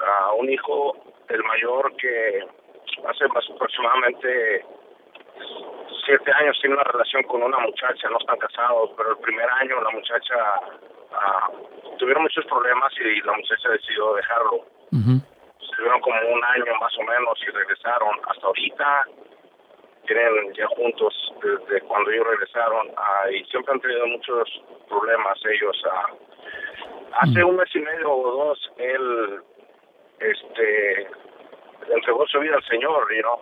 a 0.05 0.33
un 0.33 0.51
hijo, 0.51 0.97
el 1.29 1.43
mayor, 1.45 1.95
que 1.97 2.41
hace 3.09 3.29
más 3.29 3.45
aproximadamente 3.55 4.65
siete 6.09 6.33
años 6.33 6.57
tiene 6.61 6.75
una 6.75 6.85
relación 6.85 7.23
con 7.25 7.43
una 7.43 7.59
muchacha, 7.59 8.09
no 8.09 8.17
están 8.19 8.39
casados, 8.39 8.91
pero 8.97 9.11
el 9.13 9.19
primer 9.19 9.49
año 9.61 9.81
la 9.83 9.91
muchacha 9.91 10.35
ah, 11.13 11.51
tuvieron 11.99 12.23
muchos 12.23 12.47
problemas 12.47 12.91
y 12.99 13.21
la 13.21 13.33
muchacha 13.35 13.69
decidió 13.69 14.15
dejarlo. 14.15 14.65
Ujú. 14.93 15.21
Estuvieron 15.61 16.01
como 16.01 16.17
un 16.33 16.45
año 16.45 16.73
más 16.81 16.97
o 16.99 17.03
menos 17.03 17.39
y 17.47 17.51
regresaron. 17.51 18.19
Hasta 18.27 18.47
ahorita 18.47 19.05
tienen 20.07 20.55
ya 20.55 20.67
juntos 20.69 21.13
desde 21.43 21.83
cuando 21.83 22.11
ellos 22.11 22.27
regresaron 22.27 22.89
ah, 22.97 23.31
y 23.31 23.45
siempre 23.45 23.75
han 23.75 23.81
tenido 23.81 24.07
muchos 24.07 24.63
problemas 24.89 25.39
ellos. 25.45 25.77
ah. 25.93 26.07
hace 27.21 27.45
un 27.45 27.57
mes 27.57 27.69
y 27.75 27.81
medio 27.81 28.11
o 28.11 28.47
dos 28.47 28.73
él 28.79 29.41
este 30.21 31.07
entregó 31.95 32.27
su 32.29 32.41
vida 32.41 32.57
al 32.57 32.65
Señor, 32.65 33.15
you 33.15 33.23
know, 33.23 33.41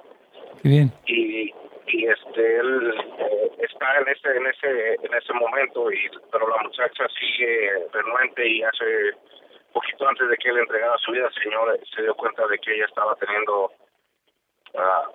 Qué 0.62 0.68
bien. 0.68 0.92
y 1.06 1.52
y 1.86 2.06
este 2.06 2.58
él 2.58 2.94
eh, 3.18 3.50
está 3.58 3.98
en 3.98 4.08
ese 4.08 4.36
en 4.36 4.46
ese 4.46 4.94
en 4.94 5.14
ese 5.14 5.32
momento 5.32 5.90
y 5.90 6.10
pero 6.30 6.48
la 6.48 6.62
muchacha 6.62 7.06
sigue 7.18 7.86
renuente 7.92 8.46
y 8.46 8.62
hace 8.62 9.12
poquito 9.72 10.08
antes 10.08 10.28
de 10.28 10.36
que 10.36 10.48
él 10.48 10.58
entregara 10.58 10.96
su 10.98 11.12
vida 11.12 11.26
al 11.26 11.42
Señor 11.42 11.78
se 11.94 12.02
dio 12.02 12.14
cuenta 12.14 12.46
de 12.46 12.58
que 12.58 12.74
ella 12.74 12.86
estaba 12.86 13.14
teniendo 13.16 13.70
ah, 14.74 15.10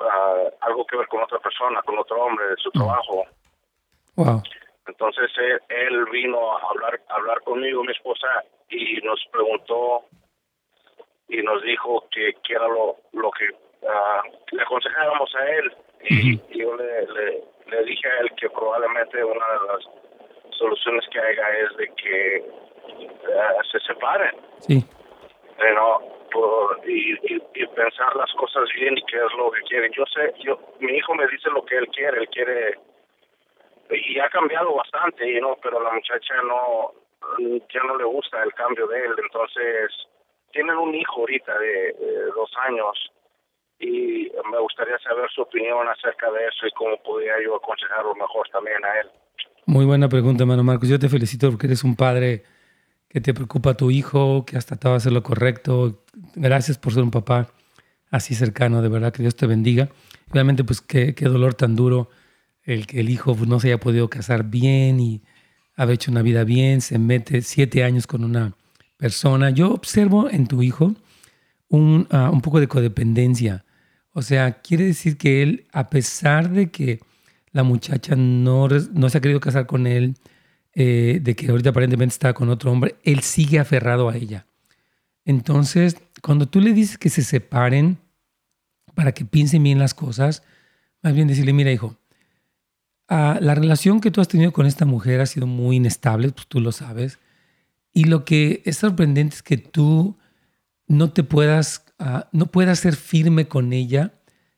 ah, 0.00 0.44
algo 0.60 0.86
que 0.86 0.96
ver 0.96 1.08
con 1.08 1.22
otra 1.22 1.38
persona, 1.38 1.80
con 1.82 1.98
otro 1.98 2.22
hombre 2.22 2.46
de 2.48 2.56
su 2.56 2.70
trabajo. 2.70 3.24
Wow. 4.16 4.42
Entonces 4.86 5.30
él, 5.38 5.60
él 5.68 6.04
vino 6.10 6.56
a 6.56 6.60
hablar, 6.70 7.00
a 7.08 7.14
hablar 7.14 7.40
conmigo, 7.42 7.84
mi 7.84 7.92
esposa, 7.92 8.26
y 8.68 9.00
nos 9.02 9.24
preguntó 9.30 10.04
y 11.28 11.42
nos 11.42 11.62
dijo 11.62 12.04
que, 12.10 12.34
que 12.42 12.54
era 12.54 12.68
lo, 12.68 12.96
lo 13.12 13.30
que 13.30 13.48
ah, 13.88 14.22
le 14.52 14.62
aconsejáramos 14.62 15.34
a 15.34 15.46
él. 15.50 15.72
Y, 16.10 16.32
y 16.50 16.58
yo 16.58 16.76
le, 16.76 17.06
le, 17.06 17.42
le 17.66 17.84
dije 17.84 18.08
a 18.08 18.20
él 18.20 18.30
que 18.36 18.50
probablemente 18.50 19.24
una 19.24 19.46
de 19.46 19.66
las 19.68 19.84
soluciones 20.58 21.04
que 21.10 21.18
haya 21.18 21.48
es 21.58 21.76
de 21.76 21.88
que 21.94 22.44
ah, 23.38 23.62
se 23.70 23.80
separen. 23.80 24.36
Sí. 24.60 24.84
Pero, 25.56 26.00
por, 26.30 26.80
y, 26.88 27.12
y, 27.12 27.42
y 27.54 27.66
pensar 27.68 28.14
las 28.16 28.32
cosas 28.34 28.68
bien 28.74 28.98
y 28.98 29.02
qué 29.02 29.16
es 29.16 29.32
lo 29.36 29.50
que 29.50 29.62
quiere. 29.62 29.90
Yo 29.96 30.04
sé, 30.06 30.34
yo 30.40 30.58
mi 30.80 30.92
hijo 30.92 31.14
me 31.14 31.26
dice 31.28 31.48
lo 31.50 31.64
que 31.64 31.76
él 31.76 31.88
quiere, 31.88 32.18
él 32.18 32.28
quiere 32.28 32.78
y 33.90 34.18
ha 34.18 34.28
cambiado 34.30 34.74
bastante, 34.74 35.30
you 35.32 35.40
know, 35.40 35.56
pero 35.62 35.80
la 35.80 35.92
muchacha 35.92 36.34
no 36.42 36.92
ya 37.72 37.82
no 37.84 37.96
le 37.96 38.04
gusta 38.04 38.42
el 38.42 38.52
cambio 38.54 38.86
de 38.86 39.04
él, 39.04 39.12
entonces 39.18 39.90
tienen 40.52 40.76
un 40.76 40.94
hijo 40.94 41.20
ahorita 41.20 41.58
de, 41.58 41.92
de 41.92 42.24
dos 42.36 42.50
años 42.66 43.12
y 43.78 44.30
me 44.50 44.58
gustaría 44.60 44.98
saber 44.98 45.28
su 45.34 45.42
opinión 45.42 45.86
acerca 45.88 46.30
de 46.30 46.46
eso 46.46 46.66
y 46.66 46.70
cómo 46.72 46.96
podría 47.02 47.34
yo 47.44 47.56
aconsejarlo 47.56 48.14
mejor 48.14 48.48
también 48.50 48.84
a 48.84 49.00
él. 49.00 49.10
Muy 49.66 49.84
buena 49.84 50.08
pregunta, 50.08 50.42
hermano 50.42 50.62
Marcos. 50.62 50.88
Yo 50.88 50.98
te 50.98 51.08
felicito 51.08 51.50
porque 51.50 51.66
eres 51.66 51.84
un 51.84 51.96
padre 51.96 52.44
que 53.08 53.20
te 53.20 53.32
preocupa 53.32 53.76
tu 53.76 53.90
hijo, 53.90 54.44
que 54.44 54.56
has 54.56 54.66
tratado 54.66 54.94
de 54.94 54.98
hacer 54.98 55.12
lo 55.12 55.22
correcto. 55.22 56.02
Gracias 56.34 56.78
por 56.78 56.92
ser 56.92 57.02
un 57.02 57.10
papá 57.10 57.48
así 58.10 58.34
cercano, 58.34 58.82
de 58.82 58.88
verdad 58.88 59.12
que 59.12 59.22
Dios 59.22 59.36
te 59.36 59.46
bendiga. 59.46 59.88
Realmente, 60.32 60.64
pues 60.64 60.80
qué, 60.80 61.14
qué 61.14 61.26
dolor 61.26 61.54
tan 61.54 61.76
duro 61.76 62.08
el 62.64 62.86
que 62.86 63.00
el 63.00 63.08
hijo 63.08 63.34
pues, 63.34 63.48
no 63.48 63.60
se 63.60 63.68
haya 63.68 63.78
podido 63.78 64.08
casar 64.08 64.44
bien 64.44 65.00
y 65.00 65.22
haber 65.76 65.94
hecho 65.94 66.10
una 66.10 66.22
vida 66.22 66.44
bien, 66.44 66.80
se 66.80 66.98
mete 66.98 67.42
siete 67.42 67.84
años 67.84 68.06
con 68.06 68.24
una 68.24 68.52
persona. 68.96 69.50
Yo 69.50 69.72
observo 69.72 70.30
en 70.30 70.46
tu 70.46 70.62
hijo 70.62 70.94
un, 71.68 72.06
ah, 72.10 72.30
un 72.30 72.40
poco 72.40 72.60
de 72.60 72.68
codependencia. 72.68 73.64
O 74.12 74.22
sea, 74.22 74.60
quiere 74.62 74.84
decir 74.84 75.16
que 75.16 75.42
él, 75.42 75.66
a 75.72 75.88
pesar 75.90 76.50
de 76.50 76.70
que 76.70 77.00
la 77.52 77.62
muchacha 77.62 78.16
no, 78.16 78.68
no 78.68 79.08
se 79.10 79.18
ha 79.18 79.20
querido 79.20 79.40
casar 79.40 79.66
con 79.66 79.86
él, 79.86 80.14
eh, 80.74 81.20
de 81.22 81.36
que 81.36 81.48
ahorita 81.48 81.70
aparentemente 81.70 82.12
está 82.12 82.32
con 82.32 82.48
otro 82.48 82.72
hombre, 82.72 82.96
él 83.04 83.20
sigue 83.20 83.60
aferrado 83.60 84.08
a 84.08 84.16
ella. 84.16 84.46
Entonces, 85.24 85.96
cuando 86.20 86.46
tú 86.46 86.60
le 86.60 86.72
dices 86.72 86.98
que 86.98 87.10
se 87.10 87.22
separen 87.22 87.98
para 88.94 89.12
que 89.12 89.24
piensen 89.24 89.62
bien 89.62 89.78
las 89.78 89.94
cosas, 89.94 90.42
más 91.02 91.14
bien 91.14 91.28
decirle, 91.28 91.52
mira 91.52 91.70
hijo, 91.70 91.96
ah, 93.08 93.38
la 93.40 93.54
relación 93.54 94.00
que 94.00 94.10
tú 94.10 94.20
has 94.20 94.28
tenido 94.28 94.52
con 94.52 94.66
esta 94.66 94.84
mujer 94.84 95.20
ha 95.20 95.26
sido 95.26 95.46
muy 95.46 95.76
inestable, 95.76 96.30
pues 96.30 96.46
tú 96.48 96.60
lo 96.60 96.72
sabes. 96.72 97.18
Y 97.92 98.04
lo 98.04 98.24
que 98.24 98.62
es 98.64 98.78
sorprendente 98.78 99.36
es 99.36 99.42
que 99.42 99.56
tú 99.56 100.18
no 100.86 101.12
te 101.12 101.22
puedas, 101.22 101.84
ah, 101.98 102.28
no 102.32 102.46
puedas 102.46 102.80
ser 102.80 102.96
firme 102.96 103.48
con 103.48 103.72
ella 103.72 104.14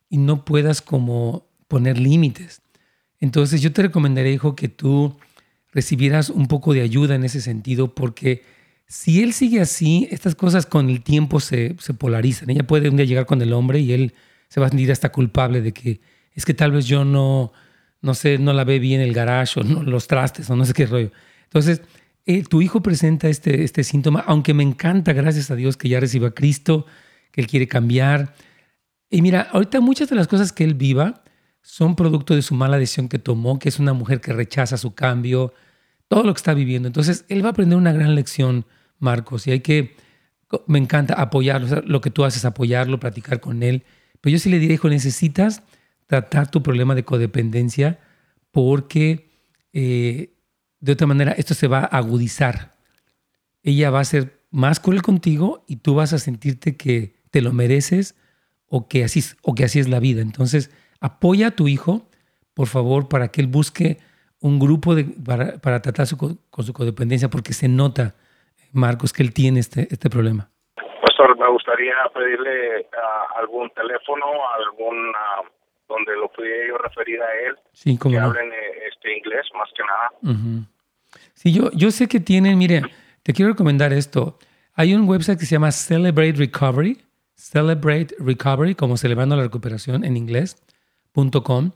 y 0.09 0.19
no 0.19 0.45
puedas 0.45 0.83
como 0.83 1.49
poner 1.69 1.99
límites. 1.99 2.63
Entonces 3.21 3.63
yo 3.63 3.73
te 3.73 3.83
recomendaría, 3.83 4.33
hijo, 4.33 4.57
que 4.57 4.69
tú 4.69 5.17
recibieras 5.73 6.31
un 6.31 6.47
poco 6.47 6.75
de 6.75 6.83
ayuda 6.83 7.15
en 7.15 7.25
ese 7.25 7.41
sentido, 7.41 7.95
porque 7.95 8.43
si 8.87 9.23
él 9.23 9.33
sigue 9.33 9.61
así, 9.61 10.09
estas 10.11 10.35
cosas 10.35 10.67
con 10.67 10.89
el 10.89 11.03
tiempo 11.03 11.41
se, 11.41 11.77
se 11.79 11.95
polarizan. 11.95 12.51
Ella 12.51 12.67
puede 12.67 12.89
un 12.89 12.97
día 12.97 13.07
llegar 13.07 13.27
con 13.27 13.43
el 13.43 13.53
hombre 13.53 13.81
y 13.81 13.93
él 13.93 14.15
se 14.49 14.61
va 14.61 14.67
a 14.67 14.69
sentir 14.69 14.93
hasta 14.93 15.11
culpable 15.11 15.61
de 15.61 15.73
que 15.73 16.01
es 16.33 16.45
que 16.45 16.55
tal 16.55 16.71
vez 16.71 16.87
yo 16.87 17.05
no, 17.05 17.53
no 18.03 18.15
sé, 18.15 18.39
no 18.39 18.53
la 18.53 18.65
ve 18.65 18.79
bien 18.79 19.01
el 19.01 19.13
garage 19.13 19.61
o 19.61 19.65
no, 19.65 19.83
los 19.83 20.07
trastes 20.07 20.49
o 20.51 20.57
no 20.57 20.65
sé 20.65 20.73
qué 20.75 20.87
rollo. 20.87 21.11
Entonces, 21.45 21.83
eh, 22.27 22.43
tu 22.43 22.61
hijo 22.61 22.83
presenta 22.83 23.29
este, 23.29 23.63
este 23.63 23.85
síntoma, 23.85 24.25
aunque 24.27 24.53
me 24.53 24.65
encanta, 24.65 25.13
gracias 25.13 25.51
a 25.51 25.57
Dios, 25.57 25.77
que 25.77 25.89
ya 25.89 26.01
reciba 26.01 26.29
a 26.29 26.35
Cristo, 26.35 26.85
que 27.31 27.41
él 27.41 27.47
quiere 27.47 27.69
cambiar. 27.69 28.35
Y 29.09 29.23
mira, 29.23 29.49
ahorita 29.53 29.81
muchas 29.81 30.09
de 30.09 30.17
las 30.17 30.27
cosas 30.27 30.53
que 30.53 30.65
él 30.65 30.75
viva 30.75 31.23
son 31.63 31.95
producto 31.95 32.35
de 32.35 32.43
su 32.43 32.55
mala 32.55 32.79
decisión 32.79 33.09
que 33.09 33.21
tomó, 33.21 33.59
que 33.59 33.69
es 33.69 33.79
una 33.79 33.93
mujer 33.93 34.21
que 34.21 34.33
rechaza 34.33 34.77
su 34.77 34.95
cambio, 34.95 35.55
todo 36.09 36.25
lo 36.25 36.35
que 36.35 36.39
está 36.39 36.53
viviendo. 36.53 36.89
Entonces, 36.89 37.25
él 37.29 37.45
va 37.45 37.49
a 37.49 37.51
aprender 37.53 37.79
una 37.79 37.93
gran 37.93 38.15
lección, 38.17 38.67
Marcos, 38.99 39.47
y 39.47 39.53
hay 39.53 39.61
que, 39.61 39.97
me 40.67 40.79
encanta 40.79 41.15
apoyarlo, 41.15 41.83
lo 41.83 42.01
que 42.01 42.11
tú 42.11 42.25
haces, 42.25 42.45
apoyarlo, 42.45 42.99
platicar 42.99 43.41
con 43.41 43.63
él. 43.63 43.85
Pero 44.21 44.33
yo 44.33 44.39
sí 44.41 44.51
le 44.51 44.59
diré, 44.59 44.75
hijo, 44.75 44.89
necesitas 44.89 45.63
tratar 46.07 46.51
tu 46.51 46.63
problema 46.63 46.95
de 46.95 47.05
codependencia 47.05 48.01
porque 48.51 49.31
eh, 49.73 50.36
de 50.87 50.93
otra 50.93 51.09
manera 51.09 51.33
esto 51.33 51.53
se 51.55 51.67
va 51.67 51.81
a 51.81 51.99
agudizar. 51.99 52.71
Ella 53.65 53.91
va 53.91 54.01
a 54.01 54.05
ser 54.05 54.39
más 54.53 54.79
cruel 54.79 55.03
contigo 55.03 55.65
y 55.67 55.79
tú 55.79 55.97
vas 55.97 56.13
a 56.13 56.19
sentirte 56.19 56.77
que 56.77 57.17
te 57.33 57.43
lo 57.43 57.53
mereces 57.53 58.15
o 58.69 58.87
que 58.89 59.03
así, 59.03 59.21
o 59.43 59.57
que 59.57 59.65
así 59.65 59.81
es 59.81 59.89
la 59.89 59.99
vida. 59.99 60.23
Entonces, 60.23 60.71
apoya 61.01 61.49
a 61.49 61.51
tu 61.51 61.67
hijo, 61.67 62.09
por 62.55 62.69
favor, 62.69 63.09
para 63.09 63.29
que 63.29 63.41
él 63.41 63.49
busque 63.49 63.99
un 64.41 64.61
grupo 64.61 64.95
de, 64.95 65.05
para, 65.05 65.83
tratar 65.83 66.07
con 66.17 66.65
su 66.65 66.73
codependencia, 66.73 67.29
porque 67.29 67.53
se 67.53 67.67
nota, 67.67 68.15
Marcos, 68.73 69.13
que 69.13 69.25
él 69.25 69.35
tiene 69.35 69.59
este, 69.59 69.89
este 69.91 70.09
problema. 70.09 70.49
Pastor, 71.03 71.37
me 71.37 71.49
gustaría 71.51 71.97
pedirle 72.15 72.87
ah, 72.97 73.41
algún 73.41 73.71
teléfono, 73.71 74.25
algún 74.55 75.13
donde 75.89 76.17
lo 76.17 76.29
pudiera 76.29 76.69
yo 76.69 76.79
referir 76.79 77.21
a 77.23 77.35
él, 77.47 77.57
sí, 77.73 77.99
que 77.99 78.19
hablen 78.19 78.53
eh, 78.53 78.89
este 78.93 79.17
inglés 79.17 79.47
más 79.55 79.69
que 79.75 79.83
nada. 79.85 80.67
Sí, 81.47 81.53
yo, 81.53 81.71
yo 81.71 81.93
sé 81.93 82.09
que 82.09 82.19
tienen, 82.19 82.59
mire, 82.59 82.83
te 83.23 83.33
quiero 83.33 83.53
recomendar 83.53 83.93
esto. 83.93 84.37
Hay 84.75 84.95
un 84.95 85.09
website 85.09 85.39
que 85.39 85.47
se 85.47 85.53
llama 85.53 85.71
Celebrate 85.71 86.33
Recovery, 86.33 86.99
Celebrate 87.37 88.17
Recovery, 88.19 88.75
como 88.75 88.97
celebrando 88.97 89.37
la 89.37 89.45
recuperación 89.45 90.05
en 90.05 90.17
inglés.com. 90.17 91.71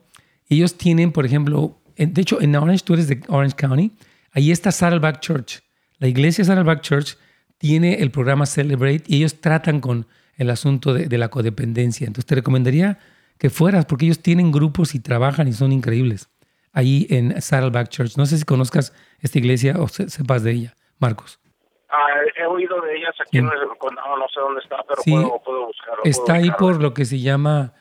Ellos 0.49 0.77
tienen, 0.77 1.13
por 1.13 1.25
ejemplo, 1.25 1.81
de 1.97 2.21
hecho, 2.21 2.41
en 2.41 2.57
Orange, 2.57 2.83
tú 2.85 2.95
eres 2.95 3.07
de 3.07 3.23
Orange 3.29 3.55
County, 3.55 3.93
ahí 4.33 4.51
está 4.51 4.73
Saddleback 4.73 5.21
Church. 5.21 5.61
La 6.01 6.09
iglesia 6.09 6.45
Saddleback 6.45 6.81
Church 6.81 7.17
tiene 7.57 8.01
el 8.01 8.11
programa 8.11 8.47
Celebrate 8.47 9.05
y 9.07 9.19
ellos 9.19 9.41
tratan 9.41 9.79
con 9.79 10.09
el 10.35 10.51
asunto 10.51 10.95
de, 10.95 11.07
de 11.07 11.17
la 11.17 11.29
codependencia. 11.29 12.09
Entonces 12.09 12.27
te 12.27 12.35
recomendaría 12.35 12.99
que 13.39 13.51
fueras, 13.51 13.87
porque 13.87 14.07
ellos 14.07 14.19
tienen 14.19 14.51
grupos 14.51 14.97
y 14.97 14.99
trabajan 14.99 15.47
y 15.47 15.53
son 15.53 15.71
increíbles. 15.71 16.29
Ahí 16.73 17.07
en 17.11 17.41
Saddleback 17.41 17.89
Church. 17.89 18.17
No 18.17 18.27
sé 18.27 18.39
si 18.39 18.45
conozcas 18.45 18.95
esta 19.21 19.39
iglesia 19.39 19.75
o 19.79 19.89
sepas 19.89 20.45
de 20.45 20.53
ella, 20.53 20.75
Marcos. 20.99 21.41
Ah, 21.89 22.07
he 22.37 22.47
oído 22.47 22.81
de 22.83 22.97
ellas 22.97 23.15
aquí, 23.21 23.43
no, 23.43 23.51
sé 23.51 24.41
dónde 24.41 24.61
está, 24.61 24.77
pero 24.87 25.03
puedo, 25.43 25.67
buscarlo. 25.67 26.05
Está 26.05 26.35
ahí 26.35 26.51
por 26.53 26.81
lo 26.81 26.95
que 26.95 27.05
se 27.05 27.19
llama 27.19 27.73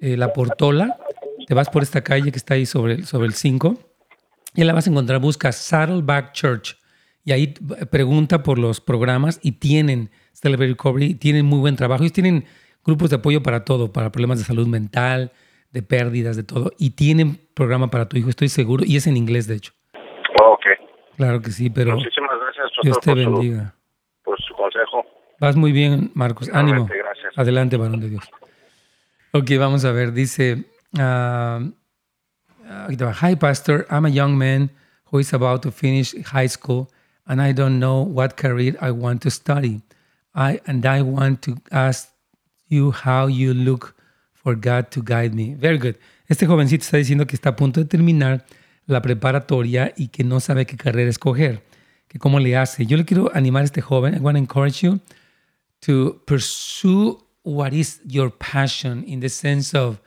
eh, 0.00 0.16
La 0.16 0.32
Portola. 0.32 0.96
Te 1.46 1.54
vas 1.54 1.68
por 1.68 1.82
esta 1.82 2.04
calle 2.04 2.30
que 2.30 2.38
está 2.38 2.54
ahí 2.54 2.66
sobre, 2.66 3.02
sobre 3.02 3.26
el 3.26 3.34
5 3.34 3.74
y 4.54 4.64
la 4.64 4.72
vas 4.72 4.86
a 4.86 4.90
encontrar. 4.90 5.18
Busca 5.18 5.50
Saddleback 5.50 6.32
Church 6.32 6.76
y 7.24 7.32
ahí 7.32 7.48
pregunta 7.90 8.42
por 8.42 8.58
los 8.58 8.80
programas 8.80 9.40
y 9.42 9.52
tienen 9.52 10.10
Celebrate 10.32 10.70
Recovery, 10.70 11.14
tienen 11.14 11.46
muy 11.46 11.58
buen 11.58 11.76
trabajo. 11.76 12.02
Ellos 12.02 12.12
tienen 12.12 12.44
grupos 12.84 13.10
de 13.10 13.16
apoyo 13.16 13.42
para 13.42 13.64
todo, 13.64 13.92
para 13.92 14.10
problemas 14.10 14.38
de 14.38 14.44
salud 14.44 14.66
mental, 14.66 15.32
de 15.70 15.82
pérdidas, 15.82 16.36
de 16.36 16.42
todo. 16.44 16.72
Y 16.78 16.90
tienen 16.90 17.38
programa 17.54 17.90
para 17.90 18.08
tu 18.08 18.16
hijo, 18.16 18.30
estoy 18.30 18.48
seguro, 18.48 18.84
y 18.86 18.96
es 18.96 19.06
en 19.06 19.16
inglés, 19.16 19.46
de 19.46 19.56
hecho. 19.56 19.72
ok. 20.44 20.64
Claro 21.16 21.40
que 21.42 21.50
sí, 21.50 21.68
pero 21.68 21.96
Muchísimas 21.96 22.30
gracias, 22.40 22.70
Dios 22.82 23.00
te 23.00 23.14
bendiga. 23.14 23.74
por 24.22 24.40
su 24.40 24.54
consejo. 24.54 25.04
Vas 25.40 25.56
muy 25.56 25.72
bien, 25.72 26.10
Marcos. 26.14 26.50
Ánimo. 26.52 26.86
Gracias. 26.86 27.32
Adelante, 27.36 27.76
varón 27.76 28.00
de 28.00 28.10
Dios. 28.10 28.24
Ok, 29.32 29.50
vamos 29.58 29.84
a 29.84 29.92
ver. 29.92 30.12
Dice, 30.12 30.64
uh, 30.94 31.70
Hi, 33.22 33.36
Pastor. 33.36 33.86
I'm 33.90 34.04
a 34.04 34.10
young 34.10 34.36
man 34.36 34.70
who 35.10 35.18
is 35.20 35.32
about 35.32 35.62
to 35.62 35.70
finish 35.70 36.14
high 36.24 36.48
school, 36.48 36.88
and 37.26 37.40
I 37.40 37.52
don't 37.52 37.78
know 37.78 38.02
what 38.02 38.36
career 38.36 38.76
I 38.80 38.90
want 38.90 39.22
to 39.22 39.30
study. 39.30 39.82
I 40.34 40.60
and 40.66 40.84
I 40.84 41.02
want 41.02 41.42
to 41.42 41.56
ask 41.70 42.10
you 42.68 42.92
how 42.92 43.26
you 43.26 43.54
look 43.54 43.94
for 44.48 44.56
God 44.56 44.90
to 44.90 45.02
guide 45.02 45.34
me. 45.34 45.54
Very 45.54 45.76
good. 45.76 45.96
Este 46.26 46.46
jovencito 46.46 46.82
está 46.82 46.96
diciendo 46.96 47.26
que 47.26 47.36
está 47.36 47.50
a 47.50 47.56
punto 47.56 47.80
de 47.80 47.86
terminar 47.86 48.46
la 48.86 49.02
preparatoria 49.02 49.92
y 49.94 50.08
que 50.08 50.24
no 50.24 50.40
sabe 50.40 50.64
qué 50.64 50.76
carrera 50.76 51.10
escoger, 51.10 51.62
que 52.08 52.18
cómo 52.18 52.40
le 52.40 52.56
hace. 52.56 52.86
Yo 52.86 52.96
le 52.96 53.04
quiero 53.04 53.30
animar 53.34 53.62
a 53.62 53.64
este 53.66 53.82
joven. 53.82 54.14
I 54.14 54.20
want 54.20 54.36
to 54.36 54.38
encourage 54.38 54.82
you 54.82 55.00
to 55.80 56.22
pursue 56.26 57.18
what 57.42 57.72
is 57.72 58.00
your 58.06 58.30
passion 58.30 59.04
in 59.06 59.20
the 59.20 59.28
sense 59.28 59.76
of 59.76 60.00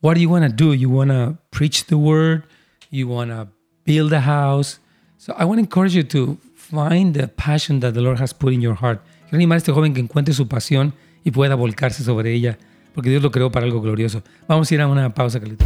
what 0.00 0.14
do 0.14 0.20
you 0.20 0.28
want 0.28 0.44
to 0.44 0.52
do? 0.52 0.74
You 0.74 0.90
want 0.90 1.12
to 1.12 1.38
preach 1.50 1.86
the 1.86 1.96
word, 1.96 2.42
you 2.90 3.06
want 3.06 3.30
to 3.30 3.48
build 3.84 4.12
a 4.12 4.20
house. 4.20 4.80
So 5.18 5.34
I 5.38 5.44
want 5.44 5.58
to 5.58 5.62
encourage 5.62 5.94
you 5.94 6.02
to 6.02 6.36
find 6.56 7.14
the 7.14 7.28
passion 7.28 7.78
that 7.80 7.94
the 7.94 8.00
Lord 8.00 8.18
has 8.18 8.32
put 8.32 8.52
in 8.52 8.60
your 8.60 8.74
heart. 8.74 9.00
Quiero 9.28 9.38
animar 9.38 9.56
a 9.56 9.58
este 9.58 9.70
joven 9.70 9.94
que 9.94 10.00
encuentre 10.00 10.34
su 10.34 10.48
pasión 10.48 10.94
y 11.22 11.30
pueda 11.30 11.54
volcarse 11.54 12.02
sobre 12.02 12.32
ella, 12.32 12.58
porque 12.98 13.10
Dios 13.10 13.22
lo 13.22 13.30
creó 13.30 13.52
para 13.52 13.64
algo 13.64 13.80
glorioso. 13.80 14.24
Vamos 14.48 14.68
a 14.68 14.74
ir 14.74 14.80
a 14.80 14.88
una 14.88 15.14
pausa, 15.14 15.38
Carlito. 15.38 15.64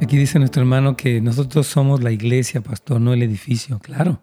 Aquí 0.00 0.16
dice 0.16 0.38
nuestro 0.38 0.62
hermano 0.62 0.96
que 0.96 1.20
nosotros 1.20 1.66
somos 1.66 2.00
la 2.00 2.12
iglesia, 2.12 2.60
pastor, 2.60 3.00
no 3.00 3.12
el 3.12 3.24
edificio. 3.24 3.80
Claro, 3.80 4.22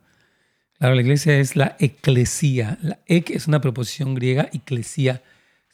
claro, 0.79 0.95
la 0.95 1.01
iglesia 1.01 1.39
es 1.39 1.57
la 1.57 1.75
eclesía. 1.77 2.77
La 2.81 2.99
ek 3.05 3.31
es 3.31 3.49
una 3.49 3.59
proposición 3.59 4.15
griega, 4.15 4.47
eclesía 4.53 5.23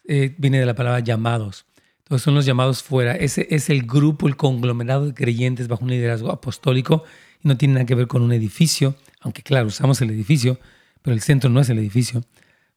eh, 0.08 0.34
viene 0.40 0.60
de 0.60 0.66
la 0.66 0.74
palabra 0.74 1.00
llamados. 1.02 1.68
Entonces 2.00 2.24
son 2.24 2.34
los 2.34 2.48
llamados 2.48 2.82
fuera. 2.82 3.14
Ese 3.14 3.46
es 3.52 3.70
el 3.70 3.84
grupo, 3.84 4.28
el 4.28 4.36
conglomerado 4.36 5.06
de 5.06 5.14
creyentes 5.14 5.68
bajo 5.68 5.84
un 5.84 5.92
liderazgo 5.92 6.32
apostólico 6.32 7.04
y 7.44 7.48
no 7.48 7.58
tiene 7.58 7.76
nada 7.76 7.86
que 7.86 7.96
ver 7.96 8.08
con 8.08 8.22
un 8.22 8.32
edificio, 8.32 8.96
aunque 9.22 9.44
claro, 9.44 9.68
usamos 9.68 10.02
el 10.02 10.10
edificio, 10.10 10.60
pero 11.02 11.14
el 11.14 11.22
centro 11.22 11.50
no 11.50 11.62
es 11.62 11.70
el 11.70 11.80
edificio, 11.80 12.24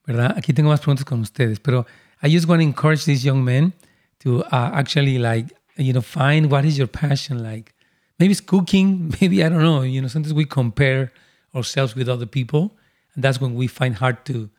¿verdad? 0.06 0.34
Aquí 0.36 0.52
tengo 0.52 0.70
más 0.70 0.80
preguntas 0.80 1.04
con 1.04 1.20
ustedes, 1.20 1.58
pero 1.60 1.86
I 2.22 2.32
just 2.32 2.46
want 2.46 2.60
to 2.60 2.66
encourage 2.66 3.04
these 3.04 3.24
young 3.26 3.42
men 3.44 3.72
to 4.20 4.40
uh, 4.52 4.70
actually 4.74 5.18
like, 5.18 5.54
you 5.76 5.92
know, 5.92 6.02
find 6.02 6.50
what 6.50 6.64
is 6.64 6.78
your 6.78 6.88
passion 6.88 7.42
like. 7.42 7.74
Maybe 8.18 8.32
it's 8.32 8.40
cooking, 8.40 9.12
maybe 9.20 9.42
I 9.44 9.48
don't 9.48 9.62
know, 9.62 9.82
you 9.82 10.00
know, 10.00 10.08
sometimes 10.08 10.32
we 10.34 10.44
compare 10.44 11.12
ourselves 11.54 11.94
with 11.94 12.08
other 12.08 12.26
people 12.26 12.76
and 13.14 13.22
that's 13.22 13.40
when 13.40 13.54
we 13.54 13.66
find 13.66 13.96
hard 13.96 14.24
to 14.26 14.50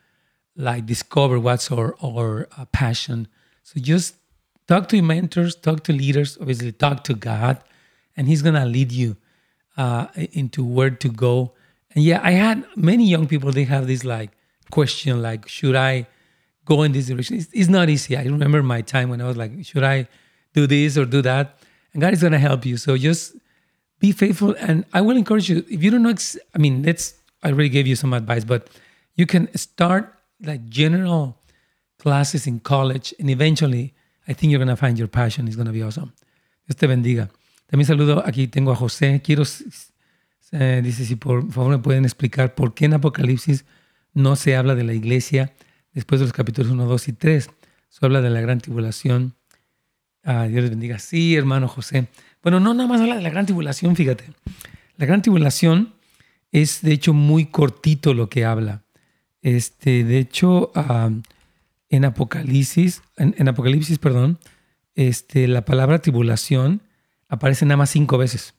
like 0.55 0.85
discover 0.85 1.39
what's 1.39 1.71
our, 1.71 1.95
our 2.03 2.47
uh, 2.57 2.65
passion. 2.65 3.27
So 3.63 3.79
just 3.79 4.15
talk 4.67 4.87
to 4.89 4.95
your 4.95 5.05
mentors, 5.05 5.55
talk 5.55 5.83
to 5.83 5.93
leaders, 5.93 6.37
obviously 6.39 6.71
talk 6.71 7.03
to 7.05 7.13
God, 7.13 7.61
and 8.15 8.27
He's 8.27 8.41
gonna 8.41 8.65
lead 8.65 8.91
you 8.91 9.17
uh, 9.77 10.07
into 10.15 10.63
where 10.63 10.89
to 10.89 11.09
go. 11.09 11.53
And 11.95 12.03
yeah, 12.03 12.19
I 12.21 12.31
had 12.31 12.65
many 12.75 13.07
young 13.07 13.27
people. 13.27 13.51
They 13.51 13.63
have 13.63 13.87
this 13.87 14.03
like 14.03 14.31
question, 14.69 15.21
like, 15.21 15.47
should 15.47 15.75
I 15.75 16.07
go 16.65 16.83
in 16.83 16.91
this 16.91 17.07
direction? 17.07 17.37
It's, 17.37 17.49
it's 17.53 17.69
not 17.69 17.89
easy. 17.89 18.17
I 18.17 18.23
remember 18.23 18.61
my 18.61 18.81
time 18.81 19.09
when 19.09 19.21
I 19.21 19.27
was 19.27 19.37
like, 19.37 19.51
should 19.63 19.83
I 19.83 20.07
do 20.53 20.67
this 20.67 20.97
or 20.97 21.05
do 21.05 21.21
that? 21.21 21.59
And 21.93 22.01
God 22.01 22.13
is 22.13 22.21
gonna 22.21 22.39
help 22.39 22.65
you. 22.65 22.77
So 22.77 22.97
just 22.97 23.35
be 23.99 24.11
faithful. 24.11 24.55
And 24.59 24.85
I 24.93 25.01
will 25.01 25.15
encourage 25.15 25.49
you. 25.49 25.65
If 25.69 25.81
you 25.83 25.91
don't 25.91 26.03
know, 26.03 26.13
I 26.53 26.57
mean, 26.57 26.83
let's. 26.83 27.15
I 27.43 27.49
already 27.49 27.69
gave 27.69 27.85
you 27.85 27.95
some 27.95 28.13
advice, 28.13 28.43
but 28.43 28.69
you 29.15 29.25
can 29.25 29.55
start 29.55 30.13
like 30.41 30.67
general 30.67 31.37
classes 31.99 32.47
in 32.47 32.59
college, 32.59 33.13
and 33.19 33.29
eventually, 33.29 33.93
I 34.27 34.33
think 34.33 34.51
you're 34.51 34.59
gonna 34.59 34.75
find 34.75 34.97
your 34.97 35.07
passion. 35.07 35.47
It's 35.47 35.55
gonna 35.55 35.71
be 35.71 35.83
awesome. 35.83 36.11
Dios 36.67 36.75
te 36.75 36.87
bendiga. 36.87 37.29
También 37.71 37.85
saludo, 37.85 38.23
aquí 38.25 38.47
tengo 38.47 38.71
a 38.71 38.75
José. 38.75 39.21
Quiero, 39.23 39.43
eh, 40.51 40.81
dice, 40.83 41.05
si 41.05 41.15
por 41.15 41.51
favor 41.51 41.71
me 41.71 41.79
pueden 41.79 42.05
explicar 42.05 42.55
por 42.55 42.73
qué 42.73 42.85
en 42.85 42.93
Apocalipsis 42.93 43.65
no 44.13 44.35
se 44.35 44.55
habla 44.55 44.75
de 44.75 44.83
la 44.83 44.93
iglesia 44.93 45.53
después 45.93 46.19
de 46.19 46.25
los 46.25 46.33
capítulos 46.33 46.71
1, 46.71 46.85
2 46.85 47.07
y 47.07 47.13
3. 47.13 47.49
Eso 47.89 48.05
habla 48.05 48.21
de 48.21 48.29
la 48.29 48.41
gran 48.41 48.59
tribulación. 48.59 49.35
Ah, 50.23 50.47
Dios 50.47 50.63
les 50.63 50.71
bendiga. 50.71 50.99
Sí, 50.99 51.35
hermano 51.35 51.67
José. 51.67 52.07
Bueno, 52.41 52.59
no 52.59 52.73
nada 52.73 52.89
más 52.89 53.01
habla 53.01 53.15
de 53.15 53.21
la 53.21 53.29
gran 53.29 53.45
tribulación, 53.45 53.95
fíjate. 53.95 54.25
La 54.97 55.05
gran 55.05 55.21
tribulación 55.21 55.93
es 56.51 56.81
de 56.81 56.93
hecho 56.93 57.13
muy 57.13 57.45
cortito 57.45 58.13
lo 58.13 58.29
que 58.29 58.45
habla. 58.45 58.83
Este, 59.41 60.03
de 60.03 60.17
hecho, 60.17 60.71
en 61.89 62.05
Apocalipsis, 62.05 63.03
en, 63.17 63.47
Apocalipsis, 63.47 63.99
perdón, 63.99 64.39
este, 64.95 65.47
la 65.47 65.65
palabra 65.65 65.99
tribulación 65.99 66.81
aparece 67.27 67.65
nada 67.65 67.77
más 67.77 67.91
cinco 67.91 68.17
veces. 68.17 68.54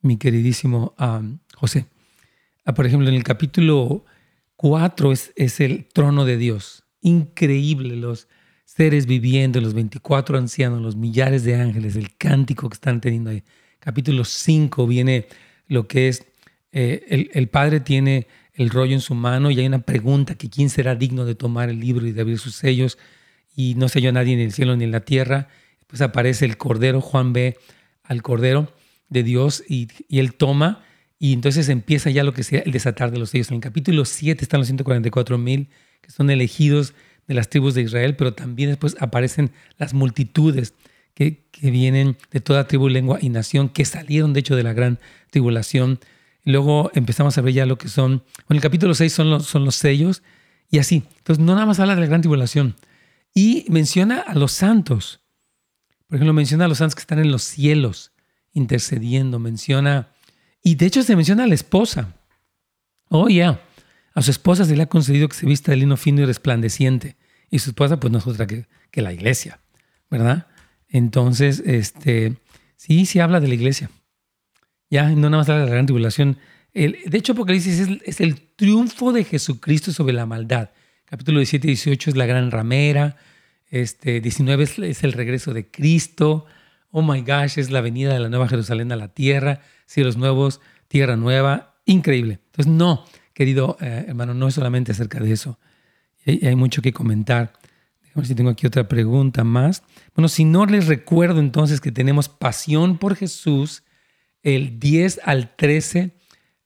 Mi 0.00 0.16
queridísimo 0.16 0.94
ah, 0.98 1.22
José. 1.54 1.86
Ah, 2.64 2.74
por 2.74 2.86
ejemplo, 2.86 3.08
en 3.08 3.14
el 3.14 3.24
capítulo 3.24 4.04
4 4.56 5.12
es, 5.12 5.60
el 5.60 5.86
trono 5.86 6.24
de 6.24 6.36
Dios. 6.36 6.84
Increíble 7.00 7.96
los 7.96 8.28
seres 8.64 9.06
viviendo, 9.06 9.60
los 9.60 9.74
24 9.74 10.38
ancianos, 10.38 10.80
los 10.80 10.94
millares 10.94 11.42
de 11.44 11.56
ángeles, 11.56 11.96
el 11.96 12.16
cántico 12.16 12.68
que 12.68 12.74
están 12.74 13.00
teniendo 13.00 13.30
ahí. 13.30 13.42
Capítulo 13.80 14.24
5 14.24 14.86
viene 14.86 15.26
lo 15.66 15.88
que 15.88 16.08
es, 16.08 16.26
eh, 16.72 17.30
el, 17.32 17.48
Padre 17.48 17.80
tiene 17.80 18.28
el 18.52 18.70
rollo 18.70 18.94
en 18.94 19.00
su 19.00 19.14
mano 19.14 19.50
y 19.50 19.58
hay 19.58 19.66
una 19.66 19.80
pregunta 19.80 20.34
que 20.34 20.50
quién 20.50 20.70
será 20.70 20.94
digno 20.94 21.24
de 21.24 21.34
tomar 21.34 21.70
el 21.70 21.80
libro 21.80 22.06
y 22.06 22.12
de 22.12 22.20
abrir 22.20 22.38
sus 22.38 22.54
sellos 22.54 22.98
y 23.56 23.74
no 23.76 23.88
sé 23.88 24.00
yo 24.00 24.12
nadie 24.12 24.34
en 24.34 24.40
el 24.40 24.52
cielo 24.52 24.76
ni 24.76 24.84
en 24.84 24.92
la 24.92 25.00
tierra. 25.00 25.48
Pues 25.86 26.02
aparece 26.02 26.44
el 26.44 26.56
Cordero, 26.56 27.00
Juan 27.00 27.32
ve 27.32 27.56
al 28.02 28.22
Cordero 28.22 28.72
de 29.08 29.22
Dios 29.22 29.64
y, 29.68 29.88
él 30.08 30.34
toma 30.34 30.82
y 31.18 31.32
entonces 31.32 31.68
empieza 31.68 32.10
ya 32.10 32.24
lo 32.24 32.32
que 32.32 32.44
sea 32.44 32.60
el 32.60 32.72
desatar 32.72 33.10
de 33.10 33.18
los 33.18 33.30
sellos. 33.30 33.50
En 33.50 33.56
el 33.56 33.60
capítulo 33.60 34.04
7 34.04 34.42
están 34.42 34.60
los 34.60 34.68
144 34.68 35.38
mil 35.38 35.68
que 36.00 36.10
son 36.10 36.30
elegidos 36.30 36.94
de 37.26 37.34
las 37.34 37.50
tribus 37.50 37.74
de 37.74 37.82
Israel, 37.82 38.16
pero 38.16 38.34
también 38.34 38.70
después 38.70 38.96
aparecen 39.00 39.50
las 39.76 39.94
multitudes 39.94 40.74
que, 41.14 41.44
que, 41.50 41.70
vienen 41.70 42.16
de 42.30 42.40
toda 42.40 42.68
tribu, 42.68 42.88
lengua 42.88 43.18
y 43.20 43.28
nación, 43.28 43.68
que 43.68 43.84
salieron 43.84 44.32
de 44.32 44.40
hecho 44.40 44.56
de 44.56 44.62
la 44.62 44.72
gran 44.72 44.98
tribulación. 45.30 45.98
Luego 46.44 46.90
empezamos 46.94 47.36
a 47.36 47.42
ver 47.42 47.52
ya 47.52 47.66
lo 47.66 47.76
que 47.76 47.88
son, 47.88 48.22
bueno, 48.46 48.58
el 48.58 48.60
capítulo 48.60 48.94
6 48.94 49.12
son 49.12 49.30
los, 49.30 49.46
son 49.46 49.64
los 49.64 49.74
sellos 49.74 50.22
y 50.70 50.78
así. 50.78 51.02
Entonces 51.18 51.44
no 51.44 51.54
nada 51.54 51.66
más 51.66 51.80
habla 51.80 51.96
de 51.96 52.02
la 52.02 52.06
gran 52.06 52.20
tribulación. 52.20 52.76
Y 53.34 53.66
menciona 53.68 54.20
a 54.20 54.34
los 54.34 54.52
santos. 54.52 55.20
Por 56.06 56.16
ejemplo, 56.16 56.32
menciona 56.32 56.64
a 56.64 56.68
los 56.68 56.78
santos 56.78 56.94
que 56.94 57.00
están 57.00 57.18
en 57.18 57.30
los 57.30 57.42
cielos 57.42 58.12
intercediendo, 58.58 59.38
menciona 59.38 60.08
y 60.62 60.74
de 60.74 60.86
hecho 60.86 61.02
se 61.02 61.16
menciona 61.16 61.44
a 61.44 61.46
la 61.46 61.54
esposa. 61.54 62.14
Oh, 63.08 63.28
ya. 63.28 63.62
A 64.14 64.22
su 64.22 64.30
esposa 64.30 64.64
se 64.64 64.76
le 64.76 64.82
ha 64.82 64.88
concedido 64.88 65.28
que 65.28 65.36
se 65.36 65.46
vista 65.46 65.70
de 65.70 65.78
lino 65.78 65.96
fino 65.96 66.20
y 66.22 66.26
resplandeciente. 66.26 67.16
Y 67.50 67.60
su 67.60 67.70
esposa, 67.70 67.98
pues 67.98 68.12
no 68.12 68.18
es 68.18 68.26
otra 68.26 68.46
que, 68.46 68.66
que 68.90 69.00
la 69.00 69.12
iglesia, 69.12 69.60
¿verdad? 70.10 70.46
Entonces, 70.88 71.62
este, 71.64 72.36
sí, 72.76 73.06
sí 73.06 73.20
habla 73.20 73.40
de 73.40 73.48
la 73.48 73.54
iglesia. 73.54 73.90
Ya, 74.90 75.08
no 75.08 75.30
nada 75.30 75.38
más 75.38 75.48
habla 75.48 75.62
de 75.62 75.68
la 75.68 75.72
gran 75.72 75.86
tribulación. 75.86 76.38
El, 76.74 76.98
de 77.06 77.18
hecho, 77.18 77.32
Apocalipsis 77.32 77.78
es, 77.78 77.88
es, 78.04 78.20
el 78.20 78.40
triunfo 78.56 79.12
de 79.12 79.24
Jesucristo 79.24 79.92
sobre 79.92 80.12
la 80.12 80.26
maldad. 80.26 80.70
Capítulo 81.06 81.38
17 81.38 81.66
y 81.66 81.70
18 81.70 82.10
es 82.10 82.16
la 82.16 82.26
gran 82.26 82.50
ramera. 82.50 83.16
Este, 83.70 84.20
19 84.20 84.64
es, 84.64 84.78
es 84.78 85.04
el 85.04 85.12
regreso 85.12 85.54
de 85.54 85.70
Cristo. 85.70 86.46
Oh 86.90 87.02
my 87.02 87.20
gosh, 87.20 87.58
es 87.58 87.70
la 87.70 87.80
venida 87.80 88.12
de 88.12 88.20
la 88.20 88.28
Nueva 88.28 88.48
Jerusalén 88.48 88.92
a 88.92 88.96
la 88.96 89.08
tierra 89.08 89.60
cielos 89.88 90.16
nuevos, 90.16 90.60
tierra 90.86 91.16
nueva, 91.16 91.74
increíble. 91.86 92.40
Entonces, 92.46 92.72
no, 92.72 93.04
querido 93.32 93.76
eh, 93.80 94.04
hermano, 94.08 94.34
no 94.34 94.46
es 94.46 94.54
solamente 94.54 94.92
acerca 94.92 95.18
de 95.18 95.32
eso. 95.32 95.58
Hay, 96.26 96.40
hay 96.46 96.54
mucho 96.54 96.82
que 96.82 96.92
comentar. 96.92 97.54
Déjame 98.02 98.16
ver 98.16 98.26
si 98.26 98.34
tengo 98.34 98.50
aquí 98.50 98.66
otra 98.66 98.86
pregunta 98.86 99.44
más. 99.44 99.82
Bueno, 100.14 100.28
si 100.28 100.44
no 100.44 100.66
les 100.66 100.86
recuerdo 100.86 101.40
entonces 101.40 101.80
que 101.80 101.90
tenemos 101.90 102.28
Pasión 102.28 102.98
por 102.98 103.16
Jesús 103.16 103.82
el 104.42 104.78
10 104.78 105.20
al 105.24 105.56
13 105.56 106.14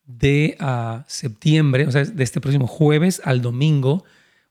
de 0.05 0.59
uh, 0.61 1.03
septiembre, 1.07 1.87
o 1.87 1.93
sea, 1.93 2.05
de 2.05 2.25
este 2.25 2.41
próximo 2.41 2.67
jueves 2.67 3.23
al 3.25 3.41
domingo, 3.41 4.05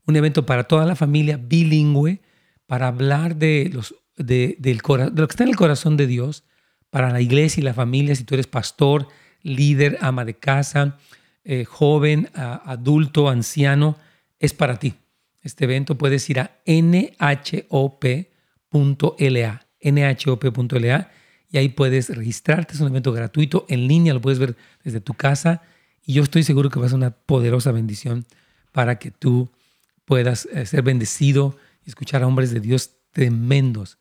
un 0.07 0.15
evento 0.15 0.45
para 0.45 0.63
toda 0.63 0.86
la 0.86 0.95
familia 0.95 1.38
bilingüe 1.38 2.22
para 2.65 2.88
hablar 2.88 3.36
de, 3.36 3.69
los, 3.72 3.95
de, 4.18 4.55
del, 4.59 4.78
de 4.80 5.22
lo 5.22 5.28
que 5.28 5.34
está 5.34 5.43
en 5.43 5.49
el 5.49 5.55
corazón 5.55 5.97
de 5.97 6.07
Dios, 6.07 6.43
para 6.89 7.09
la 7.09 7.22
iglesia 7.22 7.62
y 7.62 7.64
la 7.64 7.74
familia, 7.74 8.16
si 8.16 8.24
tú 8.24 8.36
eres 8.36 8.47
pastor, 8.47 9.07
líder, 9.41 9.97
ama 10.01 10.26
de 10.26 10.36
casa, 10.36 10.97
eh, 11.43 11.66
joven, 11.66 12.30
adulto, 12.34 13.30
anciano, 13.30 13.97
es 14.39 14.53
para 14.53 14.78
ti. 14.78 14.93
Este 15.41 15.64
evento 15.64 15.97
puedes 15.97 16.30
ir 16.30 16.39
a 16.39 16.59
nhop.la, 16.68 18.05
nhop.la, 19.84 21.12
y 21.49 21.57
ahí 21.57 21.70
puedes 21.70 22.16
registrarte. 22.16 22.76
Es 22.76 22.80
un 22.82 22.89
evento 22.89 23.12
gratuito, 23.12 23.66
en 23.68 23.88
línea, 23.88 24.14
lo 24.14 24.22
puedes 24.22 24.39
ver 24.39 24.55
desde 24.84 25.01
tu 25.01 25.14
casa. 25.14 25.62
Y 26.05 26.14
yo 26.14 26.24
estoy 26.24 26.43
seguro 26.43 26.70
que 26.70 26.80
va 26.80 26.86
a 26.86 26.89
ser 26.89 26.97
una 26.97 27.12
poderosa 27.12 27.72
bendición 27.72 28.26
para 28.72 28.99
que 28.99 29.12
tú 29.12 29.51
puedas 30.05 30.47
eh, 30.51 30.66
ser 30.66 30.84
bendecido 30.84 31.57
y 31.86 31.89
escuchar 31.89 32.24
a 32.24 32.28
hombres 32.28 32.51
de 32.51 32.59
Dios 32.59 32.91
tremendos 33.12 33.97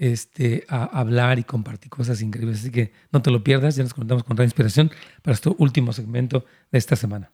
este, 0.00 0.64
a 0.68 0.84
hablar 0.84 1.38
y 1.38 1.44
compartir 1.44 1.90
cosas 1.90 2.22
increíbles. 2.22 2.60
Así 2.60 2.70
que 2.70 2.92
no 3.12 3.20
te 3.20 3.30
lo 3.30 3.44
pierdas, 3.44 3.76
ya 3.76 3.82
nos 3.82 3.94
contamos 3.94 4.24
con 4.24 4.34
gran 4.34 4.46
inspiración 4.46 4.90
para 5.22 5.34
este 5.34 5.50
último 5.58 5.92
segmento 5.92 6.44
de 6.72 6.78
esta 6.78 6.96
semana. 6.96 7.30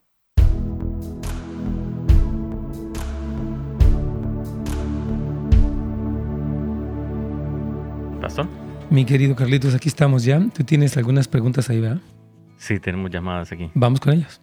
Pastor. 8.21 8.49
Mi 8.91 9.05
querido 9.05 9.37
Carlitos, 9.37 9.75
aquí 9.75 9.89
estamos 9.89 10.25
ya. 10.25 10.41
Tú 10.53 10.65
tienes 10.65 10.97
algunas 10.97 11.29
preguntas 11.29 11.71
ahí, 11.71 11.81
¿verdad? 11.81 12.01
Sí, 12.57 12.81
tenemos 12.81 13.13
llamadas 13.13 13.53
aquí. 13.53 13.71
Vamos 13.75 14.01
con 14.01 14.15
ellas. 14.15 14.41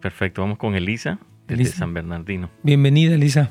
Perfecto, 0.00 0.40
vamos 0.40 0.56
con 0.56 0.74
Elisa, 0.74 1.18
desde 1.46 1.66
San 1.66 1.92
Bernardino. 1.92 2.50
Bienvenida, 2.62 3.14
Elisa. 3.14 3.50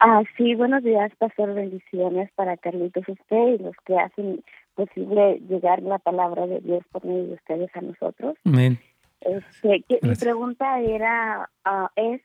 Ah, 0.00 0.22
sí, 0.36 0.54
buenos 0.54 0.84
días, 0.84 1.10
pastor. 1.18 1.54
Bendiciones 1.54 2.30
para 2.34 2.56
Carlitos, 2.56 3.08
usted 3.08 3.48
y 3.48 3.58
los 3.58 3.74
que 3.84 3.96
hacen 3.98 4.44
posible 4.74 5.40
llegar 5.48 5.82
la 5.82 5.98
palabra 5.98 6.46
de 6.46 6.60
Dios 6.60 6.84
por 6.92 7.04
medio 7.04 7.26
de 7.26 7.34
ustedes 7.34 7.70
a 7.74 7.80
nosotros. 7.80 8.36
Amén. 8.44 8.78
Este, 9.20 9.84
mi 10.02 10.14
pregunta 10.14 10.80
era, 10.80 11.50
uh, 11.66 11.88
es, 11.96 12.22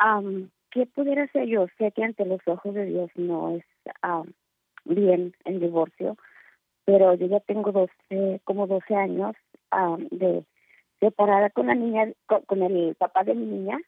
um, 0.00 0.48
¿qué 0.70 0.86
pudiera 0.86 1.24
hacer 1.24 1.46
yo? 1.46 1.66
Sé 1.78 1.90
que 1.90 2.04
ante 2.04 2.24
los 2.24 2.40
ojos 2.46 2.72
de 2.72 2.84
Dios 2.84 3.10
no 3.16 3.56
es 3.56 3.64
um, 4.04 4.30
bien 4.84 5.34
el 5.46 5.58
divorcio, 5.58 6.16
pero 6.84 7.14
yo 7.14 7.26
ya 7.26 7.40
tengo 7.40 7.72
12, 7.72 8.40
como 8.44 8.68
12 8.68 8.94
años 8.94 9.34
um, 9.72 10.06
de 10.16 10.44
separada 11.00 11.50
con 11.50 11.66
la 11.66 11.74
niña, 11.74 12.12
con, 12.26 12.42
con 12.42 12.62
el 12.62 12.94
papá 12.94 13.24
de 13.24 13.34
mi 13.34 13.46
niña, 13.46 13.80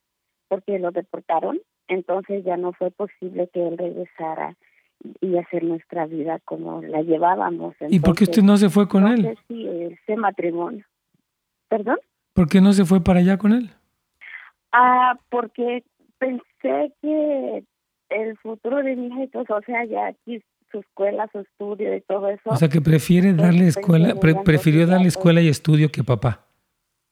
porque 0.48 0.80
lo 0.80 0.90
deportaron 0.90 1.60
entonces 1.90 2.44
ya 2.44 2.56
no 2.56 2.72
fue 2.72 2.90
posible 2.90 3.48
que 3.52 3.66
él 3.66 3.76
regresara 3.76 4.56
y 5.20 5.36
hacer 5.36 5.64
nuestra 5.64 6.06
vida 6.06 6.38
como 6.44 6.82
la 6.82 7.02
llevábamos. 7.02 7.74
¿Y 7.88 8.00
por 8.00 8.14
qué 8.14 8.24
usted 8.24 8.42
no 8.42 8.56
se 8.56 8.70
fue 8.70 8.88
con 8.88 9.06
él? 9.06 9.36
Sí, 9.48 9.66
ese 9.66 10.16
matrimonio. 10.16 10.84
¿Perdón? 11.68 11.98
¿Por 12.32 12.48
qué 12.48 12.60
no 12.60 12.72
se 12.72 12.84
fue 12.84 13.02
para 13.02 13.20
allá 13.20 13.38
con 13.38 13.52
él? 13.52 13.70
Ah, 14.72 15.18
porque 15.30 15.82
pensé 16.18 16.92
que 17.02 17.64
el 18.10 18.36
futuro 18.38 18.82
de 18.82 18.94
mi 18.96 19.06
hija 19.06 19.40
o 19.48 19.62
sea, 19.62 19.84
ya 19.84 20.06
aquí 20.06 20.42
su 20.70 20.78
escuela, 20.78 21.28
su 21.32 21.40
estudio 21.40 21.96
y 21.96 22.00
todo 22.02 22.28
eso. 22.28 22.42
O 22.50 22.56
sea, 22.56 22.68
que 22.68 22.80
prefiere 22.80 23.32
pues, 23.32 23.42
darle 23.42 23.66
escuela, 23.66 24.14
prefirió 24.44 24.86
darle 24.86 25.08
escuela 25.08 25.40
y 25.40 25.48
estudio 25.48 25.90
que 25.90 26.04
papá. 26.04 26.46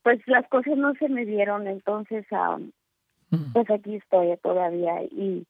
Pues 0.02 0.20
las 0.26 0.46
cosas 0.48 0.76
no 0.76 0.94
se 0.94 1.08
me 1.08 1.24
dieron, 1.24 1.66
entonces 1.66 2.24
um, 2.30 2.70
pues 3.52 3.70
aquí 3.70 3.96
estoy 3.96 4.28
todavía 4.42 5.02
y... 5.04 5.46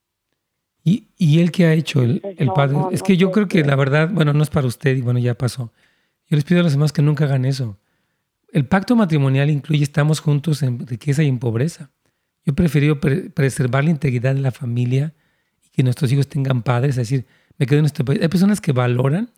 ¿Y, 0.84 1.08
y 1.18 1.40
él 1.40 1.50
qué 1.50 1.66
ha 1.66 1.74
hecho, 1.74 2.02
el, 2.02 2.20
pues 2.20 2.36
el 2.38 2.48
padre? 2.52 2.78
es 2.92 3.02
que 3.02 3.16
yo 3.16 3.30
creo 3.30 3.46
que 3.46 3.62
la 3.62 3.76
verdad, 3.76 4.08
bueno, 4.10 4.32
no 4.32 4.42
es 4.42 4.48
para 4.48 4.66
usted 4.66 4.96
y 4.96 5.02
bueno, 5.02 5.18
ya 5.18 5.34
pasó. 5.34 5.70
Yo 6.28 6.36
les 6.36 6.44
pido 6.44 6.60
a 6.60 6.62
los 6.62 6.72
demás 6.72 6.92
que 6.92 7.02
nunca 7.02 7.24
hagan 7.24 7.44
eso. 7.44 7.78
El 8.52 8.66
pacto 8.66 8.96
matrimonial 8.96 9.50
incluye 9.50 9.82
estamos 9.82 10.20
juntos 10.20 10.62
en 10.62 10.86
riqueza 10.86 11.22
y 11.22 11.28
en 11.28 11.38
pobreza. 11.38 11.90
Yo 12.44 12.52
he 12.52 12.54
preferido 12.54 12.98
preservar 13.00 13.84
la 13.84 13.90
integridad 13.90 14.34
de 14.34 14.40
la 14.40 14.50
familia 14.50 15.14
y 15.62 15.68
que 15.68 15.82
nuestros 15.82 16.10
hijos 16.12 16.28
tengan 16.28 16.62
padres, 16.62 16.96
es 16.96 17.08
decir, 17.08 17.26
me 17.58 17.66
quedo 17.66 17.80
en 17.80 17.84
este 17.84 18.04
país. 18.04 18.20
Hay 18.22 18.28
personas 18.28 18.60
que 18.60 18.72
valoran 18.72 19.30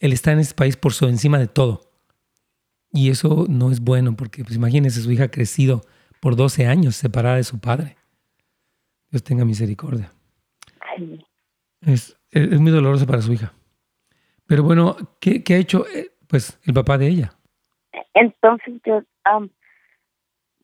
el 0.00 0.12
estar 0.12 0.34
en 0.34 0.40
este 0.40 0.54
país 0.54 0.76
por 0.76 0.92
su 0.92 1.06
encima 1.06 1.38
de 1.38 1.46
todo. 1.46 1.92
Y 2.92 3.10
eso 3.10 3.46
no 3.48 3.70
es 3.70 3.80
bueno 3.80 4.16
porque, 4.16 4.42
pues 4.44 4.56
imagínense, 4.56 5.00
su 5.00 5.10
hija 5.12 5.24
ha 5.24 5.30
crecido 5.30 5.84
por 6.24 6.36
12 6.36 6.66
años 6.66 6.96
separada 6.96 7.36
de 7.36 7.44
su 7.44 7.60
padre. 7.60 7.96
Dios 9.10 9.22
tenga 9.22 9.44
misericordia. 9.44 10.10
Es, 11.82 12.18
es, 12.30 12.58
muy 12.58 12.72
doloroso 12.72 13.06
para 13.06 13.20
su 13.20 13.34
hija. 13.34 13.52
Pero 14.46 14.62
bueno, 14.62 14.96
¿qué, 15.20 15.44
qué 15.44 15.52
ha 15.52 15.58
hecho 15.58 15.84
eh, 15.86 16.12
pues 16.26 16.58
el 16.64 16.72
papá 16.72 16.96
de 16.96 17.08
ella? 17.08 17.34
Entonces 18.14 18.80
yo, 18.86 19.02
um, 19.36 19.50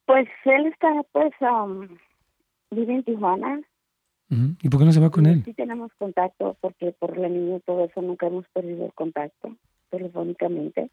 pues 0.07 0.27
él 0.47 0.65
está 0.65 0.89
pues 1.13 1.35
um, 1.43 1.89
vive 2.71 2.95
en 2.95 3.03
Tijuana. 3.03 3.61
¿Y 4.63 4.69
por 4.71 4.81
qué 4.81 4.87
no 4.87 4.93
se 4.93 5.01
va 5.01 5.11
con 5.11 5.27
él? 5.27 5.43
Sí 5.45 5.53
tenemos 5.53 5.93
contacto 5.99 6.57
porque 6.63 6.93
por 6.99 7.19
la 7.19 7.29
niña 7.29 7.59
y 7.59 7.61
todo 7.61 7.85
eso 7.85 8.01
nunca 8.01 8.29
hemos 8.29 8.49
perdido 8.55 8.87
el 8.87 8.95
contacto 8.95 9.55
telefónicamente. 9.91 10.91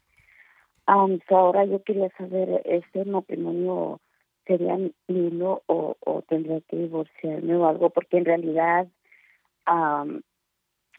Um, 0.86 1.20
ahora 1.30 1.64
yo 1.64 1.82
quería 1.84 2.10
saber, 2.18 2.60
¿este 2.66 3.06
matrimonio 3.06 3.98
sería 4.48 4.76
nulo 5.06 5.62
o, 5.66 5.96
o 6.00 6.22
tendría 6.22 6.60
que 6.62 6.76
divorciarme 6.76 7.54
o 7.54 7.68
algo? 7.68 7.90
Porque 7.90 8.18
en 8.18 8.24
realidad... 8.24 8.88
Um, 9.70 10.22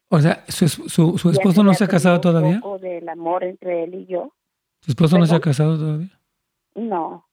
o 0.08 0.20
sea, 0.22 0.46
¿su, 0.48 0.70
su, 0.70 1.18
su 1.18 1.30
esposo 1.30 1.64
no 1.64 1.74
se 1.74 1.84
ha 1.84 1.88
casado 1.88 2.22
todavía? 2.22 2.56
Un 2.56 2.62
poco 2.62 2.80
del 2.80 3.10
amor 3.10 3.44
entre 3.44 3.84
él 3.84 3.96
y 3.96 4.06
yo. 4.06 4.32
¿Su 4.80 4.92
esposo 4.92 5.18
no 5.18 5.26
se 5.26 5.36
ha 5.36 5.42
casado 5.42 5.78
todavía? 5.78 6.20
No. 6.76 7.26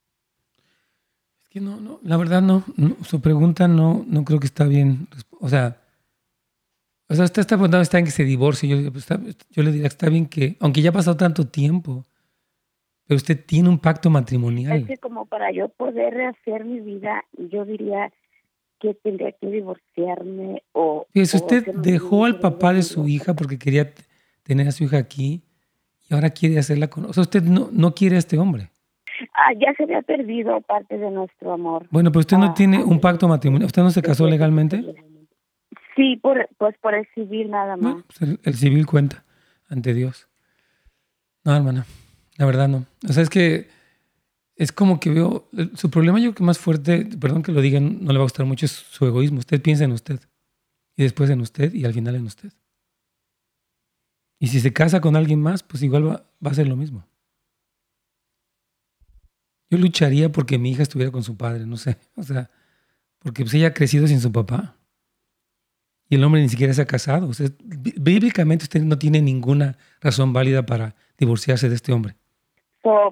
Es 1.44 1.48
que 1.50 1.60
no, 1.60 1.80
no, 1.80 2.00
la 2.02 2.16
verdad 2.16 2.42
no, 2.42 2.64
su 3.02 3.20
pregunta 3.20 3.68
no, 3.68 4.04
no 4.08 4.24
creo 4.24 4.40
que 4.40 4.46
está 4.46 4.64
bien. 4.64 5.06
O 5.40 5.48
sea, 5.48 5.76
o 7.08 7.14
sea, 7.14 7.24
usted 7.24 7.40
está 7.40 7.56
preguntando, 7.56 7.82
está 7.82 7.98
en 7.98 8.06
que 8.06 8.10
se 8.10 8.24
divorcie. 8.24 8.68
Yo, 8.68 8.92
pues, 8.92 9.06
yo 9.50 9.62
le 9.62 9.70
diría, 9.70 9.86
está 9.86 10.08
bien 10.08 10.26
que, 10.26 10.56
aunque 10.60 10.82
ya 10.82 10.90
ha 10.90 10.92
pasado 10.92 11.16
tanto 11.16 11.46
tiempo, 11.46 12.04
pero 13.06 13.16
usted 13.16 13.44
tiene 13.44 13.68
un 13.68 13.78
pacto 13.78 14.10
matrimonial. 14.10 14.78
Es 14.78 14.86
que 14.86 14.96
como 14.96 15.26
para 15.26 15.50
yo 15.52 15.68
poder 15.68 16.14
rehacer 16.14 16.64
mi 16.64 16.80
vida, 16.80 17.24
yo 17.38 17.64
diría 17.64 18.12
que 18.78 18.94
tendría 18.94 19.32
que 19.32 19.46
divorciarme 19.46 20.62
o... 20.72 21.06
si 21.14 21.36
usted 21.36 21.64
dejó 21.76 22.26
al 22.26 22.40
papá 22.40 22.74
de 22.74 22.82
su 22.82 23.08
hija 23.08 23.34
porque 23.34 23.58
quería 23.58 23.92
tener 24.42 24.68
a 24.68 24.72
su 24.72 24.84
hija 24.84 24.98
aquí 24.98 25.42
y 26.08 26.14
ahora 26.14 26.30
quiere 26.30 26.58
hacerla 26.58 26.88
con... 26.88 27.06
O 27.06 27.12
sea, 27.12 27.22
usted 27.22 27.42
no, 27.42 27.68
no 27.72 27.94
quiere 27.94 28.16
a 28.16 28.18
este 28.18 28.38
hombre. 28.38 28.70
Ah, 29.34 29.52
ya 29.58 29.72
se 29.74 29.84
había 29.84 30.02
perdido 30.02 30.60
parte 30.60 30.98
de 30.98 31.10
nuestro 31.10 31.52
amor. 31.52 31.86
Bueno, 31.90 32.10
pero 32.10 32.20
usted 32.20 32.36
no 32.36 32.46
ah, 32.46 32.54
tiene 32.54 32.82
un 32.84 33.00
pacto 33.00 33.28
matrimonial. 33.28 33.66
¿Usted 33.66 33.82
no 33.82 33.90
se 33.90 34.02
casó 34.02 34.26
legalmente? 34.26 34.84
Sí, 35.94 36.16
por, 36.16 36.48
pues 36.58 36.76
por 36.78 36.94
el 36.94 37.06
civil 37.14 37.50
nada 37.50 37.76
más. 37.76 38.04
Pues 38.18 38.38
el, 38.42 38.54
civil 38.54 38.86
cuenta 38.86 39.24
ante 39.68 39.94
Dios. 39.94 40.28
No, 41.44 41.56
hermana, 41.56 41.86
la 42.36 42.46
verdad 42.46 42.68
no. 42.68 42.86
O 43.08 43.12
sea, 43.12 43.22
es 43.22 43.30
que 43.30 43.68
es 44.56 44.72
como 44.72 45.00
que 45.00 45.10
veo, 45.10 45.48
su 45.74 45.90
problema 45.90 46.18
yo 46.18 46.34
que 46.34 46.42
más 46.42 46.58
fuerte, 46.58 47.04
perdón 47.20 47.42
que 47.42 47.52
lo 47.52 47.60
digan, 47.60 48.04
no 48.04 48.12
le 48.12 48.18
va 48.18 48.22
a 48.22 48.26
gustar 48.26 48.46
mucho, 48.46 48.66
es 48.66 48.72
su 48.72 49.06
egoísmo. 49.06 49.38
Usted 49.38 49.60
piensa 49.60 49.84
en 49.84 49.92
usted 49.92 50.20
y 50.96 51.02
después 51.02 51.28
en 51.30 51.40
usted 51.40 51.72
y 51.74 51.84
al 51.84 51.92
final 51.92 52.14
en 52.14 52.26
usted. 52.26 52.52
Y 54.38 54.48
si 54.48 54.60
se 54.60 54.72
casa 54.72 55.00
con 55.00 55.16
alguien 55.16 55.40
más, 55.40 55.62
pues 55.62 55.82
igual 55.82 56.08
va, 56.08 56.30
va 56.44 56.50
a 56.50 56.54
ser 56.54 56.68
lo 56.68 56.76
mismo. 56.76 57.06
Yo 59.70 59.78
lucharía 59.78 60.30
porque 60.30 60.58
mi 60.58 60.70
hija 60.70 60.82
estuviera 60.82 61.12
con 61.12 61.22
su 61.22 61.36
padre, 61.36 61.66
no 61.66 61.76
sé. 61.76 61.98
O 62.14 62.22
sea, 62.22 62.50
porque 63.18 63.42
pues 63.42 63.54
ella 63.54 63.68
ha 63.68 63.74
crecido 63.74 64.06
sin 64.06 64.20
su 64.20 64.32
papá. 64.32 64.76
Y 66.08 66.14
el 66.14 66.24
hombre 66.24 66.40
ni 66.40 66.48
siquiera 66.48 66.72
se 66.72 66.82
ha 66.82 66.86
casado. 66.86 67.30
bíblicamente 67.64 68.64
usted 68.64 68.82
no 68.82 68.96
tiene 68.96 69.20
ninguna 69.20 69.76
razón 70.00 70.32
válida 70.32 70.64
para 70.64 70.94
divorciarse 71.18 71.68
de 71.68 71.74
este 71.74 71.92
hombre. 71.92 72.16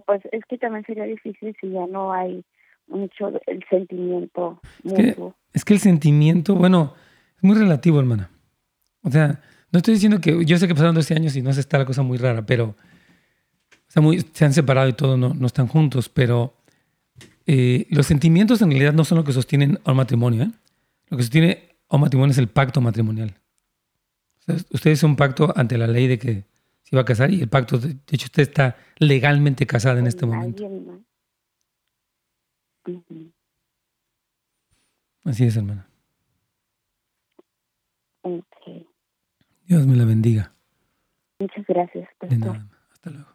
Pues 0.07 0.23
es 0.33 0.45
que 0.49 0.59
también 0.59 0.85
sería 0.85 1.05
difícil 1.05 1.57
si 1.61 1.71
ya 1.71 1.87
no 1.87 2.13
hay 2.13 2.45
mucho 2.87 3.29
el 3.47 3.65
sentimiento. 3.69 4.61
Es 4.85 4.93
que, 4.93 5.33
es 5.53 5.65
que, 5.65 5.75
el 5.75 5.81
sentimiento, 5.81 6.55
bueno, 6.55 6.95
es 7.37 7.43
muy 7.43 7.57
relativo, 7.57 7.99
hermana. 7.99 8.31
O 9.03 9.11
sea, 9.11 9.41
no 9.73 9.79
estoy 9.79 9.95
diciendo 9.95 10.21
que, 10.21 10.45
yo 10.45 10.59
sé 10.59 10.69
que 10.69 10.75
pasaron 10.75 10.95
12 10.95 11.15
años 11.15 11.37
y 11.37 11.43
no 11.43 11.53
se 11.53 11.61
está 11.61 11.79
la 11.79 11.85
cosa 11.85 12.03
muy 12.03 12.19
rara, 12.19 12.47
pero 12.47 12.77
se 13.89 14.45
han 14.45 14.53
separado 14.53 14.89
y 14.89 14.93
todo, 14.93 15.17
no, 15.17 15.35
no 15.35 15.47
están 15.47 15.67
juntos, 15.67 16.09
pero 16.09 16.55
eh, 17.47 17.87
los 17.91 18.07
sentimientos 18.07 18.63
en 18.63 18.71
realidad 18.71 18.93
no 18.93 19.05
son 19.05 19.19
lo 19.19 19.25
que 19.25 19.33
sostienen 19.33 19.79
a 19.85 19.91
un 19.91 19.97
matrimonio. 19.97 20.45
¿eh? 20.45 20.51
Lo 21.09 21.17
que 21.17 21.23
sostiene 21.23 21.77
a 21.89 21.97
un 21.97 22.03
matrimonio 22.03 22.33
es 22.33 22.39
el 22.39 22.49
pacto 22.49 22.81
matrimonial. 22.81 23.35
usted 24.47 24.91
es 24.91 25.03
un 25.03 25.17
pacto 25.17 25.53
ante 25.57 25.79
la 25.79 25.87
ley 25.87 26.07
de 26.07 26.19
que 26.19 26.45
se 26.85 26.95
iba 26.95 27.03
a 27.03 27.05
casar 27.05 27.31
y 27.31 27.41
el 27.41 27.49
pacto, 27.49 27.79
de, 27.79 27.97
hecho, 28.11 28.27
usted 28.27 28.43
está 28.43 28.77
legalmente 28.99 29.67
casada 29.67 29.99
en 29.99 30.07
este 30.07 30.27
momento. 30.27 30.63
Así 35.25 35.45
es, 35.45 35.57
hermana. 35.57 35.89
Dios 39.67 39.87
me 39.87 39.97
la 39.97 40.05
bendiga. 40.05 40.53
Muchas 41.39 41.65
gracias. 41.67 42.07
Hasta 42.21 43.11
luego. 43.11 43.29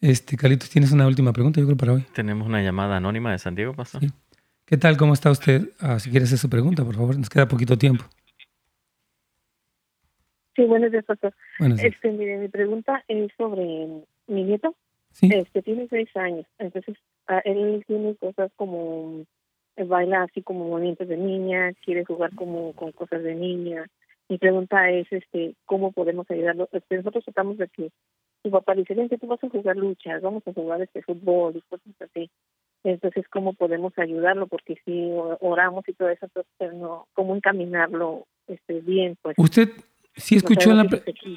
Este, 0.00 0.36
Carlitos, 0.36 0.68
¿tienes 0.68 0.92
una 0.92 1.06
última 1.06 1.32
pregunta, 1.32 1.60
yo 1.60 1.66
creo, 1.66 1.76
para 1.78 1.94
hoy? 1.94 2.02
Tenemos 2.12 2.46
una 2.46 2.62
llamada 2.62 2.98
anónima 2.98 3.32
de 3.32 3.38
San 3.38 3.54
Diego, 3.54 3.74
pastor. 3.74 4.02
¿Qué 4.66 4.76
tal? 4.76 4.98
¿Cómo 4.98 5.14
está 5.14 5.30
usted? 5.30 5.72
Ah, 5.80 5.98
si 5.98 6.10
quiere 6.10 6.26
hacer 6.26 6.36
su 6.36 6.50
pregunta, 6.50 6.84
por 6.84 6.94
favor, 6.94 7.18
nos 7.18 7.30
queda 7.30 7.48
poquito 7.48 7.78
tiempo. 7.78 8.04
Sí, 10.58 10.64
buenos 10.64 10.90
días, 10.90 11.04
pastor. 11.04 11.32
Este, 11.80 12.10
mire, 12.10 12.36
mi 12.36 12.48
pregunta 12.48 13.04
es 13.06 13.30
sobre 13.36 13.62
mi 14.26 14.42
nieto. 14.42 14.74
¿Sí? 15.12 15.30
Este, 15.32 15.62
tiene 15.62 15.86
seis 15.88 16.08
años, 16.16 16.46
entonces 16.58 16.96
él 17.44 17.84
tiene 17.86 18.16
cosas 18.16 18.50
como 18.56 19.24
baila 19.76 20.24
así 20.24 20.42
como 20.42 20.68
movimientos 20.68 21.06
de 21.06 21.16
niña, 21.16 21.72
quiere 21.84 22.04
jugar 22.04 22.34
como 22.34 22.72
con 22.72 22.90
cosas 22.90 23.22
de 23.22 23.36
niña. 23.36 23.86
Mi 24.28 24.38
pregunta 24.38 24.90
es, 24.90 25.06
este, 25.12 25.54
¿cómo 25.64 25.92
podemos 25.92 26.28
ayudarlo? 26.28 26.68
Este, 26.72 26.96
nosotros 26.96 27.24
tratamos 27.24 27.56
de 27.58 27.68
que 27.68 27.90
su 28.42 28.50
papá 28.50 28.74
dice, 28.74 28.94
ven 28.94 29.08
que 29.08 29.18
tú 29.18 29.28
vas 29.28 29.42
a 29.44 29.48
jugar 29.48 29.76
luchas, 29.76 30.20
vamos 30.22 30.42
a 30.44 30.52
jugar 30.52 30.82
este 30.82 31.02
fútbol 31.02 31.56
y 31.56 31.60
cosas 31.70 31.94
así. 32.00 32.28
Entonces, 32.82 33.28
¿cómo 33.28 33.52
podemos 33.52 33.96
ayudarlo? 33.96 34.48
Porque 34.48 34.76
si 34.84 35.08
oramos 35.40 35.88
y 35.88 35.92
todo 35.92 36.08
eso, 36.08 36.26
entonces, 36.26 36.74
no, 36.80 37.06
¿cómo 37.12 37.36
encaminarlo 37.36 38.26
este, 38.48 38.80
bien? 38.80 39.16
pues 39.22 39.36
Usted 39.38 39.68
sí 40.16 40.36
escuchó 40.36 40.72
la, 40.72 40.86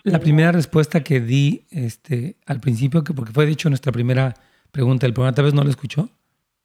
la, 0.03 0.19
primera 0.19 0.51
respuesta 0.51 1.03
que 1.03 1.19
di 1.19 1.65
este, 1.71 2.37
al 2.45 2.59
principio, 2.59 3.03
que 3.03 3.13
porque 3.13 3.31
fue 3.31 3.45
dicho 3.45 3.69
nuestra 3.69 3.91
primera 3.91 4.33
pregunta 4.71 5.05
del 5.05 5.13
programa, 5.13 5.35
¿tal 5.35 5.45
vez 5.45 5.53
no 5.53 5.63
lo 5.63 5.69
escuchó? 5.69 6.09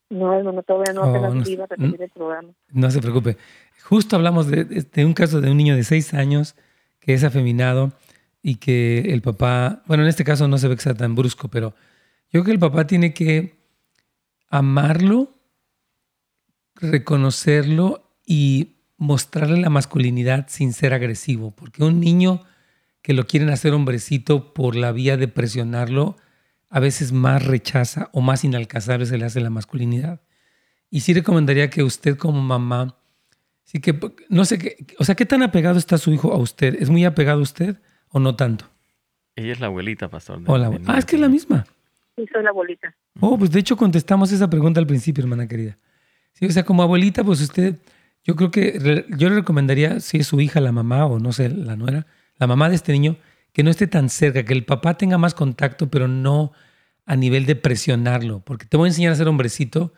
No, 0.08 0.42
no, 0.42 0.62
todavía 0.62 0.92
no, 0.94 1.02
oh, 1.02 1.34
no, 1.34 1.48
iba 1.48 1.64
a 1.64 1.66
repetir 1.66 2.02
el 2.02 2.10
programa. 2.10 2.48
No 2.70 2.90
se 2.90 3.00
preocupe. 3.00 3.36
Justo 3.82 4.16
hablamos 4.16 4.46
de, 4.46 4.64
de 4.64 5.04
un 5.04 5.14
caso 5.14 5.40
de 5.40 5.50
un 5.50 5.56
niño 5.56 5.74
de 5.74 5.84
seis 5.84 6.14
años 6.14 6.54
que 7.00 7.14
es 7.14 7.24
afeminado 7.24 7.92
y 8.42 8.56
que 8.56 9.12
el 9.12 9.22
papá, 9.22 9.82
bueno, 9.86 10.04
en 10.04 10.08
este 10.08 10.24
caso 10.24 10.46
no 10.46 10.58
se 10.58 10.68
ve 10.68 10.76
que 10.76 10.82
sea 10.82 10.94
tan 10.94 11.16
brusco, 11.16 11.48
pero 11.48 11.74
yo 12.30 12.42
creo 12.42 12.44
que 12.44 12.52
el 12.52 12.58
papá 12.58 12.86
tiene 12.86 13.12
que 13.12 13.56
amarlo, 14.48 15.34
reconocerlo 16.76 18.08
y 18.24 18.75
mostrarle 18.98 19.60
la 19.60 19.70
masculinidad 19.70 20.46
sin 20.48 20.72
ser 20.72 20.94
agresivo, 20.94 21.50
porque 21.50 21.84
un 21.84 22.00
niño 22.00 22.42
que 23.02 23.14
lo 23.14 23.26
quieren 23.26 23.50
hacer 23.50 23.72
hombrecito 23.72 24.52
por 24.52 24.74
la 24.74 24.92
vía 24.92 25.16
de 25.16 25.28
presionarlo, 25.28 26.16
a 26.68 26.80
veces 26.80 27.12
más 27.12 27.44
rechaza 27.44 28.10
o 28.12 28.20
más 28.20 28.44
inalcanzable 28.44 29.06
se 29.06 29.18
le 29.18 29.24
hace 29.24 29.40
la 29.40 29.50
masculinidad. 29.50 30.20
Y 30.90 31.00
sí 31.00 31.14
recomendaría 31.14 31.70
que 31.70 31.82
usted 31.82 32.16
como 32.16 32.42
mamá, 32.42 32.96
sí 33.64 33.80
que, 33.80 33.98
no 34.28 34.44
sé, 34.44 34.58
qué, 34.58 34.86
o 34.98 35.04
sea, 35.04 35.14
¿qué 35.14 35.26
tan 35.26 35.42
apegado 35.42 35.78
está 35.78 35.98
su 35.98 36.12
hijo 36.12 36.32
a 36.32 36.38
usted? 36.38 36.76
¿Es 36.80 36.90
muy 36.90 37.04
apegado 37.04 37.40
a 37.40 37.42
usted? 37.42 37.76
¿O 38.08 38.18
no 38.18 38.34
tanto? 38.34 38.66
Ella 39.36 39.52
es 39.52 39.60
la 39.60 39.66
abuelita, 39.66 40.08
pastor. 40.08 40.42
ah, 40.86 40.98
es 40.98 41.04
que 41.04 41.16
es 41.16 41.22
la 41.22 41.28
misma. 41.28 41.66
Sí, 42.16 42.24
soy 42.32 42.42
la 42.42 42.50
abuelita. 42.50 42.94
Oh, 43.20 43.38
pues 43.38 43.50
de 43.50 43.60
hecho 43.60 43.76
contestamos 43.76 44.32
esa 44.32 44.48
pregunta 44.48 44.80
al 44.80 44.86
principio, 44.86 45.22
hermana 45.22 45.46
querida. 45.46 45.76
Sí, 46.32 46.46
o 46.46 46.50
sea, 46.50 46.64
como 46.64 46.82
abuelita, 46.82 47.22
pues 47.22 47.40
usted, 47.40 47.76
yo 48.26 48.34
creo 48.34 48.50
que 48.50 49.06
yo 49.16 49.28
le 49.28 49.36
recomendaría, 49.36 50.00
si 50.00 50.18
es 50.18 50.26
su 50.26 50.40
hija, 50.40 50.60
la 50.60 50.72
mamá 50.72 51.06
o 51.06 51.20
no 51.20 51.32
sé, 51.32 51.48
la 51.48 51.76
nuera, 51.76 52.06
la 52.38 52.48
mamá 52.48 52.68
de 52.68 52.74
este 52.74 52.92
niño, 52.92 53.16
que 53.52 53.62
no 53.62 53.70
esté 53.70 53.86
tan 53.86 54.08
cerca, 54.08 54.44
que 54.44 54.52
el 54.52 54.64
papá 54.64 54.98
tenga 54.98 55.16
más 55.16 55.32
contacto, 55.32 55.88
pero 55.90 56.08
no 56.08 56.50
a 57.06 57.14
nivel 57.14 57.46
de 57.46 57.54
presionarlo, 57.54 58.40
porque 58.40 58.66
te 58.66 58.76
voy 58.76 58.88
a 58.88 58.90
enseñar 58.90 59.12
a 59.12 59.16
ser 59.16 59.28
hombrecito, 59.28 59.94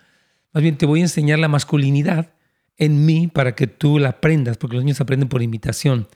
más 0.53 0.63
bien 0.63 0.77
te 0.77 0.85
voy 0.85 1.01
a 1.01 1.05
enseñar 1.05 1.39
la 1.39 1.49
masculinidad 1.49 2.35
en 2.77 3.07
mí 3.07 3.29
para 3.29 3.55
que 3.55 3.67
tú 3.67 3.99
la 3.99 4.11
aprendas, 4.11 4.59
porque 4.59 4.77
los 4.77 4.85
niños 4.85 5.01
aprenden 5.01 5.31
por 5.31 5.41
imitación. 5.41 6.07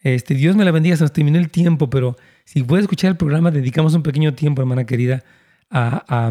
Este, 0.00 0.34
Dios 0.34 0.56
me 0.56 0.64
la 0.64 0.72
bendiga, 0.72 0.96
se 0.96 1.04
nos 1.04 1.12
terminó 1.12 1.38
el 1.38 1.50
tiempo, 1.50 1.88
pero 1.88 2.16
si 2.44 2.64
puede 2.64 2.82
escuchar 2.82 3.12
el 3.12 3.16
programa, 3.16 3.52
dedicamos 3.52 3.94
un 3.94 4.02
pequeño 4.02 4.34
tiempo, 4.34 4.60
hermana 4.60 4.84
querida, 4.84 5.22
a, 5.70 6.30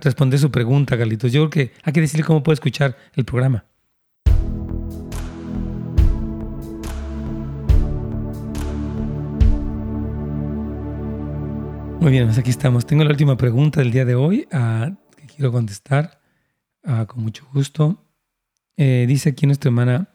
responder 0.00 0.38
su 0.40 0.50
pregunta, 0.50 0.96
Carlitos. 0.96 1.32
Yo 1.32 1.48
creo 1.48 1.50
que 1.50 1.74
hay 1.82 1.92
que 1.92 2.00
decirle 2.00 2.24
cómo 2.24 2.42
puede 2.42 2.54
escuchar 2.54 2.96
el 3.14 3.26
programa. 3.26 3.66
Muy 12.04 12.12
bien, 12.12 12.26
pues 12.26 12.36
aquí 12.36 12.50
estamos. 12.50 12.84
Tengo 12.84 13.02
la 13.02 13.12
última 13.12 13.38
pregunta 13.38 13.80
del 13.80 13.90
día 13.90 14.04
de 14.04 14.14
hoy 14.14 14.46
ah, 14.52 14.92
que 15.16 15.24
quiero 15.24 15.50
contestar 15.50 16.20
ah, 16.84 17.06
con 17.06 17.22
mucho 17.22 17.46
gusto. 17.54 18.04
Eh, 18.76 19.06
dice 19.08 19.30
aquí 19.30 19.46
nuestra 19.46 19.70
hermana 19.70 20.10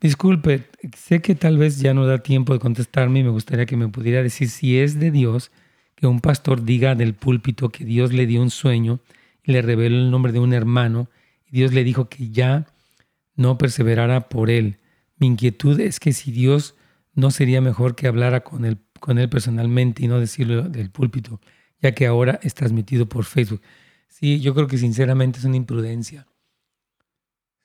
Disculpe, 0.00 0.70
sé 0.96 1.20
que 1.20 1.34
tal 1.34 1.58
vez 1.58 1.78
ya 1.78 1.92
no 1.92 2.06
da 2.06 2.22
tiempo 2.22 2.54
de 2.54 2.58
contestarme 2.58 3.18
y 3.18 3.24
me 3.24 3.28
gustaría 3.28 3.66
que 3.66 3.76
me 3.76 3.88
pudiera 3.88 4.22
decir 4.22 4.48
si 4.48 4.78
es 4.78 4.98
de 4.98 5.10
Dios 5.10 5.50
que 5.94 6.06
un 6.06 6.20
pastor 6.20 6.64
diga 6.64 6.94
del 6.94 7.12
púlpito 7.12 7.68
que 7.68 7.84
Dios 7.84 8.14
le 8.14 8.24
dio 8.24 8.40
un 8.40 8.48
sueño 8.48 9.00
y 9.44 9.52
le 9.52 9.60
reveló 9.60 9.98
el 9.98 10.10
nombre 10.10 10.32
de 10.32 10.38
un 10.38 10.54
hermano 10.54 11.10
y 11.46 11.58
Dios 11.58 11.74
le 11.74 11.84
dijo 11.84 12.08
que 12.08 12.30
ya 12.30 12.66
no 13.34 13.58
perseverara 13.58 14.30
por 14.30 14.48
él. 14.48 14.78
Mi 15.18 15.26
inquietud 15.26 15.78
es 15.80 16.00
que 16.00 16.14
si 16.14 16.32
Dios 16.32 16.76
no 17.12 17.30
sería 17.30 17.60
mejor 17.60 17.94
que 17.94 18.06
hablara 18.06 18.40
con 18.40 18.64
él, 18.64 18.78
con 19.00 19.18
él 19.18 19.28
personalmente 19.28 20.04
y 20.04 20.08
no 20.08 20.20
decirlo 20.20 20.62
del 20.62 20.90
púlpito, 20.90 21.40
ya 21.80 21.92
que 21.92 22.06
ahora 22.06 22.38
es 22.42 22.54
transmitido 22.54 23.08
por 23.08 23.24
Facebook. 23.24 23.62
Sí, 24.08 24.40
yo 24.40 24.54
creo 24.54 24.66
que 24.66 24.78
sinceramente 24.78 25.38
es 25.38 25.44
una 25.44 25.56
imprudencia. 25.56 26.26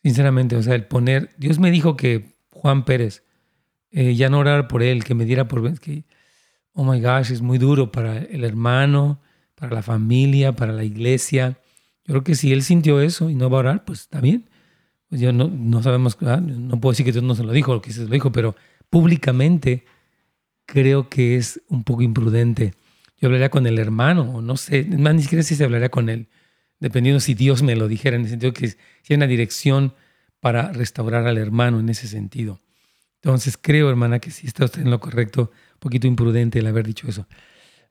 Sinceramente, 0.02 0.56
o 0.56 0.64
sea, 0.64 0.76
el 0.76 0.86
poner, 0.86 1.32
Dios 1.38 1.60
me 1.60 1.72
dijo 1.72 1.98
que 1.98 2.36
Juan 2.50 2.86
Pérez, 2.86 3.24
eh, 3.92 4.16
ya 4.16 4.30
no 4.30 4.40
orar 4.40 4.68
por 4.68 4.82
él, 4.84 5.04
que 5.04 5.16
me 5.16 5.26
diera 5.26 5.48
por... 5.48 5.80
Que, 5.80 6.06
oh 6.74 6.84
my 6.84 7.02
gosh, 7.02 7.32
es 7.32 7.42
muy 7.42 7.58
duro 7.58 7.92
para 7.92 8.18
el 8.18 8.44
hermano, 8.44 9.22
para 9.56 9.74
la 9.74 9.82
familia, 9.82 10.56
para 10.56 10.74
la 10.74 10.84
iglesia. 10.84 11.60
Yo 12.06 12.14
creo 12.14 12.24
que 12.24 12.36
si 12.36 12.52
él 12.54 12.62
sintió 12.62 13.02
eso 13.02 13.30
y 13.30 13.36
no 13.36 13.50
va 13.50 13.58
a 13.58 13.60
orar, 13.62 13.86
pues 13.86 14.02
está 14.02 14.22
bien. 14.22 14.50
Pues 15.10 15.22
yo 15.22 15.32
no, 15.32 15.48
no 15.48 15.82
sabemos, 15.82 16.18
ah, 16.22 16.42
no 16.42 16.80
puedo 16.80 16.92
decir 16.92 17.06
que 17.06 17.12
Dios 17.12 17.24
no 17.24 17.36
se 17.36 17.44
lo 17.44 17.52
dijo, 17.52 17.82
que 17.82 17.94
se 17.94 18.02
lo 18.02 18.10
dijo, 18.10 18.32
pero 18.32 18.56
públicamente 18.90 19.86
creo 20.66 21.10
que 21.10 21.36
es 21.36 21.62
un 21.68 21.84
poco 21.84 22.02
imprudente. 22.02 22.74
Yo 23.18 23.28
hablaría 23.28 23.50
con 23.50 23.66
el 23.68 23.80
hermano, 23.80 24.24
o 24.36 24.42
no 24.42 24.58
sé, 24.58 24.84
más 24.84 25.16
ni 25.16 25.24
siquiera 25.24 25.44
si 25.44 25.56
se 25.56 25.64
hablaría 25.64 25.90
con 25.90 26.10
él, 26.10 26.28
dependiendo 26.80 27.20
si 27.20 27.34
Dios 27.34 27.64
me 27.64 27.76
lo 27.76 27.88
dijera, 27.88 28.16
en 28.16 28.24
el 28.24 28.30
sentido 28.30 28.54
que 28.54 28.68
si 28.70 28.78
hay 29.10 29.16
una 29.16 29.28
dirección 29.28 29.94
para 30.40 30.72
restaurar 30.72 31.26
al 31.28 31.38
hermano 31.38 31.80
en 31.80 31.90
ese 31.90 32.08
sentido. 32.08 32.62
Entonces 33.22 33.58
creo, 33.60 33.90
hermana, 33.90 34.20
que 34.20 34.30
sí 34.30 34.46
está 34.46 34.66
usted 34.66 34.84
en 34.84 34.92
lo 34.92 35.00
correcto, 35.00 35.52
un 35.74 35.80
poquito 35.80 36.06
imprudente 36.06 36.60
el 36.60 36.68
haber 36.68 36.86
dicho 36.86 37.08
eso. 37.08 37.28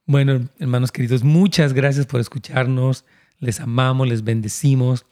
Bueno, 0.05 0.47
hermanos 0.59 0.91
queridos, 0.91 1.23
muchas 1.23 1.73
gracias 1.73 2.05
por 2.05 2.21
escucharnos. 2.21 3.03
Les 3.39 3.59
amamos, 3.59 4.07
les 4.07 4.23
bendecimos. 4.23 5.05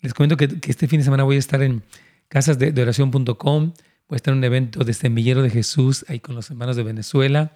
Les 0.00 0.12
comento 0.12 0.36
que, 0.36 0.48
este 0.66 0.88
fin 0.88 1.00
de 1.00 1.04
semana 1.04 1.24
voy 1.24 1.36
a 1.36 1.38
estar 1.38 1.62
en 1.62 1.82
casasdeoración.com. 2.28 3.72
Voy 4.10 4.16
a 4.16 4.18
estar 4.18 4.32
en 4.32 4.38
un 4.38 4.44
evento 4.44 4.82
de 4.82 4.92
Semillero 4.92 5.40
de 5.40 5.50
Jesús 5.50 6.04
ahí 6.08 6.18
con 6.18 6.34
los 6.34 6.50
hermanos 6.50 6.74
de 6.74 6.82
Venezuela. 6.82 7.52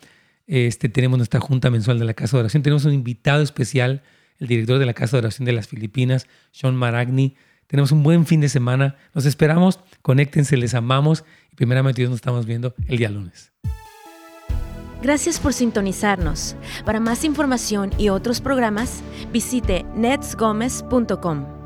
Este, 0.46 0.88
tenemos 0.88 1.18
nuestra 1.18 1.40
junta 1.40 1.68
mensual 1.68 1.98
de 1.98 2.04
la 2.04 2.14
Casa 2.14 2.36
de 2.36 2.42
Oración. 2.42 2.62
Tenemos 2.62 2.84
un 2.84 2.92
invitado 2.92 3.42
especial, 3.42 4.02
el 4.38 4.46
director 4.46 4.78
de 4.78 4.86
la 4.86 4.94
Casa 4.94 5.16
de 5.16 5.22
Oración 5.22 5.46
de 5.46 5.52
las 5.52 5.66
Filipinas, 5.66 6.28
Sean 6.52 6.76
Maragni. 6.76 7.34
Tenemos 7.66 7.90
un 7.90 8.04
buen 8.04 8.24
fin 8.24 8.40
de 8.40 8.48
semana. 8.48 8.94
Nos 9.14 9.26
esperamos. 9.26 9.80
Conéctense, 10.00 10.56
les 10.56 10.74
amamos. 10.74 11.24
Y 11.50 11.56
primeramente 11.56 12.02
Dios 12.02 12.10
nos 12.10 12.18
estamos 12.18 12.46
viendo 12.46 12.72
el 12.86 12.98
día 12.98 13.10
lunes. 13.10 13.50
Gracias 15.02 15.40
por 15.40 15.54
sintonizarnos. 15.54 16.54
Para 16.84 17.00
más 17.00 17.24
información 17.24 17.90
y 17.98 18.10
otros 18.10 18.40
programas, 18.40 19.02
visite 19.32 19.84
netsgomez.com. 19.96 21.63